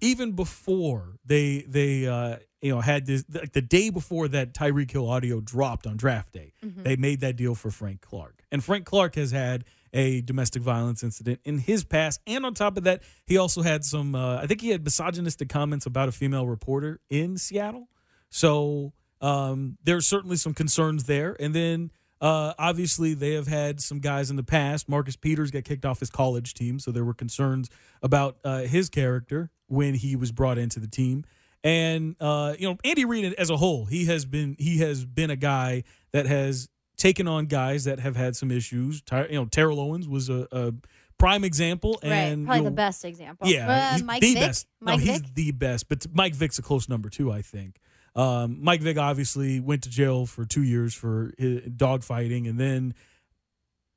even 0.00 0.32
before 0.32 1.16
they 1.24 1.62
they 1.68 2.06
uh 2.06 2.36
you 2.62 2.74
know 2.74 2.80
had 2.80 3.06
this 3.06 3.24
like 3.32 3.52
the 3.52 3.62
day 3.62 3.90
before 3.90 4.28
that 4.28 4.52
Tyreek 4.54 4.90
Hill 4.90 5.08
audio 5.08 5.40
dropped 5.40 5.86
on 5.86 5.96
draft 5.96 6.32
day, 6.32 6.52
Mhm. 6.64 6.84
they 6.84 6.96
made 6.96 7.20
that 7.20 7.36
deal 7.36 7.54
for 7.54 7.70
Frank 7.70 8.00
Clark. 8.00 8.42
And 8.50 8.62
Frank 8.64 8.84
Clark 8.86 9.14
has 9.16 9.30
had 9.30 9.64
a 9.94 10.20
domestic 10.20 10.62
violence 10.62 11.02
incident 11.02 11.40
in 11.44 11.58
his 11.58 11.82
past, 11.84 12.20
and 12.26 12.44
on 12.44 12.54
top 12.54 12.76
of 12.76 12.84
that, 12.84 13.02
he 13.26 13.36
also 13.38 13.62
had 13.62 13.84
some. 13.84 14.14
Uh, 14.14 14.36
I 14.36 14.46
think 14.46 14.60
he 14.60 14.70
had 14.70 14.84
misogynistic 14.84 15.48
comments 15.48 15.86
about 15.86 16.08
a 16.08 16.12
female 16.12 16.46
reporter 16.46 17.00
in 17.08 17.36
Seattle. 17.38 17.88
So 18.30 18.92
um, 19.20 19.78
there's 19.82 20.06
certainly 20.06 20.36
some 20.36 20.54
concerns 20.54 21.04
there. 21.04 21.36
And 21.40 21.54
then 21.54 21.90
uh, 22.20 22.52
obviously 22.58 23.14
they 23.14 23.32
have 23.34 23.46
had 23.48 23.80
some 23.80 24.00
guys 24.00 24.30
in 24.30 24.36
the 24.36 24.42
past. 24.42 24.88
Marcus 24.88 25.16
Peters 25.16 25.50
got 25.50 25.64
kicked 25.64 25.84
off 25.84 26.00
his 26.00 26.10
college 26.10 26.54
team, 26.54 26.78
so 26.78 26.90
there 26.92 27.04
were 27.04 27.14
concerns 27.14 27.68
about 28.02 28.36
uh, 28.44 28.60
his 28.62 28.88
character 28.88 29.50
when 29.66 29.94
he 29.94 30.14
was 30.16 30.32
brought 30.32 30.58
into 30.58 30.78
the 30.80 30.86
team. 30.88 31.24
And 31.64 32.16
uh, 32.20 32.54
you 32.58 32.68
know, 32.68 32.78
Andy 32.84 33.04
Reid 33.04 33.34
as 33.34 33.50
a 33.50 33.56
whole, 33.56 33.84
he 33.86 34.04
has 34.06 34.24
been 34.24 34.56
he 34.58 34.78
has 34.78 35.04
been 35.04 35.30
a 35.30 35.36
guy 35.36 35.84
that 36.12 36.26
has 36.26 36.68
taken 36.96 37.26
on 37.28 37.46
guys 37.46 37.84
that 37.84 38.00
have 38.00 38.16
had 38.16 38.36
some 38.36 38.50
issues. 38.50 39.02
Ty, 39.02 39.26
you 39.26 39.34
know, 39.34 39.44
Terrell 39.46 39.80
Owens 39.80 40.08
was 40.08 40.28
a, 40.28 40.46
a 40.52 40.72
prime 41.18 41.42
example, 41.44 41.98
and 42.02 42.40
right. 42.42 42.46
Probably 42.46 42.58
you 42.60 42.64
the 42.64 42.70
best 42.76 43.04
example. 43.04 43.48
yeah, 43.48 43.68
Uh, 43.68 43.92
he's 43.94 44.02
Mike 44.04 44.20
the 44.20 44.34
Vick. 44.34 44.42
best. 44.42 44.66
Mike 44.80 44.98
no, 44.98 45.04
he's 45.04 45.20
Vick. 45.20 45.34
the 45.34 45.50
best. 45.52 45.88
But 45.88 46.06
Mike 46.12 46.34
Vick's 46.34 46.58
a 46.58 46.62
close 46.62 46.88
number 46.88 47.08
two, 47.08 47.30
I 47.32 47.42
think. 47.42 47.80
Um, 48.14 48.58
Mike 48.62 48.80
Vick 48.80 48.98
obviously 48.98 49.60
went 49.60 49.82
to 49.82 49.90
jail 49.90 50.26
for 50.26 50.44
two 50.44 50.62
years 50.62 50.94
for 50.94 51.32
dog 51.76 52.02
fighting, 52.04 52.46
and 52.46 52.58
then 52.58 52.94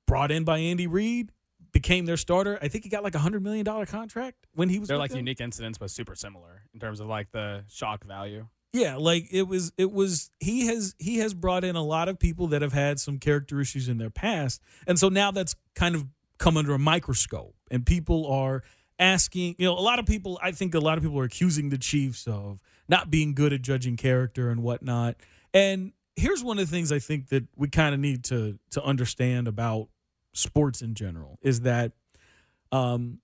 brought 0.08 0.32
in 0.32 0.43
by 0.43 0.58
Andy 0.60 0.86
Reid, 0.88 1.32
became 1.71 2.05
their 2.05 2.17
starter. 2.17 2.57
I 2.62 2.67
think 2.67 2.84
he 2.84 2.89
got 2.89 3.03
like 3.03 3.15
a 3.15 3.19
hundred 3.19 3.43
million 3.43 3.65
dollar 3.65 3.86
contract 3.86 4.47
when 4.53 4.69
he 4.69 4.79
was. 4.79 4.89
They're 4.89 4.97
like 4.97 5.12
them. 5.12 5.19
unique 5.19 5.41
incidents, 5.41 5.77
but 5.77 5.89
super 5.91 6.15
similar 6.15 6.63
in 6.73 6.79
terms 6.79 6.99
of 6.99 7.07
like 7.07 7.31
the 7.31 7.63
shock 7.69 8.03
value. 8.03 8.47
Yeah, 8.73 8.95
like 8.95 9.27
it 9.31 9.43
was 9.43 9.73
it 9.77 9.91
was 9.91 10.31
he 10.39 10.67
has 10.67 10.95
he 10.97 11.17
has 11.17 11.34
brought 11.34 11.63
in 11.63 11.75
a 11.75 11.84
lot 11.84 12.07
of 12.07 12.19
people 12.19 12.47
that 12.47 12.62
have 12.62 12.73
had 12.73 12.99
some 12.99 13.17
character 13.17 13.60
issues 13.60 13.89
in 13.89 13.97
their 13.97 14.10
past. 14.10 14.62
And 14.88 14.97
so 14.97 15.10
now 15.10 15.31
that's 15.31 15.55
kind 15.75 15.95
of 15.95 16.07
come 16.38 16.57
under 16.57 16.73
a 16.73 16.79
microscope 16.79 17.55
and 17.69 17.86
people 17.86 18.25
are 18.27 18.63
asking, 18.97 19.55
you 19.57 19.65
know, 19.65 19.77
a 19.77 19.81
lot 19.81 19.99
of 19.99 20.05
people 20.05 20.39
I 20.41 20.51
think 20.51 20.73
a 20.73 20.79
lot 20.79 20.97
of 20.97 21.03
people 21.03 21.19
are 21.19 21.25
accusing 21.25 21.69
the 21.69 21.77
Chiefs 21.77 22.27
of 22.27 22.60
not 22.88 23.12
being 23.12 23.34
good 23.34 23.51
at 23.51 23.62
judging 23.62 23.97
character 23.97 24.49
and 24.49 24.63
whatnot. 24.63 25.17
And 25.53 25.91
here's 26.15 26.41
one 26.41 26.57
of 26.57 26.65
the 26.69 26.71
things 26.71 26.93
I 26.93 26.99
think 26.99 27.27
that 27.29 27.45
we 27.57 27.67
kind 27.67 27.93
of 27.93 27.99
need 27.99 28.23
to 28.25 28.57
to 28.71 28.84
understand 28.84 29.49
about 29.49 29.89
sports 30.33 30.81
in 30.81 30.93
general 30.93 31.37
is 31.41 31.61
that 31.61 31.91
um 32.71 33.19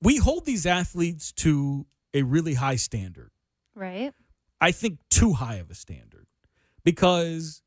we 0.00 0.16
hold 0.18 0.44
these 0.44 0.66
athletes 0.66 1.32
to 1.32 1.86
a 2.12 2.22
really 2.22 2.54
high 2.54 2.76
standard. 2.76 3.30
Right. 3.74 4.12
I 4.60 4.70
think 4.70 4.98
too 5.10 5.32
high 5.32 5.56
of 5.56 5.70
a 5.70 5.74
standard 5.74 6.26
because 6.84 7.62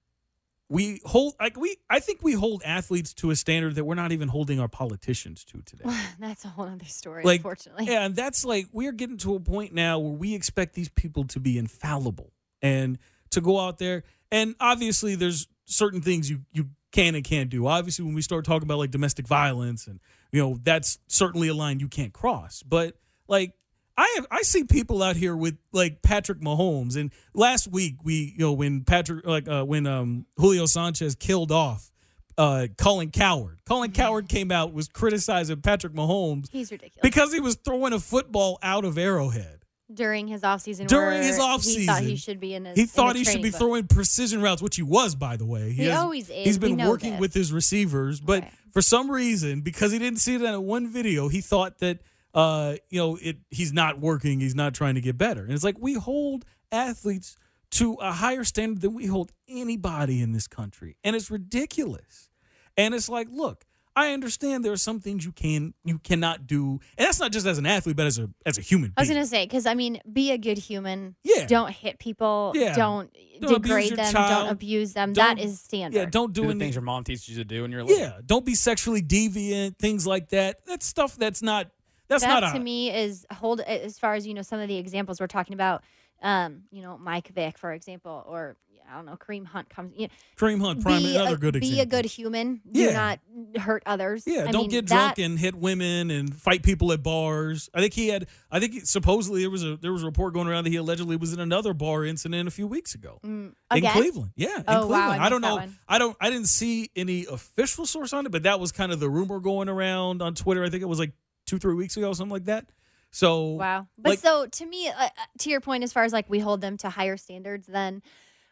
we 0.69 1.01
hold 1.05 1.33
like 1.39 1.57
we 1.57 1.77
I 1.89 1.99
think 1.99 2.23
we 2.23 2.33
hold 2.33 2.61
athletes 2.63 3.13
to 3.15 3.31
a 3.31 3.35
standard 3.35 3.75
that 3.75 3.85
we're 3.85 3.95
not 3.95 4.11
even 4.11 4.27
holding 4.27 4.59
our 4.59 4.67
politicians 4.67 5.43
to 5.45 5.61
today. 5.63 5.85
That's 6.19 6.45
a 6.45 6.49
whole 6.49 6.65
other 6.65 6.85
story, 6.85 7.23
Like, 7.23 7.39
unfortunately. 7.39 7.85
Yeah, 7.85 8.05
and 8.05 8.15
that's 8.15 8.45
like 8.45 8.67
we're 8.71 8.91
getting 8.91 9.17
to 9.17 9.35
a 9.35 9.39
point 9.39 9.73
now 9.73 9.99
where 9.99 10.13
we 10.13 10.33
expect 10.35 10.73
these 10.73 10.89
people 10.89 11.23
to 11.25 11.39
be 11.39 11.57
infallible 11.57 12.31
and 12.61 12.97
to 13.31 13.41
go 13.41 13.59
out 13.59 13.77
there 13.77 14.03
and 14.31 14.55
obviously 14.59 15.15
there's 15.15 15.47
certain 15.65 16.01
things 16.01 16.29
you 16.29 16.41
you 16.51 16.69
can 16.91 17.15
and 17.15 17.23
can't 17.23 17.49
do. 17.49 17.67
Obviously 17.67 18.05
when 18.05 18.13
we 18.15 18.21
start 18.21 18.45
talking 18.45 18.63
about 18.67 18.77
like 18.77 18.91
domestic 18.91 19.27
violence 19.27 19.87
and 19.87 19.99
you 20.31 20.41
know 20.41 20.57
that's 20.63 20.99
certainly 21.07 21.47
a 21.47 21.53
line 21.53 21.79
you 21.79 21.87
can't 21.87 22.13
cross. 22.13 22.63
But 22.63 22.95
like 23.27 23.53
I 23.97 24.13
have 24.17 24.27
I 24.31 24.41
see 24.43 24.63
people 24.63 25.01
out 25.03 25.15
here 25.15 25.35
with 25.35 25.57
like 25.71 26.01
Patrick 26.01 26.39
Mahomes 26.39 26.95
and 26.95 27.11
last 27.33 27.67
week 27.67 27.95
we 28.03 28.33
you 28.37 28.45
know 28.45 28.53
when 28.53 28.83
Patrick 28.83 29.25
like 29.25 29.47
uh, 29.47 29.63
when 29.63 29.85
um 29.87 30.25
Julio 30.37 30.65
Sanchez 30.65 31.15
killed 31.15 31.51
off 31.51 31.91
uh 32.37 32.67
Colin 32.77 33.09
Cowherd. 33.11 33.59
Colin 33.65 33.91
Cowherd 33.91 34.29
came 34.29 34.51
out 34.51 34.71
was 34.73 34.87
criticizing 34.87 35.61
Patrick 35.61 35.93
Mahomes 35.93 36.49
He's 36.51 36.71
ridiculous. 36.71 37.01
because 37.01 37.33
he 37.33 37.39
was 37.39 37.55
throwing 37.55 37.93
a 37.93 37.99
football 37.99 38.59
out 38.61 38.85
of 38.85 38.97
Arrowhead. 38.97 39.56
During 39.93 40.27
his 40.27 40.41
offseason, 40.41 40.87
During 40.87 41.21
his 41.23 41.37
where 41.37 41.47
off 41.47 41.63
he 41.63 41.85
thought 41.85 42.01
he 42.01 42.15
should 42.15 42.39
be 42.39 42.53
in 42.53 42.65
his. 42.65 42.77
He 42.77 42.85
thought 42.85 43.15
he 43.15 43.23
should 43.23 43.41
be 43.41 43.51
book. 43.51 43.59
throwing 43.59 43.87
precision 43.87 44.41
routes, 44.41 44.61
which 44.61 44.75
he 44.75 44.83
was, 44.83 45.15
by 45.15 45.37
the 45.37 45.45
way. 45.45 45.71
He 45.71 45.89
always 45.91 46.29
is. 46.29 46.45
He's 46.45 46.57
been 46.57 46.77
working 46.77 47.13
this. 47.13 47.19
with 47.21 47.33
his 47.33 47.53
receivers, 47.53 48.19
but 48.19 48.43
Right. 48.43 48.53
for 48.71 48.81
some 48.81 49.09
reason, 49.09 49.61
because 49.61 49.91
he 49.91 49.99
didn't 49.99 50.19
see 50.19 50.35
it 50.35 50.41
in 50.41 50.63
one 50.63 50.87
video, 50.91 51.27
he 51.29 51.41
thought 51.41 51.79
that 51.79 51.99
uh, 52.33 52.75
you 52.89 52.99
know, 52.99 53.17
it 53.21 53.37
he's 53.49 53.73
not 53.73 53.99
working, 53.99 54.39
he's 54.41 54.53
not 54.53 54.73
trying 54.73 54.95
to 54.95 55.01
get 55.01 55.17
better. 55.17 55.43
And 55.43 55.53
it's 55.53 55.63
like 55.63 55.79
we 55.79 55.95
hold 55.95 56.45
athletes 56.71 57.35
to 57.71 57.93
a 57.95 58.11
higher 58.11 58.43
standard 58.43 58.81
than 58.81 58.93
we 58.93 59.07
hold 59.07 59.31
anybody 59.47 60.21
in 60.21 60.33
this 60.33 60.47
country. 60.47 60.97
And 61.03 61.15
it's 61.15 61.31
ridiculous. 61.31 62.29
And 62.77 62.93
it's 62.93 63.09
like, 63.09 63.27
look, 63.31 63.65
I 63.97 64.13
understand 64.13 64.63
there 64.63 64.71
are 64.71 64.77
some 64.77 64.99
things 64.99 65.25
you 65.25 65.31
can 65.31 65.73
you 65.83 65.97
cannot 65.99 66.45
do. 66.45 66.79
And 66.97 67.07
that's 67.07 67.19
not 67.19 67.31
just 67.31 67.47
as 67.47 67.57
an 67.57 67.65
athlete, 67.65 67.95
but 67.95 68.05
as 68.05 68.19
a 68.19 68.29
as 68.45 68.57
a 68.57 68.61
human 68.61 68.93
I 68.95 69.01
was 69.01 69.09
being. 69.09 69.17
gonna 69.17 69.25
say 69.27 69.45
because 69.45 69.65
I 69.65 69.73
mean, 69.73 69.99
be 70.13 70.31
a 70.31 70.37
good 70.37 70.59
human. 70.59 71.15
Yeah. 71.23 71.47
Don't 71.47 71.71
hit 71.71 71.97
people. 71.97 72.51
Yeah. 72.55 72.75
Don't, 72.75 73.09
Don't 73.41 73.53
degrade 73.63 73.95
them. 73.95 74.13
child. 74.13 74.45
Don't 74.45 74.51
abuse 74.53 74.93
them. 74.93 75.13
that 75.15 75.37
Don't- 75.37 75.45
is 75.45 75.59
standard. 75.59 75.97
yeah, 75.97 76.05
don't 76.05 76.31
do, 76.31 76.41
Do 76.41 76.47
the 76.47 76.51
any 76.51 76.59
things 76.59 76.75
your 76.75 76.83
mom 76.83 77.03
teaches 77.03 77.27
you 77.27 77.37
to 77.37 77.43
do 77.43 77.63
when 77.63 77.71
you're 77.71 77.83
little. 77.83 77.97
Yeah, 77.99 78.19
don't 78.25 78.45
be 78.45 78.53
sexually 78.55 79.01
deviant, 79.01 79.77
things 79.79 80.05
like 80.05 80.29
that. 80.29 80.63
That's 80.65 80.85
stuff 80.85 81.15
that's 81.17 81.41
not 81.41 81.71
that's 82.07 82.23
that 82.23 82.39
not 82.41 82.51
to 82.53 82.57
a 82.59 82.63
me 82.63 82.91
is 82.95 83.25
hold 83.33 83.61
as 83.61 83.97
far 83.97 84.13
as 84.13 84.27
you 84.27 84.33
know 84.35 84.41
some 84.43 84.59
of 84.59 84.67
the 84.67 84.77
examples 84.77 85.19
we're 85.19 85.27
talking 85.27 85.55
about. 85.55 85.83
Um, 86.21 86.63
you 86.71 86.81
know, 86.81 86.97
Mike 86.97 87.27
Vick, 87.27 87.57
for 87.59 87.71
example, 87.73 88.23
or 88.27 88.57
I 88.89 88.95
don't 88.95 89.05
know, 89.05 89.17
Kareem 89.17 89.45
Hunt 89.45 89.69
comes. 89.69 89.93
You 89.95 90.07
know, 90.07 90.13
Kareem 90.37 90.61
Hunt 90.61 90.81
prime 90.81 91.05
another 91.05 91.35
a, 91.35 91.37
good 91.37 91.53
be 91.53 91.57
example. 91.59 91.81
a 91.81 91.85
good 91.85 92.05
human. 92.05 92.61
Do 92.71 92.79
Yeah. 92.79 92.93
not 92.93 93.19
hurt 93.61 93.83
others. 93.85 94.23
Yeah, 94.25 94.45
I 94.47 94.51
don't 94.51 94.63
mean, 94.63 94.69
get 94.69 94.87
that- 94.87 95.15
drunk 95.15 95.19
and 95.19 95.37
hit 95.39 95.55
women 95.55 96.09
and 96.11 96.33
fight 96.35 96.63
people 96.63 96.91
at 96.91 97.03
bars. 97.03 97.69
I 97.73 97.79
think 97.81 97.93
he 97.93 98.07
had. 98.09 98.27
I 98.51 98.59
think 98.59 98.73
he, 98.73 98.79
supposedly 98.81 99.41
there 99.41 99.49
was 99.49 99.63
a 99.63 99.77
there 99.77 99.91
was 99.91 100.03
a 100.03 100.05
report 100.05 100.33
going 100.33 100.47
around 100.47 100.63
that 100.63 100.69
he 100.69 100.75
allegedly 100.77 101.15
was 101.17 101.33
in 101.33 101.39
another 101.39 101.73
bar 101.73 102.05
incident 102.05 102.47
a 102.47 102.51
few 102.51 102.67
weeks 102.67 102.95
ago 102.95 103.19
Mm, 103.25 103.53
in? 103.75 103.83
Cleveland. 103.83 104.31
Yeah, 104.35 104.57
in 104.57 104.63
Oh, 104.67 104.87
wow, 104.87 105.07
Cleveland. 105.07 105.21
I 105.21 105.25
I 105.25 105.29
don't 105.29 105.41
know. 105.41 105.63
I 105.87 105.97
don't. 105.99 106.15
I 106.21 106.29
didn't 106.29 106.47
see 106.47 106.89
any 106.95 107.25
official 107.25 107.85
source 107.85 108.13
on 108.13 108.25
it, 108.25 108.31
but 108.31 108.43
that 108.43 108.59
was 108.59 108.71
kind 108.71 108.91
of 108.91 108.99
the 108.99 109.09
rumor 109.09 109.39
going 109.39 109.69
around 109.69 110.21
on 110.21 110.33
Twitter. 110.35 110.63
I 110.63 110.69
think 110.69 110.81
it 110.81 110.87
was 110.87 110.99
like 110.99 111.11
two 111.45 111.57
three 111.59 111.75
weeks 111.75 111.97
ago, 111.97 112.13
something 112.13 112.31
like 112.33 112.45
that. 112.45 112.65
So 113.09 113.51
Wow. 113.51 113.87
But 113.97 114.09
like- 114.11 114.19
so 114.19 114.47
to 114.47 114.65
me, 114.65 114.89
uh, 114.89 114.91
uh, 115.05 115.09
to 115.39 115.49
your 115.49 115.61
point, 115.61 115.83
as 115.83 115.93
far 115.93 116.03
as 116.03 116.11
like 116.11 116.29
we 116.29 116.39
hold 116.39 116.59
them 116.61 116.75
to 116.77 116.89
higher 116.89 117.15
standards 117.17 117.65
than 117.65 118.01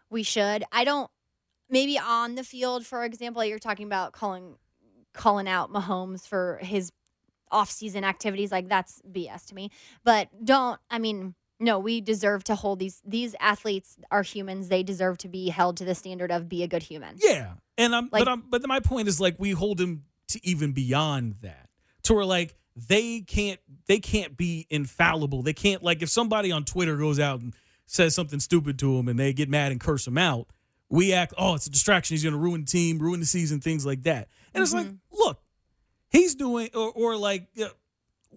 we 0.10 0.24
should, 0.24 0.63
I 0.72 0.84
don't. 0.84 1.10
Maybe 1.70 1.98
on 1.98 2.36
the 2.36 2.44
field, 2.44 2.86
for 2.86 3.04
example, 3.04 3.44
you're 3.44 3.58
talking 3.60 3.88
about 3.88 4.12
calling 4.13 4.56
calling 5.13 5.48
out 5.48 5.72
Mahomes 5.72 6.28
for 6.28 6.60
his 6.62 6.91
off-season 7.52 8.04
activities. 8.04 8.52
Like 8.52 8.68
that's 8.70 9.02
BS 9.10 9.48
to 9.48 9.56
me. 9.56 9.72
But 10.04 10.30
don't. 10.44 10.80
I 10.91 11.00
mean, 11.00 11.34
no, 11.60 11.80
we 11.80 12.02
deserve 12.02 12.44
to 12.46 12.56
hold 12.56 12.80
these 12.80 13.02
these 13.06 13.36
athletes 13.39 13.98
are 14.12 14.22
humans. 14.24 14.68
They 14.68 14.84
deserve 14.84 15.18
to 15.20 15.28
be 15.28 15.50
held 15.50 15.78
to 15.78 15.86
the 15.86 15.96
standard 15.96 16.32
of 16.32 16.48
be 16.48 16.62
a 16.63 16.68
good 16.68 16.84
human. 16.84 17.15
Yeah, 17.18 17.54
and 17.78 17.96
I'm, 17.96 18.10
Like- 18.12 18.26
but 18.26 18.28
I'm, 18.28 18.44
but 18.50 18.68
my 18.68 18.80
point 18.80 19.08
is 19.08 19.20
like 19.20 19.36
we 19.39 19.52
hold 19.52 19.78
them 19.80 20.04
to 20.30 20.46
even 20.46 20.72
beyond 20.72 21.36
that, 21.41 21.70
to 22.04 22.13
where 22.13 22.26
like 22.26 22.56
they 22.76 23.22
can't, 23.22 23.60
they 23.88 24.00
can't 24.00 24.36
be 24.36 24.68
infallible. 24.70 25.41
They 25.44 25.54
can't 25.54 25.82
like 25.82 26.02
if 26.02 26.10
somebody 26.10 26.52
on 26.52 26.63
Twitter 26.65 26.98
goes 26.98 27.20
out 27.20 27.39
and 27.39 27.56
says 27.86 28.15
something 28.15 28.39
stupid 28.39 28.78
to 28.80 28.98
him 28.98 29.08
and 29.08 29.19
they 29.19 29.34
get 29.34 29.50
mad 29.50 29.71
and 29.71 29.80
curse 29.80 30.08
him 30.08 30.17
out, 30.17 30.48
we 30.89 31.13
act, 31.13 31.34
oh, 31.38 31.56
it's 31.56 31.67
a 31.67 31.71
distraction. 31.71 32.13
He's 32.13 32.24
going 32.24 32.34
to 32.34 32.39
ruin 32.39 32.62
the 32.62 32.67
team, 32.67 33.00
ruin 33.00 33.19
the 33.19 33.26
season, 33.26 33.60
things 33.60 33.86
like 33.86 34.04
that. 34.04 34.28
And 34.54 34.62
it's 34.62 34.74
like, 34.74 34.88
look, 35.12 35.39
he's 36.10 36.36
doing, 36.36 36.69
or, 36.74 36.91
or 36.91 37.17
like, 37.17 37.48
uh, 37.62 37.67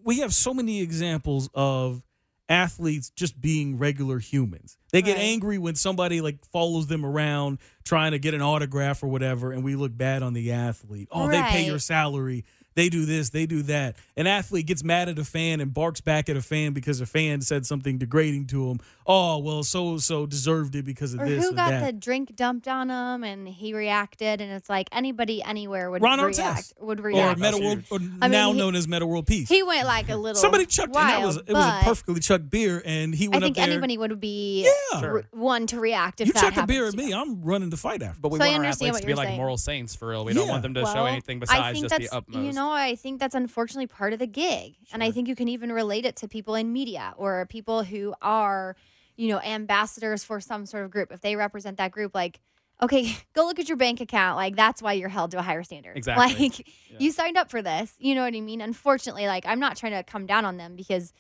we 0.03 0.21
have 0.21 0.33
so 0.33 0.55
many 0.55 0.81
examples 0.81 1.51
of 1.55 2.03
athletes 2.49 3.11
just 3.11 3.39
being 3.41 3.77
regular 3.79 4.19
humans. 4.19 4.79
They 4.91 5.03
get 5.03 5.17
Right. 5.17 5.25
angry 5.25 5.59
when 5.59 5.75
somebody 5.75 6.21
like 6.23 6.43
follows 6.47 6.87
them 6.87 7.05
around 7.05 7.59
trying 7.85 8.13
to 8.13 8.19
get 8.19 8.33
an 8.33 8.41
autograph 8.41 9.03
or 9.03 9.09
whatever, 9.09 9.53
and 9.53 9.63
we 9.63 9.77
look 9.77 9.95
bad 9.97 10.23
on 10.23 10.33
the 10.33 10.53
athlete. 10.53 11.09
Oh, 11.13 11.29
they 11.29 11.43
pay 11.43 11.67
your 11.67 11.79
salary. 11.79 12.45
They 12.75 12.89
do 12.89 13.05
this, 13.05 13.31
they 13.31 13.45
do 13.47 13.63
that. 13.63 13.97
An 14.17 14.29
athlete 14.29 14.67
gets 14.67 14.85
mad 14.85 15.09
at 15.09 15.19
a 15.19 15.25
fan 15.25 15.61
and 15.61 15.75
barks 15.75 16.01
back 16.01 16.29
at 16.29 16.37
a 16.37 16.41
fan 16.43 16.73
because 16.75 17.01
a 17.01 17.07
fan 17.07 17.41
said 17.41 17.67
something 17.67 17.99
degrading 17.99 18.47
to 18.49 18.71
him. 18.71 18.79
Oh, 19.05 19.39
well, 19.39 19.65
so 19.65 19.89
and 19.91 20.03
so 20.03 20.27
deserved 20.27 20.77
it 20.77 20.85
because 20.85 21.13
of 21.15 21.21
Or 21.21 21.29
this 21.29 21.43
who 21.45 21.55
got 21.57 21.71
that. 21.71 21.87
the 21.87 21.93
drink 21.93 22.37
dumped 22.37 22.69
on 22.69 22.89
him 22.91 23.25
and 23.25 23.49
he 23.49 23.75
reacted, 23.75 24.41
and 24.41 24.53
it's 24.53 24.69
like 24.69 24.87
anybody 24.93 25.43
anywhere 25.43 25.91
would 25.91 26.03
Ron 26.03 26.21
react. 26.21 26.39
Artest. 26.39 26.73
Would 26.81 27.01
or 27.01 27.05
react. 27.05 27.41
Metta 27.41 27.57
That's 27.57 27.65
World, 27.65 27.83
or 27.91 27.97
I 27.97 28.29
mean, 28.29 28.31
now 28.31 28.53
he- 28.53 28.59
known 28.59 28.77
as 28.77 28.87
Metta 28.87 29.07
World 29.07 29.27
Peace. 29.27 29.49
He 29.49 29.63
went 29.65 29.85
like 29.87 30.09
a 30.09 30.17
little. 30.17 30.41
Somebody 30.41 30.67
chucked, 30.67 30.95
and 30.95 31.09
that 31.09 31.25
was 31.27 31.37
it 31.39 31.49
was 31.53 31.65
a 31.65 31.81
perfectly 31.83 32.21
chucked 32.21 32.49
beer, 32.49 32.81
and 32.85 33.13
he 33.15 33.27
I 33.27 33.29
went 33.29 33.37
up 33.37 33.43
I 33.43 33.47
think 33.47 33.57
there. 33.57 33.65
anybody 33.71 33.99
would 33.99 34.21
be 34.21 34.71
Yeah. 34.93 35.05
Re- 35.05 35.23
one 35.33 35.67
to 35.69 35.81
react 35.81 36.21
if 36.21 36.29
you 36.29 36.33
that 36.35 36.55
chuck 36.55 36.57
a 36.63 36.67
beer 36.67 36.85
at 36.87 36.93
to 36.93 36.97
me, 36.97 37.09
you. 37.09 37.17
I'm 37.17 37.43
running 37.43 37.71
the 37.71 37.77
fight 37.77 38.03
after. 38.03 38.21
But 38.21 38.31
we 38.31 38.39
So 38.39 38.45
I 38.45 38.51
want 38.51 38.59
our 38.65 38.71
athletes 38.71 39.01
to 39.01 39.07
be 39.07 39.11
you're 39.11 39.17
like 39.17 39.37
moral 39.37 39.57
saints 39.59 39.97
for 39.97 40.09
real. 40.09 40.25
We 40.25 40.33
don't 40.35 40.49
want 40.49 40.63
them 40.63 40.75
to 40.75 40.85
show 40.87 41.07
anything 41.07 41.41
besides 41.41 41.81
just 41.81 41.97
the 41.97 42.09
utmost. 42.15 42.45
you 42.45 42.53
know 42.53 42.68
I 42.73 42.95
think 42.95 43.21
that's 43.21 43.35
unfortunately 43.35 43.87
part 43.87 44.13
of 44.13 44.19
the 44.19 44.27
gig, 44.27 44.77
and 44.93 45.03
I 45.03 45.11
think 45.11 45.29
you 45.29 45.37
can 45.37 45.49
even 45.49 45.73
relate 45.73 46.05
it 46.05 46.17
to 46.17 46.29
people 46.29 46.55
in 46.55 46.73
media 46.73 47.15
or 47.17 47.47
people 47.47 47.83
who 47.83 48.15
are, 48.23 48.77
you 49.17 49.29
know, 49.29 49.41
ambassadors 49.41 50.25
for 50.25 50.41
some 50.41 50.67
sort 50.67 50.85
of 50.85 50.91
group. 50.91 51.13
If 51.13 51.21
they 51.21 51.37
represent 51.37 51.79
that 51.79 51.93
group, 51.93 52.15
like. 52.15 52.41
Okay, 52.81 53.17
go 53.35 53.45
look 53.45 53.59
at 53.59 53.69
your 53.69 53.77
bank 53.77 54.01
account. 54.01 54.37
Like 54.37 54.55
that's 54.55 54.81
why 54.81 54.93
you're 54.93 55.09
held 55.09 55.33
to 55.33 55.41
a 55.41 55.43
higher 55.43 55.65
standard. 55.65 55.97
Exactly. 55.97 56.45
Like 56.45 56.69
you 56.97 57.11
signed 57.11 57.37
up 57.37 57.51
for 57.51 57.61
this. 57.61 57.93
You 57.99 58.15
know 58.15 58.23
what 58.23 58.37
I 58.37 58.41
mean? 58.41 58.61
Unfortunately, 58.61 59.27
like 59.27 59.45
I'm 59.47 59.59
not 59.59 59.77
trying 59.77 59.95
to 59.95 60.05
come 60.05 60.27
down 60.27 60.45
on 60.45 60.59
them 60.59 60.77
because 60.77 61.13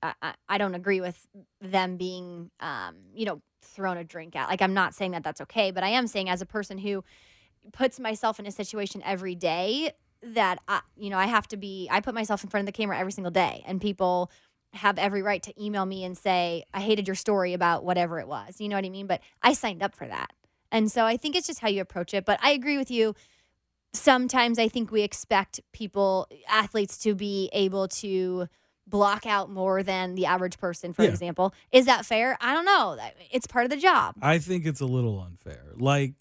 I, 0.00 0.12
I, 0.22 0.34
I 0.48 0.58
don't 0.58 0.76
agree 0.76 1.00
with 1.00 1.26
them 1.60 1.96
being, 1.96 2.52
um, 2.60 2.94
you 3.12 3.26
know, 3.26 3.42
thrown 3.62 3.96
a 3.96 4.04
drink 4.04 4.36
at. 4.36 4.48
Like 4.48 4.62
I'm 4.62 4.74
not 4.74 4.94
saying 4.94 5.12
that 5.12 5.24
that's 5.24 5.40
okay, 5.40 5.70
but 5.70 5.82
I 5.82 5.88
am 5.88 6.06
saying 6.06 6.28
as 6.28 6.42
a 6.42 6.46
person 6.46 6.78
who 6.78 7.04
puts 7.72 8.00
myself 8.00 8.38
in 8.38 8.46
a 8.46 8.50
situation 8.50 9.02
every 9.04 9.34
day 9.34 9.92
that 10.22 10.58
I, 10.68 10.80
you 10.96 11.10
know, 11.10 11.18
I 11.18 11.26
have 11.26 11.48
to 11.48 11.56
be. 11.56 11.88
I 11.90 12.00
put 12.00 12.14
myself 12.14 12.44
in 12.44 12.50
front 12.50 12.62
of 12.62 12.66
the 12.66 12.76
camera 12.76 12.98
every 12.98 13.12
single 13.12 13.30
day, 13.30 13.64
and 13.66 13.80
people 13.80 14.30
have 14.72 14.98
every 14.98 15.22
right 15.22 15.42
to 15.42 15.62
email 15.62 15.84
me 15.86 16.04
and 16.04 16.16
say 16.16 16.64
I 16.72 16.80
hated 16.80 17.08
your 17.08 17.14
story 17.16 17.54
about 17.54 17.84
whatever 17.84 18.20
it 18.20 18.28
was. 18.28 18.60
You 18.60 18.68
know 18.68 18.76
what 18.76 18.84
I 18.84 18.90
mean? 18.90 19.06
But 19.06 19.20
I 19.42 19.52
signed 19.52 19.82
up 19.82 19.94
for 19.94 20.06
that, 20.06 20.32
and 20.70 20.90
so 20.92 21.04
I 21.06 21.16
think 21.16 21.36
it's 21.36 21.46
just 21.46 21.60
how 21.60 21.68
you 21.68 21.80
approach 21.80 22.14
it. 22.14 22.24
But 22.24 22.38
I 22.42 22.50
agree 22.50 22.78
with 22.78 22.90
you. 22.90 23.14
Sometimes 23.92 24.58
I 24.58 24.68
think 24.68 24.92
we 24.92 25.02
expect 25.02 25.60
people, 25.72 26.28
athletes, 26.48 26.96
to 26.98 27.14
be 27.14 27.50
able 27.52 27.88
to 27.88 28.46
block 28.86 29.26
out 29.26 29.50
more 29.50 29.82
than 29.82 30.14
the 30.14 30.26
average 30.26 30.58
person, 30.58 30.92
for 30.92 31.02
Yeah. 31.02 31.10
example. 31.10 31.54
Is 31.72 31.86
that 31.86 32.06
fair? 32.06 32.36
I 32.40 32.54
don't 32.54 32.64
know. 32.64 32.98
It's 33.32 33.46
part 33.46 33.64
of 33.64 33.70
the 33.70 33.76
job. 33.76 34.16
I 34.22 34.38
think 34.38 34.64
it's 34.66 34.80
a 34.80 34.86
little 34.86 35.20
unfair. 35.20 35.72
Like, 35.76 36.14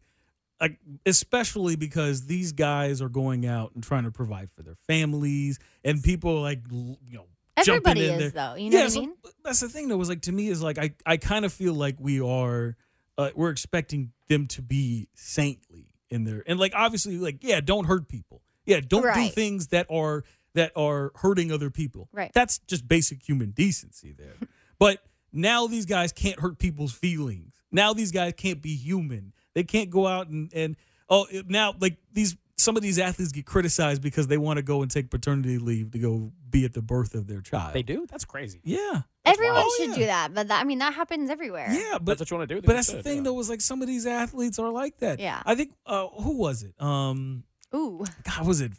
like 0.60 0.78
especially 1.06 1.76
because 1.76 2.26
these 2.28 2.52
guys 2.52 3.02
are 3.02 3.10
going 3.10 3.45
out 3.45 3.72
and 3.76 3.84
trying 3.84 4.04
to 4.04 4.12
provide 4.12 4.52
for 4.52 4.63
their 4.63 4.76
families, 4.88 5.60
and 5.84 6.04
people 6.04 6.41
like 6.41 6.62
you 6.72 6.98
know 7.12 7.26
jumping 7.63 7.98
in 7.98 8.04
is, 8.04 8.19
there. 8.19 8.30
though. 8.30 8.56
You 8.56 8.69
know 8.69 8.78
yeah, 8.78 8.84
what 8.84 8.91
I 8.91 8.93
so 8.93 9.00
mean? 9.02 9.13
that's 9.43 9.60
the 9.60 9.69
thing 9.69 9.88
though. 9.88 9.98
Was 9.98 10.10
like 10.10 10.22
to 10.22 10.32
me 10.32 10.48
is 10.48 10.62
like 10.62 10.78
I 10.78 10.91
I 11.06 11.17
kind 11.17 11.45
of 11.45 11.54
feel 11.54 11.74
like 11.74 11.95
we 12.00 12.22
are 12.22 12.76
uh, 13.17 13.30
we're 13.36 13.50
expecting 13.50 14.12
them 14.28 14.48
to 14.48 14.62
be 14.62 15.08
saintly 15.13 15.88
in 16.10 16.24
there, 16.24 16.43
and 16.45 16.60
like 16.60 16.74
obviously 16.76 17.17
like 17.17 17.38
yeah, 17.41 17.62
don't 17.62 17.86
hurt 17.86 18.08
people. 18.08 18.41
Yeah, 18.65 18.82
don't 18.82 19.13
do 19.15 19.30
things 19.30 19.67
that 19.67 19.88
are 19.89 20.24
that 20.56 20.72
are 20.76 21.12
hurting 21.15 21.52
other 21.52 21.69
people. 21.69 22.10
Right. 22.12 22.32
That's 22.34 22.60
just 22.60 22.88
basic 22.88 23.28
human 23.28 23.52
decency 23.52 24.13
there. 24.13 24.36
but 24.80 25.04
now 25.32 25.67
these 25.67 25.86
guys 25.86 26.12
can't 26.12 26.39
hurt 26.39 26.60
people's 26.60 26.93
feelings. 26.93 27.54
Now 27.72 27.93
these 27.93 28.12
guys 28.12 28.34
can't 28.36 28.62
be 28.62 28.76
human. 28.76 29.34
They 29.56 29.64
can't 29.64 29.90
go 29.90 30.08
out 30.08 30.28
and 30.28 30.52
and 30.54 30.76
oh 31.10 31.28
now 31.48 31.74
like 31.80 31.98
these 32.14 32.36
some 32.58 32.76
of 32.76 32.84
these 32.84 33.00
athletes 33.00 33.32
get 33.32 33.46
criticized 33.46 34.02
because 34.02 34.28
they 34.28 34.38
want 34.38 34.58
to 34.58 34.62
go 34.62 34.82
and 34.82 34.92
take 34.92 35.10
paternity 35.10 35.58
leave 35.58 35.92
to 35.92 36.00
go 36.00 36.32
be 36.50 36.66
at 36.66 36.74
the 36.74 36.82
birth 36.82 37.16
of 37.16 37.26
their 37.26 37.40
child. 37.40 37.74
They 37.74 37.84
do? 37.84 38.06
That's 38.10 38.26
crazy. 38.26 38.60
Yeah. 38.66 39.04
Everyone 39.24 39.56
wild. 39.56 39.72
should 39.78 39.90
Oh, 39.92 39.96
do 39.96 40.06
that, 40.08 40.34
but 40.34 40.50
that, 40.50 40.60
I 40.62 40.64
mean 40.66 40.80
that 40.80 40.94
happens 40.94 41.30
everywhere. 41.30 41.70
Yeah, 41.72 42.00
but 42.00 42.18
That's 42.18 42.20
what 42.22 42.32
you 42.32 42.38
want 42.38 42.50
to 42.50 42.56
do. 42.56 42.62
but 42.62 42.70
you 42.72 42.76
that's 42.76 42.92
the 42.92 43.02
thing 43.04 43.18
yeah. 43.18 43.24
though 43.24 43.34
was 43.34 43.50
like 43.50 43.62
some 43.62 43.82
of 43.82 43.88
these 43.88 44.06
athletes 44.06 44.60
are 44.60 44.70
like 44.72 44.98
that. 44.98 45.20
Yeah. 45.20 45.42
I 45.46 45.56
think 45.56 45.74
uh 45.86 46.08
who 46.08 46.38
was 46.38 46.64
it? 46.64 46.74
Um 46.82 47.44
Ooh, 47.74 48.04
God, 48.24 48.46
was 48.48 48.62
it 48.62 48.74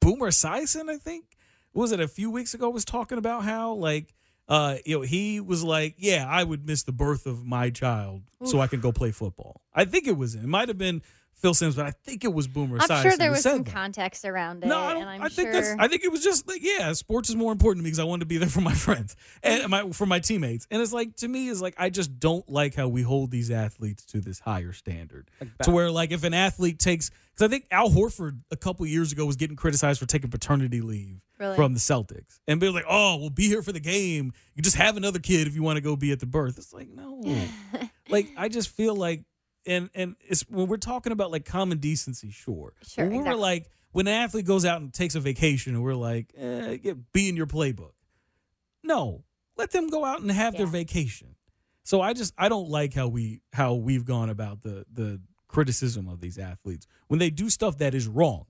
Boomer 0.00 0.28
Esiason, 0.30 0.88
I 0.90 0.96
think? 0.96 1.24
Was 1.74 1.92
it 1.92 2.00
a 2.00 2.08
few 2.08 2.30
weeks 2.30 2.54
ago 2.54 2.70
was 2.70 2.84
talking 2.84 3.18
about 3.18 3.44
how 3.44 3.74
like 3.74 4.14
uh 4.52 4.76
you 4.84 4.96
know 4.96 5.00
he 5.00 5.40
was 5.40 5.64
like, 5.64 5.94
Yeah, 5.96 6.26
I 6.28 6.44
would 6.44 6.66
miss 6.66 6.82
the 6.82 6.92
birth 6.92 7.24
of 7.26 7.44
my 7.46 7.70
child 7.70 8.22
so 8.44 8.60
I 8.60 8.66
can 8.66 8.80
go 8.80 8.92
play 8.92 9.10
football. 9.10 9.62
I 9.74 9.84
think 9.86 10.06
it 10.06 10.16
was 10.16 10.34
it 10.34 10.44
might 10.44 10.68
have 10.68 10.78
been 10.78 11.00
Phil 11.42 11.52
Simms, 11.54 11.74
but 11.76 11.84
I 11.86 11.90
think 11.90 12.24
it 12.24 12.32
was 12.32 12.46
Boomer 12.48 12.78
I'm 12.80 12.88
Esiason 12.88 13.02
sure 13.02 13.16
there 13.16 13.30
was 13.32 13.42
some 13.42 13.64
that. 13.64 13.72
context 13.72 14.24
around 14.24 14.62
it, 14.64 14.68
No, 14.68 14.78
I, 14.78 14.92
don't, 14.92 15.02
and 15.02 15.10
I'm 15.10 15.22
I 15.22 15.28
think 15.28 15.52
sure. 15.52 15.60
that's. 15.60 15.74
I 15.78 15.88
think 15.88 16.04
it 16.04 16.10
was 16.12 16.22
just 16.22 16.46
like, 16.48 16.60
yeah, 16.62 16.92
sports 16.92 17.28
is 17.28 17.36
more 17.36 17.50
important 17.52 17.80
to 17.80 17.84
me 17.84 17.88
because 17.88 17.98
I 17.98 18.04
wanted 18.04 18.20
to 18.20 18.26
be 18.26 18.38
there 18.38 18.48
for 18.48 18.60
my 18.60 18.72
friends 18.86 19.16
and 19.42 19.68
my 19.68 19.90
for 19.90 20.06
my 20.06 20.20
teammates. 20.20 20.66
And 20.70 20.80
it's 20.80 20.92
like 20.92 21.16
to 21.16 21.28
me, 21.28 21.48
is 21.48 21.60
like 21.60 21.74
I 21.76 21.90
just 21.90 22.18
don't 22.20 22.48
like 22.48 22.74
how 22.76 22.88
we 22.88 23.02
hold 23.02 23.30
these 23.32 23.50
athletes 23.50 24.04
to 24.06 24.20
this 24.20 24.38
higher 24.38 24.72
standard. 24.72 25.30
Like 25.40 25.58
to 25.64 25.70
where 25.72 25.90
like 25.90 26.12
if 26.12 26.22
an 26.24 26.32
athlete 26.32 26.78
takes, 26.78 27.10
because 27.34 27.44
I 27.46 27.48
think 27.50 27.66
Al 27.72 27.90
Horford 27.90 28.38
a 28.52 28.56
couple 28.56 28.86
years 28.86 29.10
ago 29.12 29.26
was 29.26 29.36
getting 29.36 29.56
criticized 29.56 29.98
for 29.98 30.06
taking 30.06 30.30
paternity 30.30 30.80
leave 30.80 31.20
Really? 31.38 31.56
from 31.56 31.72
the 31.72 31.80
Celtics, 31.80 32.38
and 32.46 32.60
be 32.60 32.68
like, 32.68 32.84
oh, 32.88 33.16
we'll 33.16 33.30
be 33.30 33.48
here 33.48 33.62
for 33.62 33.72
the 33.72 33.80
game. 33.80 34.32
You 34.54 34.62
just 34.62 34.76
have 34.76 34.96
another 34.96 35.18
kid 35.18 35.48
if 35.48 35.56
you 35.56 35.62
want 35.64 35.76
to 35.76 35.80
go 35.80 35.96
be 35.96 36.12
at 36.12 36.20
the 36.20 36.26
birth. 36.26 36.56
It's 36.56 36.72
like 36.72 36.88
no, 36.88 37.20
like 38.08 38.30
I 38.36 38.48
just 38.48 38.68
feel 38.68 38.94
like. 38.94 39.24
And 39.66 39.90
and 39.94 40.16
it's 40.20 40.42
when 40.48 40.66
we're 40.66 40.76
talking 40.76 41.12
about 41.12 41.30
like 41.30 41.44
common 41.44 41.78
decency, 41.78 42.30
sure. 42.30 42.72
Sure, 42.82 43.08
When 43.08 43.18
we 43.18 43.28
were 43.28 43.36
like 43.36 43.70
when 43.92 44.06
an 44.06 44.14
athlete 44.14 44.46
goes 44.46 44.64
out 44.64 44.80
and 44.80 44.92
takes 44.92 45.14
a 45.14 45.20
vacation, 45.20 45.74
and 45.74 45.82
we're 45.82 45.94
like, 45.94 46.32
eh, 46.36 46.78
yeah, 46.82 46.94
be 47.12 47.28
in 47.28 47.36
your 47.36 47.46
playbook. 47.46 47.92
No, 48.82 49.24
let 49.56 49.70
them 49.70 49.88
go 49.88 50.04
out 50.04 50.20
and 50.20 50.30
have 50.30 50.56
their 50.56 50.66
vacation. 50.66 51.36
So 51.84 52.00
I 52.00 52.12
just 52.12 52.32
I 52.38 52.48
don't 52.48 52.68
like 52.68 52.94
how 52.94 53.08
we 53.08 53.40
how 53.52 53.74
we've 53.74 54.04
gone 54.04 54.30
about 54.30 54.62
the 54.62 54.84
the 54.92 55.20
criticism 55.48 56.08
of 56.08 56.20
these 56.20 56.38
athletes 56.38 56.86
when 57.08 57.18
they 57.18 57.30
do 57.30 57.50
stuff 57.50 57.78
that 57.78 57.94
is 57.94 58.08
wrong. 58.08 58.46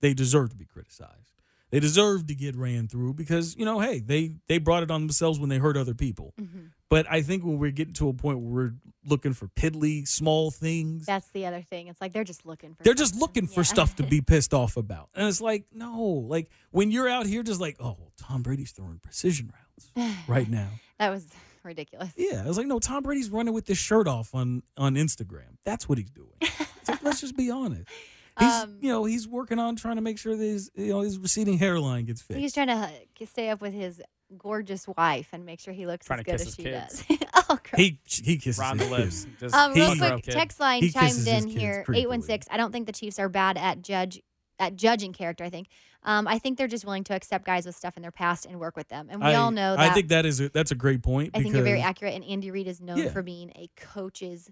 They 0.00 0.14
deserve 0.14 0.50
to 0.50 0.56
be 0.56 0.64
criticized. 0.64 1.34
They 1.70 1.80
deserve 1.80 2.26
to 2.28 2.34
get 2.34 2.56
ran 2.56 2.88
through 2.88 3.14
because 3.14 3.54
you 3.56 3.64
know, 3.64 3.80
hey, 3.80 4.00
they 4.00 4.36
they 4.46 4.58
brought 4.58 4.82
it 4.82 4.90
on 4.90 5.02
themselves 5.02 5.38
when 5.38 5.50
they 5.50 5.58
hurt 5.58 5.76
other 5.76 5.94
people. 5.94 6.34
Mm-hmm. 6.40 6.66
But 6.90 7.06
I 7.10 7.20
think 7.22 7.44
when 7.44 7.58
we're 7.58 7.70
getting 7.70 7.92
to 7.94 8.08
a 8.08 8.14
point 8.14 8.38
where 8.40 8.50
we're 8.66 8.74
looking 9.04 9.34
for 9.34 9.46
piddly 9.48 10.08
small 10.08 10.50
things, 10.50 11.04
That's 11.06 11.28
the 11.32 11.44
other 11.46 11.60
thing. 11.62 11.88
It's 11.88 12.00
like 12.00 12.12
they're 12.14 12.24
just 12.24 12.46
looking 12.46 12.74
for. 12.74 12.82
they're 12.82 12.94
just 12.94 13.14
looking 13.14 13.46
for 13.46 13.60
Yeah. 13.60 13.64
stuff 13.64 13.96
to 13.96 14.02
be 14.04 14.20
pissed 14.26 14.54
off 14.54 14.76
about. 14.76 15.10
And 15.14 15.28
it's 15.28 15.40
like, 15.40 15.66
no, 15.72 16.02
like 16.02 16.48
when 16.70 16.90
you're 16.90 17.08
out 17.08 17.26
here 17.26 17.42
just 17.42 17.60
like, 17.60 17.76
oh, 17.80 17.96
well, 17.98 18.12
Tom 18.16 18.42
Brady's 18.42 18.70
throwing 18.72 18.98
precision 19.02 19.52
rounds 19.52 20.16
right 20.28 20.48
now. 20.48 20.68
that 20.98 21.10
was 21.10 21.26
ridiculous. 21.62 22.10
Yeah, 22.16 22.42
I 22.44 22.48
was 22.48 22.56
like, 22.56 22.66
no, 22.66 22.78
Tom 22.78 23.02
Brady's 23.02 23.28
running 23.28 23.52
with 23.52 23.66
his 23.66 23.76
shirt 23.78 24.08
off 24.08 24.34
on 24.34 24.62
on 24.78 24.94
Instagram. 24.94 25.56
That's 25.64 25.88
what 25.88 25.98
he's 25.98 26.10
doing. 26.10 26.32
It's 26.40 26.88
like, 26.88 27.02
let's 27.02 27.20
just 27.20 27.36
be 27.36 27.50
honest. 27.50 27.84
He's, 28.38 28.52
Um, 28.52 28.78
you 28.80 28.88
know, 28.88 29.04
he's 29.04 29.26
working 29.26 29.58
on 29.58 29.74
trying 29.74 29.96
to 29.96 30.00
make 30.00 30.16
sure 30.16 30.36
that 30.36 30.44
his, 30.44 30.70
you 30.76 30.90
know, 30.92 31.00
his 31.00 31.18
receding 31.18 31.58
hairline 31.58 32.04
gets 32.04 32.22
fixed. 32.22 32.38
He's 32.40 32.54
trying 32.54 32.68
to 32.68 32.88
stay 33.26 33.48
up 33.50 33.60
with 33.60 33.72
his 33.74 34.00
gorgeous 34.36 34.86
wife 34.96 35.28
and 35.32 35.46
make 35.46 35.60
sure 35.60 35.72
he 35.72 35.86
looks 35.86 36.06
Trying 36.06 36.20
as 36.20 36.24
to 36.26 36.30
good 36.30 36.38
kiss 36.38 36.40
as 36.42 36.46
his 36.46 36.54
she 36.56 36.62
kids. 36.64 37.04
does. 37.20 37.28
oh, 37.50 37.58
gross. 37.62 37.76
he 37.76 37.98
he 38.22 38.36
kisses 38.36 38.58
Round 38.58 38.78
the 38.80 38.84
his 38.84 38.90
lips. 38.92 39.24
kids. 39.24 39.40
Just 39.40 39.54
Um, 39.54 39.72
real 39.74 39.92
He- 39.92 39.98
quick, 39.98 40.22
kid. 40.24 40.32
text 40.32 40.60
line 40.60 40.82
He 40.82 40.90
chimed 40.90 41.06
kisses 41.06 41.26
his 41.26 41.44
in 41.44 41.50
kids 41.50 41.60
here 41.60 41.82
pretty 41.84 42.02
eight 42.02 42.08
one 42.08 42.22
six. 42.22 42.46
I 42.50 42.56
don't 42.56 42.72
think 42.72 42.86
the 42.86 42.92
Chiefs 42.92 43.18
are 43.18 43.28
bad 43.28 43.56
at 43.56 43.82
judge 43.82 44.20
at 44.58 44.76
judging 44.76 45.12
character. 45.12 45.44
I 45.44 45.50
think. 45.50 45.68
Um, 46.04 46.28
I 46.28 46.38
think 46.38 46.58
they're 46.58 46.68
just 46.68 46.84
willing 46.84 47.02
to 47.04 47.14
accept 47.14 47.44
guys 47.44 47.66
with 47.66 47.74
stuff 47.74 47.96
in 47.96 48.02
their 48.02 48.12
past 48.12 48.46
and 48.46 48.60
work 48.60 48.76
with 48.76 48.88
them. 48.88 49.08
And 49.10 49.20
we 49.20 49.28
I, 49.28 49.34
all 49.34 49.50
know 49.50 49.74
that. 49.76 49.90
I 49.90 49.92
think 49.94 50.08
that 50.08 50.24
is 50.24 50.40
a, 50.40 50.48
that's 50.48 50.70
a 50.70 50.76
great 50.76 51.02
point. 51.02 51.30
I 51.34 51.42
think 51.42 51.54
you're 51.54 51.64
very 51.64 51.78
because- 51.78 51.88
accurate. 51.90 52.14
And 52.14 52.24
Andy 52.24 52.50
Reid 52.52 52.68
is 52.68 52.80
known 52.80 52.98
Yeah. 52.98 53.08
for 53.10 53.22
being 53.22 53.50
a 53.56 53.68
coach's 53.76 54.48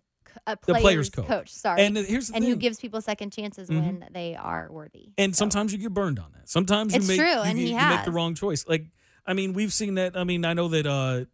a 0.47 0.51
The 0.51 0.57
player's, 0.75 0.83
player's 0.83 1.11
coach. 1.11 1.27
coach. 1.29 1.53
Sorry, 1.53 1.83
And 1.83 1.97
here's 1.97 2.29
the 2.29 2.35
and 2.35 2.45
thing. 2.45 2.53
who 2.53 2.57
gives 2.59 2.79
people 2.81 3.01
second 3.01 3.33
chances 3.33 3.71
Mhm. 3.71 3.81
when 3.81 4.09
they 4.13 4.35
are 4.35 4.67
worthy. 4.71 5.13
And 5.17 5.35
So, 5.35 5.39
sometimes 5.39 5.73
you 5.73 5.79
get 5.79 5.95
burned 5.95 6.19
on 6.19 6.33
that. 6.33 6.49
Sometimes 6.49 6.93
you 6.93 6.99
It's 6.99 7.09
make 7.09 7.19
true, 7.21 7.29
you, 7.31 7.39
and 7.39 7.57
he 7.59 7.71
you 7.71 7.77
make 7.77 8.05
the 8.05 8.11
wrong 8.13 8.35
choice. 8.35 8.67
Like 8.67 8.87
I 9.27 9.35
mean, 9.35 9.53
we've 9.53 9.73
seen 9.73 9.95
that. 9.95 10.17
I 10.17 10.25
mean, 10.25 10.45
I 10.45 10.55
know 10.55 10.69
that 10.69 10.87
uh, 10.87 11.25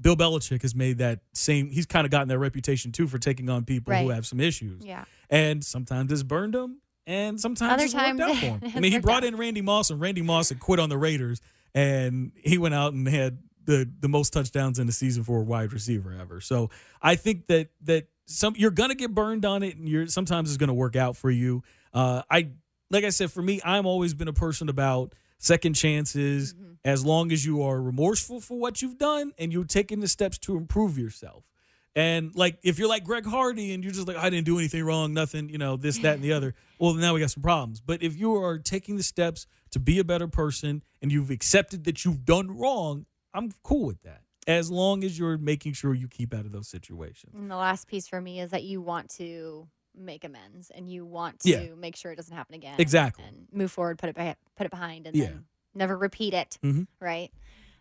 Bill 0.00 0.16
Belichick 0.16 0.62
has 0.62 0.74
made 0.74 0.98
that 0.98 1.20
same. 1.34 1.70
He's 1.70 1.86
kind 1.86 2.04
of 2.04 2.10
gotten 2.10 2.28
that 2.28 2.38
reputation 2.38 2.92
too 2.92 3.06
for 3.06 3.18
taking 3.18 3.48
on 3.50 3.64
people 3.64 3.94
who 3.94 4.08
have 4.10 4.26
some 4.26 4.40
issues. 4.40 4.84
yeah, 4.84 5.04
And 5.30 5.64
sometimes 5.64 6.10
it's 6.12 6.22
burned 6.22 6.54
them, 6.54 6.80
and 7.06 7.40
sometimes 7.40 7.74
Other 7.74 7.84
it's 7.84 7.94
worked 7.94 8.20
out 8.20 8.36
for 8.36 8.46
him. 8.46 8.60
I 8.76 8.80
mean, 8.80 8.92
he 8.92 8.98
brought 8.98 9.24
out. 9.24 9.28
in 9.28 9.36
Randy 9.36 9.60
Moss, 9.60 9.90
and 9.90 10.00
Randy 10.00 10.22
Moss 10.22 10.48
had 10.48 10.60
quit 10.60 10.80
on 10.80 10.88
the 10.88 10.98
Raiders, 10.98 11.40
and 11.74 12.32
he 12.36 12.58
went 12.58 12.74
out 12.74 12.92
and 12.92 13.06
had 13.06 13.38
the 13.64 13.88
the 14.00 14.08
most 14.08 14.32
touchdowns 14.32 14.78
in 14.78 14.86
the 14.86 14.92
season 14.92 15.22
for 15.24 15.40
a 15.40 15.44
wide 15.44 15.72
receiver 15.72 16.16
ever. 16.18 16.40
So 16.40 16.70
I 17.00 17.14
think 17.14 17.46
that 17.46 17.68
that 17.82 18.08
some 18.26 18.54
you're 18.56 18.70
gonna 18.70 18.94
get 18.94 19.14
burned 19.14 19.44
on 19.44 19.62
it, 19.62 19.76
and 19.76 19.88
you're 19.88 20.06
sometimes 20.06 20.50
it's 20.50 20.56
gonna 20.56 20.74
work 20.74 20.96
out 20.96 21.16
for 21.16 21.30
you. 21.30 21.62
Uh, 21.92 22.22
I 22.30 22.50
like 22.90 23.04
I 23.04 23.10
said, 23.10 23.30
for 23.30 23.42
me, 23.42 23.60
I'm 23.64 23.86
always 23.86 24.14
been 24.14 24.28
a 24.28 24.32
person 24.32 24.68
about 24.68 25.14
second 25.42 25.74
chances 25.74 26.54
Mm-hmm. 26.54 26.72
as 26.84 27.04
long 27.04 27.30
as 27.30 27.44
you 27.46 27.62
are 27.62 27.80
remorseful 27.80 28.40
for 28.40 28.58
what 28.58 28.82
you've 28.82 28.98
done 28.98 29.32
and 29.38 29.52
you're 29.52 29.64
taking 29.64 30.00
the 30.00 30.08
steps 30.08 30.36
to 30.38 30.56
improve 30.56 30.98
yourself. 30.98 31.44
And 31.94 32.34
like 32.34 32.58
if 32.64 32.78
you're 32.78 32.88
like 32.88 33.04
Greg 33.04 33.26
Hardy 33.26 33.72
and 33.74 33.84
you're 33.84 33.92
just 33.92 34.08
like 34.08 34.16
I 34.16 34.30
didn't 34.30 34.46
do 34.46 34.58
anything 34.58 34.82
wrong, 34.82 35.12
nothing, 35.12 35.48
you 35.48 35.58
know, 35.58 35.76
this, 35.76 35.98
that, 35.98 36.14
and 36.14 36.24
the 36.24 36.32
other, 36.32 36.54
well 36.80 36.94
now 36.94 37.12
we 37.14 37.20
got 37.20 37.30
some 37.30 37.42
problems. 37.42 37.80
But 37.80 38.02
if 38.02 38.16
you 38.16 38.34
are 38.36 38.58
taking 38.58 38.96
the 38.96 39.02
steps 39.02 39.46
to 39.70 39.78
be 39.78 39.98
a 39.98 40.04
better 40.04 40.26
person 40.26 40.82
and 41.02 41.12
you've 41.12 41.30
accepted 41.30 41.84
that 41.84 42.04
you've 42.04 42.24
done 42.24 42.56
wrong, 42.56 43.06
I'm 43.34 43.52
cool 43.62 43.86
with 43.86 44.02
that. 44.02 44.22
As 44.46 44.70
long 44.70 45.04
as 45.04 45.18
you're 45.18 45.38
making 45.38 45.74
sure 45.74 45.94
you 45.94 46.08
keep 46.08 46.34
out 46.34 46.46
of 46.46 46.52
those 46.52 46.66
situations. 46.68 47.32
and 47.36 47.48
the 47.50 47.56
last 47.56 47.86
piece 47.86 48.08
for 48.08 48.20
me 48.20 48.40
is 48.40 48.50
that 48.50 48.64
you 48.64 48.80
want 48.80 49.08
to 49.18 49.68
make 49.96 50.24
amends 50.24 50.70
and 50.70 50.88
you 50.88 51.04
want 51.04 51.40
to 51.40 51.50
Yeah. 51.50 51.74
make 51.76 51.96
sure 51.96 52.12
it 52.12 52.16
doesn't 52.16 52.34
happen 52.34 52.54
again. 52.54 52.76
Exactly. 52.78 53.24
and 53.24 53.46
move 53.52 53.70
forward, 53.72 53.98
put 53.98 54.08
it 54.08 54.16
beh- 54.16 54.36
put 54.56 54.66
it 54.66 54.70
behind, 54.70 55.06
and 55.06 55.16
Yeah. 55.16 55.26
then 55.26 55.44
never 55.74 55.96
repeat 55.96 56.34
it. 56.34 56.58
Mhm. 56.62 56.86
Right. 57.00 57.30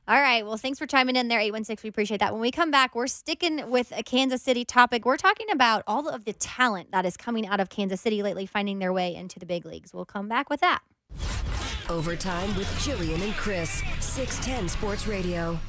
All 0.07 0.19
right. 0.19 0.43
Well, 0.45 0.57
thanks 0.57 0.79
for 0.79 0.87
chiming 0.87 1.15
in 1.15 1.27
there, 1.27 1.39
816. 1.39 1.87
We 1.87 1.89
appreciate 1.89 2.17
that. 2.19 2.31
When 2.33 2.41
we 2.41 2.49
come 2.51 2.71
back, 2.71 2.95
we're 2.95 3.07
sticking 3.07 3.69
with 3.69 3.93
a 3.95 4.01
Kansas 4.03 4.41
City 4.41 4.65
topic. 4.65 5.05
We're 5.05 5.15
talking 5.15 5.49
about 5.51 5.83
all 5.87 6.09
of 6.09 6.25
the 6.25 6.33
talent 6.33 6.91
that 6.91 7.05
is 7.05 7.15
coming 7.17 7.45
out 7.47 7.59
of 7.59 7.69
Kansas 7.69 8.01
City 8.01 8.23
lately, 8.23 8.45
finding 8.47 8.79
their 8.79 8.91
way 8.91 9.13
into 9.15 9.37
the 9.39 9.45
big 9.45 9.63
leagues. 9.65 9.93
We'll 9.93 10.05
come 10.05 10.27
back 10.27 10.49
with 10.49 10.59
that. 10.61 10.81
Overtime 11.89 12.55
with 12.55 12.67
Jillian 12.79 13.21
and 13.21 13.33
Chris. 13.35 13.81
610 13.99 14.69
Sports 14.69 15.07
Radio. 15.07 15.59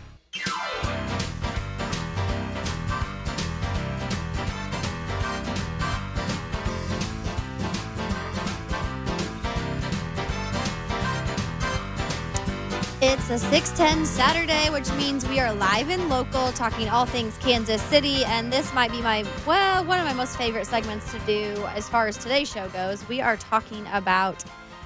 It's 13.04 13.30
a 13.30 13.38
610 13.40 14.06
Saturday, 14.06 14.70
which 14.70 14.88
means 14.92 15.28
we 15.28 15.40
are 15.40 15.52
live 15.52 15.90
and 15.90 16.08
local 16.08 16.52
talking 16.52 16.88
all 16.88 17.04
things 17.04 17.36
Kansas 17.38 17.82
City. 17.82 18.24
And 18.24 18.52
this 18.52 18.72
might 18.72 18.92
be 18.92 19.02
my, 19.02 19.24
well, 19.44 19.84
one 19.84 19.98
of 19.98 20.06
my 20.06 20.12
most 20.12 20.36
favorite 20.36 20.68
segments 20.68 21.10
to 21.10 21.18
do 21.26 21.64
as 21.74 21.88
far 21.88 22.06
as 22.06 22.16
today's 22.16 22.48
show 22.48 22.68
goes. 22.68 23.06
We 23.08 23.20
are 23.20 23.36
talking 23.36 23.84
about 23.92 24.44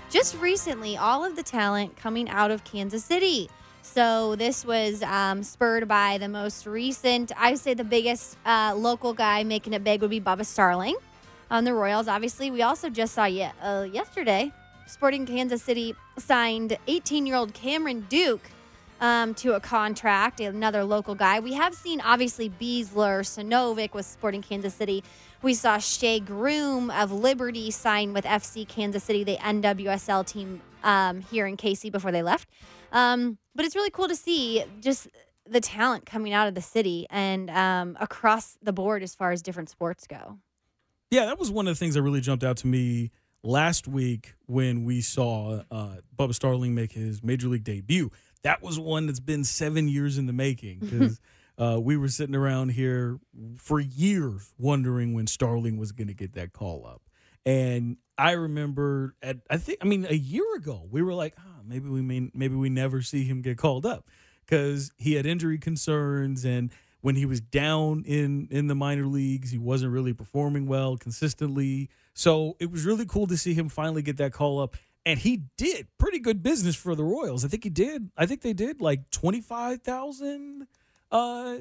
just 0.09 0.35
recently 0.41 0.97
all 0.97 1.27
of 1.27 1.37
the 1.37 1.43
talent 1.43 1.95
coming 1.99 2.27
out 2.31 2.51
of 2.51 2.65
Kansas 2.65 3.05
City. 3.05 3.51
So 3.83 4.35
this 4.35 4.65
was 4.65 5.03
um, 5.03 5.43
spurred 5.43 5.87
by 5.87 6.17
the 6.17 6.29
most 6.29 6.67
recent, 6.67 7.33
I 7.37 7.51
would 7.51 7.61
say 7.61 7.75
the 7.75 7.85
biggest 7.85 8.39
uh, 8.47 8.73
local 8.75 9.13
guy 9.13 9.45
making 9.45 9.75
it 9.75 9.85
big 9.85 10.01
would 10.01 10.09
be 10.09 10.23
Bubba 10.23 10.47
Starling 10.47 10.97
on 11.51 11.65
the 11.65 11.75
Royals. 11.75 12.09
Obviously, 12.09 12.51
we 12.51 12.63
also 12.63 12.89
just 12.89 13.13
saw 13.13 13.27
ye- 13.27 13.51
uh, 13.63 13.87
yesterday 13.93 14.51
Sporting 14.87 15.27
Kansas 15.27 15.63
City 15.63 15.95
signed 16.17 16.79
18 16.87 17.27
year 17.27 17.37
old 17.37 17.53
Cameron 17.55 18.07
Duke 18.09 18.51
um, 19.01 19.35
to 19.35 19.55
a 19.55 19.61
contract, 19.61 20.41
another 20.41 20.85
local 20.85 21.15
guy. 21.15 21.41
We 21.41 21.55
have 21.55 21.75
seen, 21.75 22.01
obviously, 22.01 22.49
Besler, 22.49 23.21
Sinovic 23.21 23.95
with 23.95 24.07
Sporting 24.07 24.43
Kansas 24.43 24.75
City. 24.75 25.03
We 25.43 25.55
saw 25.55 25.79
Shea 25.79 26.21
Groom 26.21 26.91
of 26.91 27.13
Liberty 27.13 27.71
sign 27.71 28.13
with 28.13 28.25
FC 28.25 28.67
Kansas 28.67 29.05
City, 29.05 29.25
the 29.25 29.37
NWSL 29.37 30.25
team 30.27 30.63
um, 30.83 31.21
here 31.21 31.47
in 31.47 31.57
KC 31.57 31.91
before 31.93 32.13
they 32.13 32.23
left. 32.23 32.49
Um, 32.93 33.39
but 33.55 33.65
it's 33.65 33.75
really 33.75 33.91
cool 33.91 34.09
to 34.09 34.17
see 34.17 34.65
just 34.81 35.09
the 35.49 35.61
talent 35.61 36.07
coming 36.07 36.33
out 36.33 36.49
of 36.49 36.55
the 36.55 36.63
city 36.63 37.07
and 37.11 37.51
um, 37.51 37.97
across 38.01 38.57
the 38.63 38.73
board 38.73 39.03
as 39.03 39.15
far 39.15 39.33
as 39.33 39.43
different 39.43 39.69
sports 39.69 40.07
go. 40.07 40.39
Yeah, 41.11 41.27
that 41.27 41.39
was 41.39 41.51
one 41.51 41.69
of 41.69 41.75
the 41.75 41.79
things 41.79 41.95
that 41.95 42.03
really 42.03 42.21
jumped 42.21 42.43
out 42.43 42.57
to 42.59 42.67
me 42.67 43.11
last 43.47 43.87
week 43.87 44.35
when 44.47 44.85
we 44.85 45.01
saw 45.01 45.63
uh, 45.71 45.97
Bubba 46.19 46.35
Starling 46.35 46.75
make 46.75 46.93
his 46.93 47.23
major 47.23 47.49
league 47.49 47.65
debut. 47.65 48.11
That 48.43 48.63
was 48.63 48.79
one 48.79 49.07
that's 49.07 49.21
been 49.21 49.45
seven 49.45 49.89
years 49.89 50.19
in 50.19 50.27
the 50.27 50.33
making 50.33 50.79
because 50.81 51.21
uh, 51.59 51.79
we 51.81 51.97
were 51.97 52.09
sitting 52.09 52.35
around 52.35 52.71
here 52.71 53.19
for 53.57 53.81
years 53.81 54.53
wondering 54.59 55.15
when 55.15 55.27
Starling 55.27 55.79
was 55.79 55.93
going 55.93 56.09
to 56.09 56.15
get 56.15 56.35
that 56.35 56.53
call 56.53 56.87
up. 56.87 57.03
And 57.45 57.97
I 58.19 58.33
remember 58.33 59.15
at 59.23 59.39
I 59.49 59.57
think 59.59 59.79
I 59.81 59.85
mean 59.85 60.05
a 60.09 60.17
year 60.17 60.57
ago 60.57 60.87
we 60.91 61.01
were 61.01 61.15
like, 61.15 61.35
oh, 61.39 61.63
maybe 61.65 61.89
we 61.89 62.03
may 62.03 62.29
maybe 62.35 62.57
we 62.57 62.69
never 62.69 63.03
see 63.03 63.25
him 63.25 63.41
get 63.41 63.57
called 63.57 63.87
up 63.87 64.07
because 64.45 64.91
he 64.97 65.15
had 65.15 65.27
injury 65.27 65.59
concerns 65.59 66.45
and 66.45 66.73
when 67.07 67.15
he 67.15 67.25
was 67.25 67.41
down 67.41 68.03
in 68.05 68.49
in 68.51 68.67
the 68.67 68.75
minor 68.75 69.07
leagues 69.07 69.53
he 69.53 69.59
wasn't 69.59 69.93
really 69.93 70.13
performing 70.13 70.67
well 70.67 70.97
consistently. 70.97 71.89
So 72.15 72.57
it 72.59 72.69
was 72.73 72.85
really 72.85 73.07
cool 73.07 73.29
to 73.29 73.37
see 73.37 73.55
him 73.55 73.69
finally 73.69 74.03
get 74.03 74.17
that 74.17 74.33
call 74.33 74.59
up. 74.59 74.77
And 75.05 75.21
he 75.21 75.45
did 75.57 75.87
pretty 75.99 76.19
good 76.19 76.43
business 76.43 76.75
for 76.75 76.97
the 76.97 77.05
royals. 77.05 77.45
I 77.45 77.49
think 77.49 77.63
he 77.63 77.71
did 77.71 78.11
i 78.17 78.27
think 78.27 78.41
they 78.43 78.53
did 78.53 78.81
like 78.81 79.09
25000 79.13 80.67
uh 81.13 81.55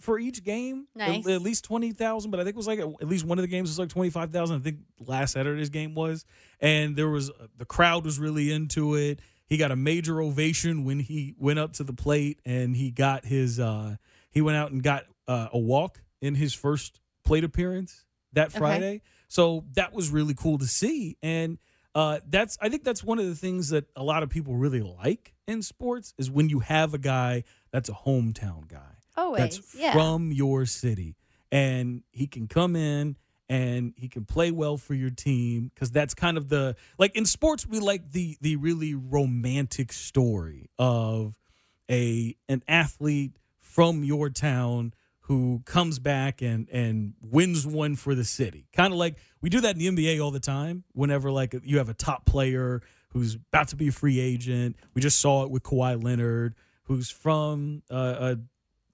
for 0.00 0.18
each 0.20 0.44
game. 0.44 0.86
At- 0.96 1.08
Nice. 1.08 1.26
at, 1.26 1.42
least 1.42 1.64
20000 1.64 2.30
but 2.30 2.38
i 2.38 2.44
think 2.44 2.54
it 2.54 2.62
was 2.64 2.68
like 2.68 2.78
at 2.78 3.08
least 3.08 3.24
one 3.24 3.38
of 3.38 3.42
the 3.42 3.48
games 3.48 3.68
was 3.70 3.80
like 3.80 3.88
25000 3.88 4.56
i 4.56 4.60
think 4.60 4.78
last 5.00 5.32
saturday's 5.32 5.70
game 5.70 5.96
was. 5.96 6.24
And 6.60 6.94
there 6.94 7.10
was 7.10 7.32
the 7.58 7.64
crowd 7.64 8.04
was 8.04 8.20
really 8.20 8.52
into 8.52 8.94
it. 8.94 9.18
He 9.46 9.56
got 9.56 9.72
a 9.72 9.76
major 9.76 10.22
ovation 10.22 10.84
when 10.84 11.00
he 11.00 11.34
went 11.36 11.58
up 11.58 11.72
to 11.74 11.82
the 11.84 11.92
plate 11.92 12.38
and 12.44 12.76
he 12.76 12.92
got 12.92 13.24
his 13.24 13.58
uh 13.58 13.96
he 14.34 14.42
went 14.42 14.56
out 14.58 14.70
and 14.72 14.82
got 14.82 15.04
uh, 15.26 15.48
a 15.52 15.58
walk 15.58 16.02
in 16.20 16.34
his 16.34 16.52
first 16.52 17.00
plate 17.24 17.44
appearance 17.44 18.04
that 18.34 18.48
Okay. 18.48 18.58
Friday. 18.58 19.02
So 19.28 19.64
that 19.74 19.94
was 19.94 20.10
really 20.10 20.34
cool 20.34 20.58
to 20.58 20.66
see. 20.66 21.16
And 21.22 21.58
uh, 21.94 22.18
that's 22.28 22.58
I 22.60 22.68
think 22.68 22.84
that's 22.84 23.02
one 23.04 23.18
of 23.20 23.26
the 23.26 23.36
things 23.36 23.68
that 23.70 23.84
a 23.96 24.02
lot 24.02 24.22
of 24.24 24.28
people 24.28 24.56
really 24.56 24.82
like 24.82 25.32
in 25.46 25.62
sports 25.62 26.12
is 26.18 26.30
when 26.30 26.48
you 26.48 26.58
have 26.58 26.92
a 26.92 26.98
guy 26.98 27.44
that's 27.70 27.88
a 27.88 27.92
hometown 27.92 28.66
guy 28.68 28.96
Always. 29.16 29.40
that's 29.40 29.74
yeah. 29.74 29.92
from 29.92 30.32
your 30.32 30.66
city 30.66 31.16
and 31.52 32.02
he 32.10 32.26
can 32.26 32.48
come 32.48 32.74
in 32.74 33.16
and 33.48 33.92
he 33.96 34.08
can 34.08 34.24
play 34.24 34.50
well 34.50 34.76
for 34.76 34.94
your 34.94 35.10
team 35.10 35.70
because 35.72 35.92
that's 35.92 36.14
kind 36.14 36.36
of 36.36 36.48
the 36.48 36.74
like 36.98 37.14
in 37.14 37.26
sports 37.26 37.64
we 37.66 37.78
like 37.78 38.10
the 38.10 38.36
the 38.40 38.56
really 38.56 38.94
romantic 38.94 39.92
story 39.92 40.68
of 40.78 41.34
a 41.88 42.34
an 42.48 42.62
athlete 42.66 43.36
from 43.74 44.04
your 44.04 44.30
town 44.30 44.94
who 45.22 45.60
comes 45.64 45.98
back 45.98 46.40
and 46.40 46.68
and 46.70 47.14
wins 47.20 47.66
one 47.66 47.96
for 47.96 48.14
the 48.14 48.22
city. 48.22 48.68
Kind 48.72 48.92
of 48.92 48.98
like 49.00 49.16
we 49.40 49.50
do 49.50 49.60
that 49.62 49.76
in 49.76 49.96
the 49.96 50.04
NBA 50.06 50.22
all 50.22 50.30
the 50.30 50.38
time. 50.38 50.84
Whenever 50.92 51.32
like 51.32 51.56
you 51.64 51.78
have 51.78 51.88
a 51.88 51.94
top 51.94 52.24
player 52.24 52.82
who's 53.08 53.34
about 53.34 53.68
to 53.68 53.76
be 53.76 53.88
a 53.88 53.92
free 53.92 54.20
agent, 54.20 54.76
we 54.94 55.02
just 55.02 55.18
saw 55.18 55.42
it 55.42 55.50
with 55.50 55.64
Kawhi 55.64 56.00
Leonard, 56.02 56.54
who's 56.84 57.10
from 57.10 57.82
uh, 57.90 58.36
a 58.36 58.36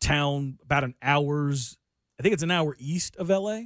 town 0.01 0.59
about 0.63 0.83
an 0.83 0.95
hour's, 1.03 1.77
I 2.19 2.23
think 2.23 2.33
it's 2.33 2.43
an 2.43 2.51
hour 2.51 2.75
east 2.79 3.17
of 3.17 3.29
LA, 3.29 3.65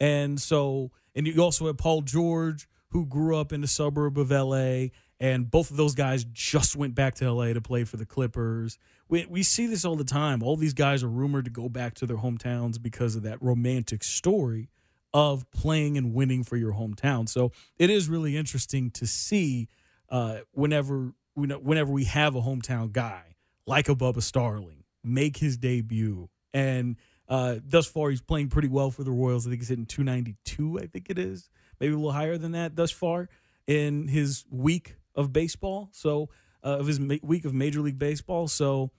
and 0.00 0.40
so 0.40 0.90
and 1.14 1.24
you 1.24 1.40
also 1.40 1.68
have 1.68 1.78
Paul 1.78 2.02
George 2.02 2.68
who 2.90 3.06
grew 3.06 3.36
up 3.36 3.52
in 3.52 3.60
the 3.60 3.68
suburb 3.68 4.18
of 4.18 4.32
LA 4.32 4.86
and 5.20 5.50
both 5.50 5.70
of 5.70 5.76
those 5.76 5.94
guys 5.94 6.24
just 6.24 6.76
went 6.76 6.94
back 6.94 7.14
to 7.16 7.30
LA 7.30 7.52
to 7.52 7.60
play 7.60 7.84
for 7.84 7.96
the 7.96 8.06
Clippers. 8.06 8.78
We, 9.08 9.26
we 9.26 9.42
see 9.42 9.66
this 9.66 9.84
all 9.84 9.96
the 9.96 10.04
time. 10.04 10.42
All 10.42 10.56
these 10.56 10.74
guys 10.74 11.02
are 11.02 11.08
rumored 11.08 11.46
to 11.46 11.50
go 11.50 11.68
back 11.68 11.94
to 11.94 12.06
their 12.06 12.18
hometowns 12.18 12.80
because 12.80 13.16
of 13.16 13.22
that 13.22 13.40
romantic 13.42 14.04
story 14.04 14.68
of 15.14 15.50
playing 15.50 15.96
and 15.96 16.12
winning 16.12 16.44
for 16.44 16.56
your 16.56 16.72
hometown. 16.72 17.28
So 17.28 17.52
it 17.78 17.90
is 17.90 18.08
really 18.08 18.36
interesting 18.36 18.90
to 18.92 19.06
see 19.06 19.68
uh, 20.10 20.38
whenever 20.52 21.12
whenever 21.34 21.92
we 21.92 22.04
have 22.04 22.34
a 22.34 22.40
hometown 22.40 22.90
guy 22.90 23.36
like 23.64 23.88
a 23.88 23.94
Bubba 23.94 24.22
Starling 24.22 24.84
make 25.04 25.36
his 25.36 25.56
debut. 25.56 26.28
And 26.52 26.96
uh, 27.28 27.56
thus 27.64 27.86
far, 27.86 28.10
he's 28.10 28.22
playing 28.22 28.48
pretty 28.48 28.68
well 28.68 28.90
for 28.90 29.04
the 29.04 29.12
Royals. 29.12 29.46
I 29.46 29.50
think 29.50 29.60
he's 29.60 29.68
hitting 29.68 29.86
292, 29.86 30.80
I 30.80 30.86
think 30.86 31.10
it 31.10 31.18
is, 31.18 31.48
maybe 31.78 31.92
a 31.92 31.96
little 31.96 32.12
higher 32.12 32.38
than 32.38 32.52
that 32.52 32.74
thus 32.74 32.90
far 32.90 33.28
in 33.66 34.08
his 34.08 34.44
week 34.50 34.96
of 35.14 35.32
baseball. 35.32 35.90
So 35.92 36.30
uh, 36.64 36.78
of 36.78 36.86
his 36.86 36.98
ma- 37.00 37.16
week 37.22 37.44
of 37.44 37.54
Major 37.54 37.80
League 37.80 37.98
Baseball. 37.98 38.48
So 38.48 38.90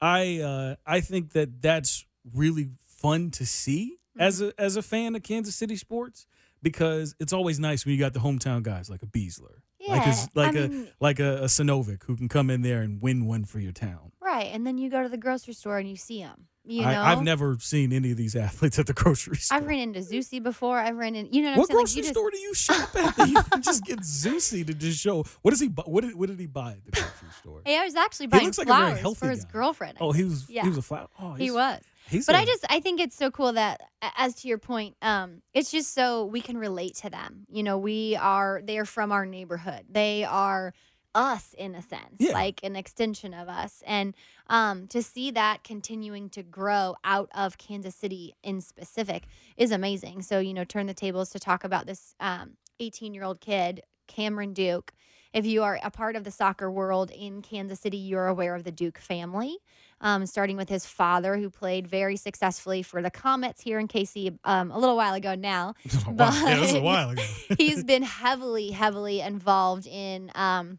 I 0.00 0.40
uh, 0.40 0.76
I 0.86 1.00
think 1.00 1.32
that 1.32 1.62
that's 1.62 2.04
really 2.32 2.70
fun 2.86 3.30
to 3.32 3.46
see 3.46 3.98
as 4.18 4.40
a 4.42 4.52
as 4.58 4.76
a 4.76 4.82
fan 4.82 5.14
of 5.14 5.22
Kansas 5.22 5.54
City 5.54 5.76
sports 5.76 6.26
because 6.62 7.14
it's 7.20 7.32
always 7.32 7.60
nice 7.60 7.84
when 7.84 7.94
you 7.94 8.00
got 8.00 8.12
the 8.14 8.20
hometown 8.20 8.62
guys 8.62 8.88
like 8.88 9.02
a 9.02 9.06
Besler, 9.06 9.56
like 9.86 10.06
a, 10.06 10.14
like 10.34 10.56
I 10.56 10.58
a 10.60 10.68
mean- 10.68 10.88
like 11.00 11.20
a, 11.20 11.38
a 11.42 11.44
Sinovic 11.46 12.04
who 12.04 12.16
can 12.16 12.28
come 12.28 12.48
in 12.50 12.62
there 12.62 12.80
and 12.80 13.00
win 13.02 13.26
one 13.26 13.44
for 13.44 13.60
your 13.60 13.72
town. 13.72 14.12
Right. 14.20 14.46
And 14.52 14.66
then 14.66 14.78
you 14.78 14.88
go 14.90 15.02
to 15.02 15.08
the 15.08 15.18
grocery 15.18 15.52
store 15.54 15.78
and 15.78 15.88
you 15.88 15.96
see 15.96 16.20
them. 16.22 16.46
You 16.66 16.82
know? 16.82 16.88
I, 16.88 17.12
I've 17.12 17.22
never 17.22 17.56
seen 17.60 17.92
any 17.92 18.10
of 18.10 18.16
these 18.16 18.34
athletes 18.46 18.78
at 18.78 18.86
the 18.86 18.92
grocery 18.94 19.36
store. 19.36 19.58
I've 19.58 19.66
ran 19.66 19.80
into 19.80 20.00
Zusi 20.00 20.42
before. 20.42 20.78
I've 20.78 20.96
ran 20.96 21.14
in, 21.14 21.28
you 21.32 21.42
know 21.42 21.50
what, 21.50 21.68
what 21.68 21.70
grocery? 21.70 21.82
Like, 21.84 21.96
you 21.96 22.02
just, 22.02 22.14
store 22.14 22.30
do 22.30 22.38
you 22.38 22.54
shop 22.54 22.96
at 22.96 23.16
that 23.16 23.28
you 23.28 23.42
can 23.42 23.62
just 23.62 23.84
get 23.84 24.00
Zusi 24.00 24.66
to 24.66 24.72
just 24.74 24.98
show? 25.00 25.24
What 25.42 25.50
does 25.50 25.60
he? 25.60 25.68
bu- 25.68 25.82
What 25.82 26.04
did, 26.04 26.14
what 26.14 26.28
did 26.30 26.40
he 26.40 26.46
buy 26.46 26.72
at 26.72 26.84
the 26.84 26.90
grocery 26.92 27.28
store? 27.40 27.60
Hey, 27.66 27.78
I 27.78 27.84
was 27.84 27.94
actually 27.94 28.28
buying 28.28 28.44
looks 28.46 28.58
like 28.58 28.66
flowers 28.66 29.18
for 29.18 29.28
his 29.28 29.44
guy. 29.44 29.50
girlfriend. 29.52 29.98
Oh, 30.00 30.12
he 30.12 30.24
was. 30.24 30.48
Yeah. 30.48 30.62
He 30.62 30.68
was 30.70 30.78
a 30.78 30.82
flower. 30.82 31.08
Oh, 31.20 31.34
He 31.34 31.50
was. 31.50 31.80
He's 32.08 32.26
But 32.26 32.34
a- 32.34 32.38
I 32.38 32.44
just 32.44 32.64
I 32.68 32.80
think 32.80 33.00
it's 33.00 33.16
so 33.16 33.30
cool 33.30 33.52
that 33.54 33.80
as 34.16 34.34
to 34.36 34.48
your 34.48 34.58
point, 34.58 34.96
um, 35.00 35.40
it's 35.54 35.70
just 35.70 35.94
so 35.94 36.26
we 36.26 36.40
can 36.42 36.58
relate 36.58 36.96
to 36.96 37.08
them. 37.10 37.46
You 37.48 37.62
know, 37.62 37.78
we 37.78 38.16
are 38.16 38.60
they 38.62 38.76
are 38.78 38.84
from 38.84 39.10
our 39.12 39.24
neighborhood. 39.24 39.84
They 39.90 40.24
are 40.24 40.74
us 41.14 41.54
in 41.56 41.74
a 41.74 41.82
sense, 41.82 42.16
Yeah. 42.18 42.32
like 42.32 42.60
an 42.62 42.76
extension 42.76 43.32
of 43.34 43.48
us. 43.48 43.82
And 43.86 44.14
um, 44.48 44.86
to 44.88 45.02
see 45.02 45.30
that 45.32 45.64
continuing 45.64 46.28
to 46.30 46.42
grow 46.42 46.96
out 47.04 47.28
of 47.34 47.58
Kansas 47.58 47.94
City 47.94 48.34
in 48.42 48.60
specific 48.60 49.24
is 49.56 49.70
amazing. 49.70 50.22
So, 50.22 50.38
you 50.38 50.52
know, 50.54 50.64
turn 50.64 50.86
the 50.86 50.94
tables 50.94 51.30
to 51.30 51.38
talk 51.38 51.64
about 51.64 51.86
this 51.86 52.14
um 52.20 52.52
18 52.80 53.14
year 53.14 53.24
old 53.24 53.40
kid, 53.40 53.82
Cameron 54.08 54.52
Duke. 54.52 54.92
If 55.32 55.44
you 55.46 55.64
are 55.64 55.80
a 55.82 55.90
part 55.90 56.14
of 56.14 56.22
the 56.22 56.30
soccer 56.30 56.70
world 56.70 57.10
in 57.10 57.42
Kansas 57.42 57.80
City, 57.80 57.96
you're 57.96 58.28
aware 58.28 58.54
of 58.54 58.62
the 58.62 58.70
Duke 58.70 58.98
family 58.98 59.56
um, 60.00 60.26
starting 60.26 60.56
with 60.56 60.68
his 60.68 60.86
father, 60.86 61.36
who 61.38 61.50
played 61.50 61.88
very 61.88 62.16
successfully 62.16 62.82
for 62.82 63.02
the 63.02 63.10
Comets 63.10 63.60
here 63.62 63.80
in 63.80 63.88
KC 63.88 64.38
um, 64.44 64.70
a 64.70 64.78
little 64.78 64.96
while 64.96 65.14
ago 65.14 65.34
now. 65.34 65.74
Wow. 66.06 66.30
Yeah, 66.30 66.64
a 66.64 66.72
but- 66.74 66.82
while 66.82 67.10
ago. 67.10 67.22
He's 67.58 67.82
been 67.92 68.02
heavily, 68.04 68.70
heavily 68.70 69.20
involved 69.20 69.86
in 69.88 70.30
um, 70.36 70.78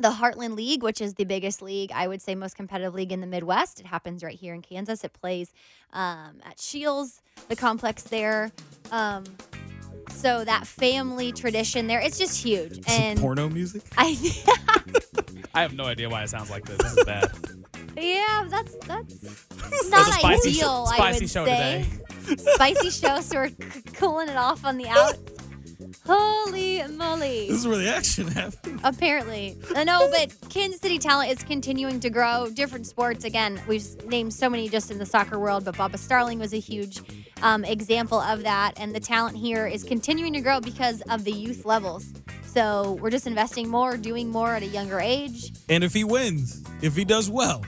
the 0.00 0.10
Heartland 0.10 0.54
League, 0.56 0.82
which 0.84 1.00
is 1.00 1.14
the 1.14 1.24
biggest 1.24 1.60
league, 1.60 1.90
I 1.92 2.06
would 2.06 2.22
say, 2.22 2.34
most 2.36 2.54
competitive 2.56 2.94
league 2.94 3.10
in 3.10 3.20
the 3.20 3.26
Midwest. 3.26 3.80
It 3.80 3.86
happens 3.86 4.22
right 4.22 4.34
here 4.38 4.54
in 4.54 4.62
Kansas. 4.62 5.02
It 5.02 5.12
plays 5.12 5.52
um, 5.92 6.40
at 6.46 6.60
Shields, 6.60 7.20
the 7.48 7.56
complex 7.56 8.04
there. 8.04 8.52
Um, 8.92 9.24
so 10.12 10.44
that 10.44 10.66
family 10.68 11.32
tradition 11.32 11.88
there, 11.88 11.98
it's 12.00 12.16
just 12.16 12.40
huge. 12.42 12.84
Some 12.86 12.94
And 13.02 13.18
porno 13.20 13.48
music. 13.48 13.82
I, 13.98 14.16
I 15.54 15.62
have 15.62 15.74
no 15.74 15.84
idea 15.84 16.08
why 16.08 16.22
it 16.22 16.28
sounds 16.30 16.48
like 16.50 16.64
this. 16.64 16.78
This 16.78 16.96
is 16.96 17.04
bad. 17.04 17.30
yeah, 17.96 18.46
that's 18.48 18.76
that's 18.86 19.46
not 19.90 20.06
was 20.06 20.08
a 20.08 20.12
spicy, 20.12 20.52
sh- 20.52 20.56
ideal. 20.58 20.86
I 20.88 20.96
spicy 20.96 21.24
would 21.24 21.30
show 21.30 21.44
say. 21.44 21.86
today. 22.24 22.52
spicy 22.54 22.90
show, 22.90 23.20
so 23.20 23.36
we're 23.36 23.48
c- 23.48 23.82
cooling 23.94 24.28
it 24.28 24.36
off 24.36 24.64
on 24.64 24.76
the 24.78 24.86
out. 24.86 25.16
Holy 26.06 26.82
moly. 26.88 27.48
This 27.48 27.58
is 27.58 27.66
where 27.66 27.78
the 27.78 27.88
action 27.88 28.26
happens. 28.28 28.80
Apparently. 28.84 29.56
Uh, 29.74 29.84
No, 29.84 30.10
but 30.10 30.34
Kansas 30.50 30.80
City 30.80 30.98
talent 30.98 31.30
is 31.30 31.42
continuing 31.42 32.00
to 32.00 32.10
grow. 32.10 32.48
Different 32.52 32.86
sports. 32.86 33.24
Again, 33.24 33.60
we've 33.66 33.86
named 34.06 34.32
so 34.34 34.50
many 34.50 34.68
just 34.68 34.90
in 34.90 34.98
the 34.98 35.06
soccer 35.06 35.38
world, 35.38 35.64
but 35.64 35.76
Bubba 35.76 35.98
Starling 35.98 36.38
was 36.38 36.52
a 36.52 36.58
huge 36.58 37.00
um, 37.42 37.64
example 37.64 38.20
of 38.20 38.42
that. 38.42 38.72
And 38.78 38.94
the 38.94 39.00
talent 39.00 39.36
here 39.36 39.66
is 39.66 39.84
continuing 39.84 40.32
to 40.34 40.40
grow 40.40 40.60
because 40.60 41.00
of 41.02 41.24
the 41.24 41.32
youth 41.32 41.64
levels. 41.64 42.12
So 42.44 42.98
we're 43.00 43.10
just 43.10 43.26
investing 43.26 43.68
more, 43.68 43.96
doing 43.96 44.30
more 44.30 44.54
at 44.54 44.62
a 44.62 44.66
younger 44.66 45.00
age. 45.00 45.52
And 45.68 45.84
if 45.84 45.92
he 45.92 46.02
wins, 46.02 46.62
if 46.82 46.96
he 46.96 47.04
does 47.04 47.30
well, 47.30 47.64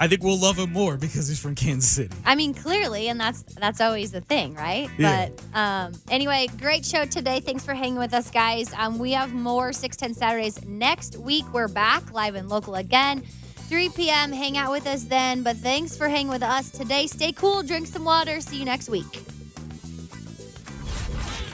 I 0.00 0.08
think 0.08 0.22
we'll 0.22 0.38
love 0.38 0.58
him 0.58 0.72
more 0.72 0.96
because 0.96 1.28
he's 1.28 1.40
from 1.40 1.54
Kansas 1.54 1.90
City. 1.90 2.14
I 2.24 2.34
mean, 2.34 2.52
clearly, 2.52 3.08
and 3.08 3.20
that's 3.20 3.42
that's 3.42 3.80
always 3.80 4.10
the 4.10 4.20
thing, 4.20 4.54
right? 4.54 4.90
Yeah. 4.98 5.28
But 5.28 5.58
um, 5.58 5.92
anyway, 6.10 6.48
great 6.58 6.84
show 6.84 7.04
today. 7.04 7.40
Thanks 7.40 7.64
for 7.64 7.74
hanging 7.74 7.98
with 7.98 8.12
us, 8.12 8.30
guys. 8.30 8.72
Um, 8.74 8.98
we 8.98 9.12
have 9.12 9.32
more 9.32 9.72
610 9.72 10.14
Saturdays 10.14 10.64
next 10.66 11.16
week. 11.16 11.44
We're 11.52 11.68
back 11.68 12.12
live 12.12 12.34
and 12.34 12.48
local 12.48 12.74
again. 12.74 13.22
3 13.68 13.88
p.m. 13.90 14.32
Hang 14.32 14.56
out 14.58 14.70
with 14.70 14.86
us 14.86 15.04
then. 15.04 15.42
But 15.42 15.56
thanks 15.56 15.96
for 15.96 16.08
hanging 16.08 16.28
with 16.28 16.42
us 16.42 16.70
today. 16.70 17.06
Stay 17.06 17.32
cool, 17.32 17.62
drink 17.62 17.86
some 17.86 18.04
water. 18.04 18.40
See 18.40 18.58
you 18.58 18.64
next 18.64 18.88
week. 18.88 19.22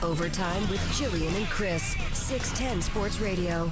Overtime 0.03 0.67
with 0.67 0.81
Jillian 0.97 1.35
and 1.37 1.47
Chris. 1.47 1.95
610 2.13 2.81
Sports 2.81 3.19
Radio. 3.19 3.71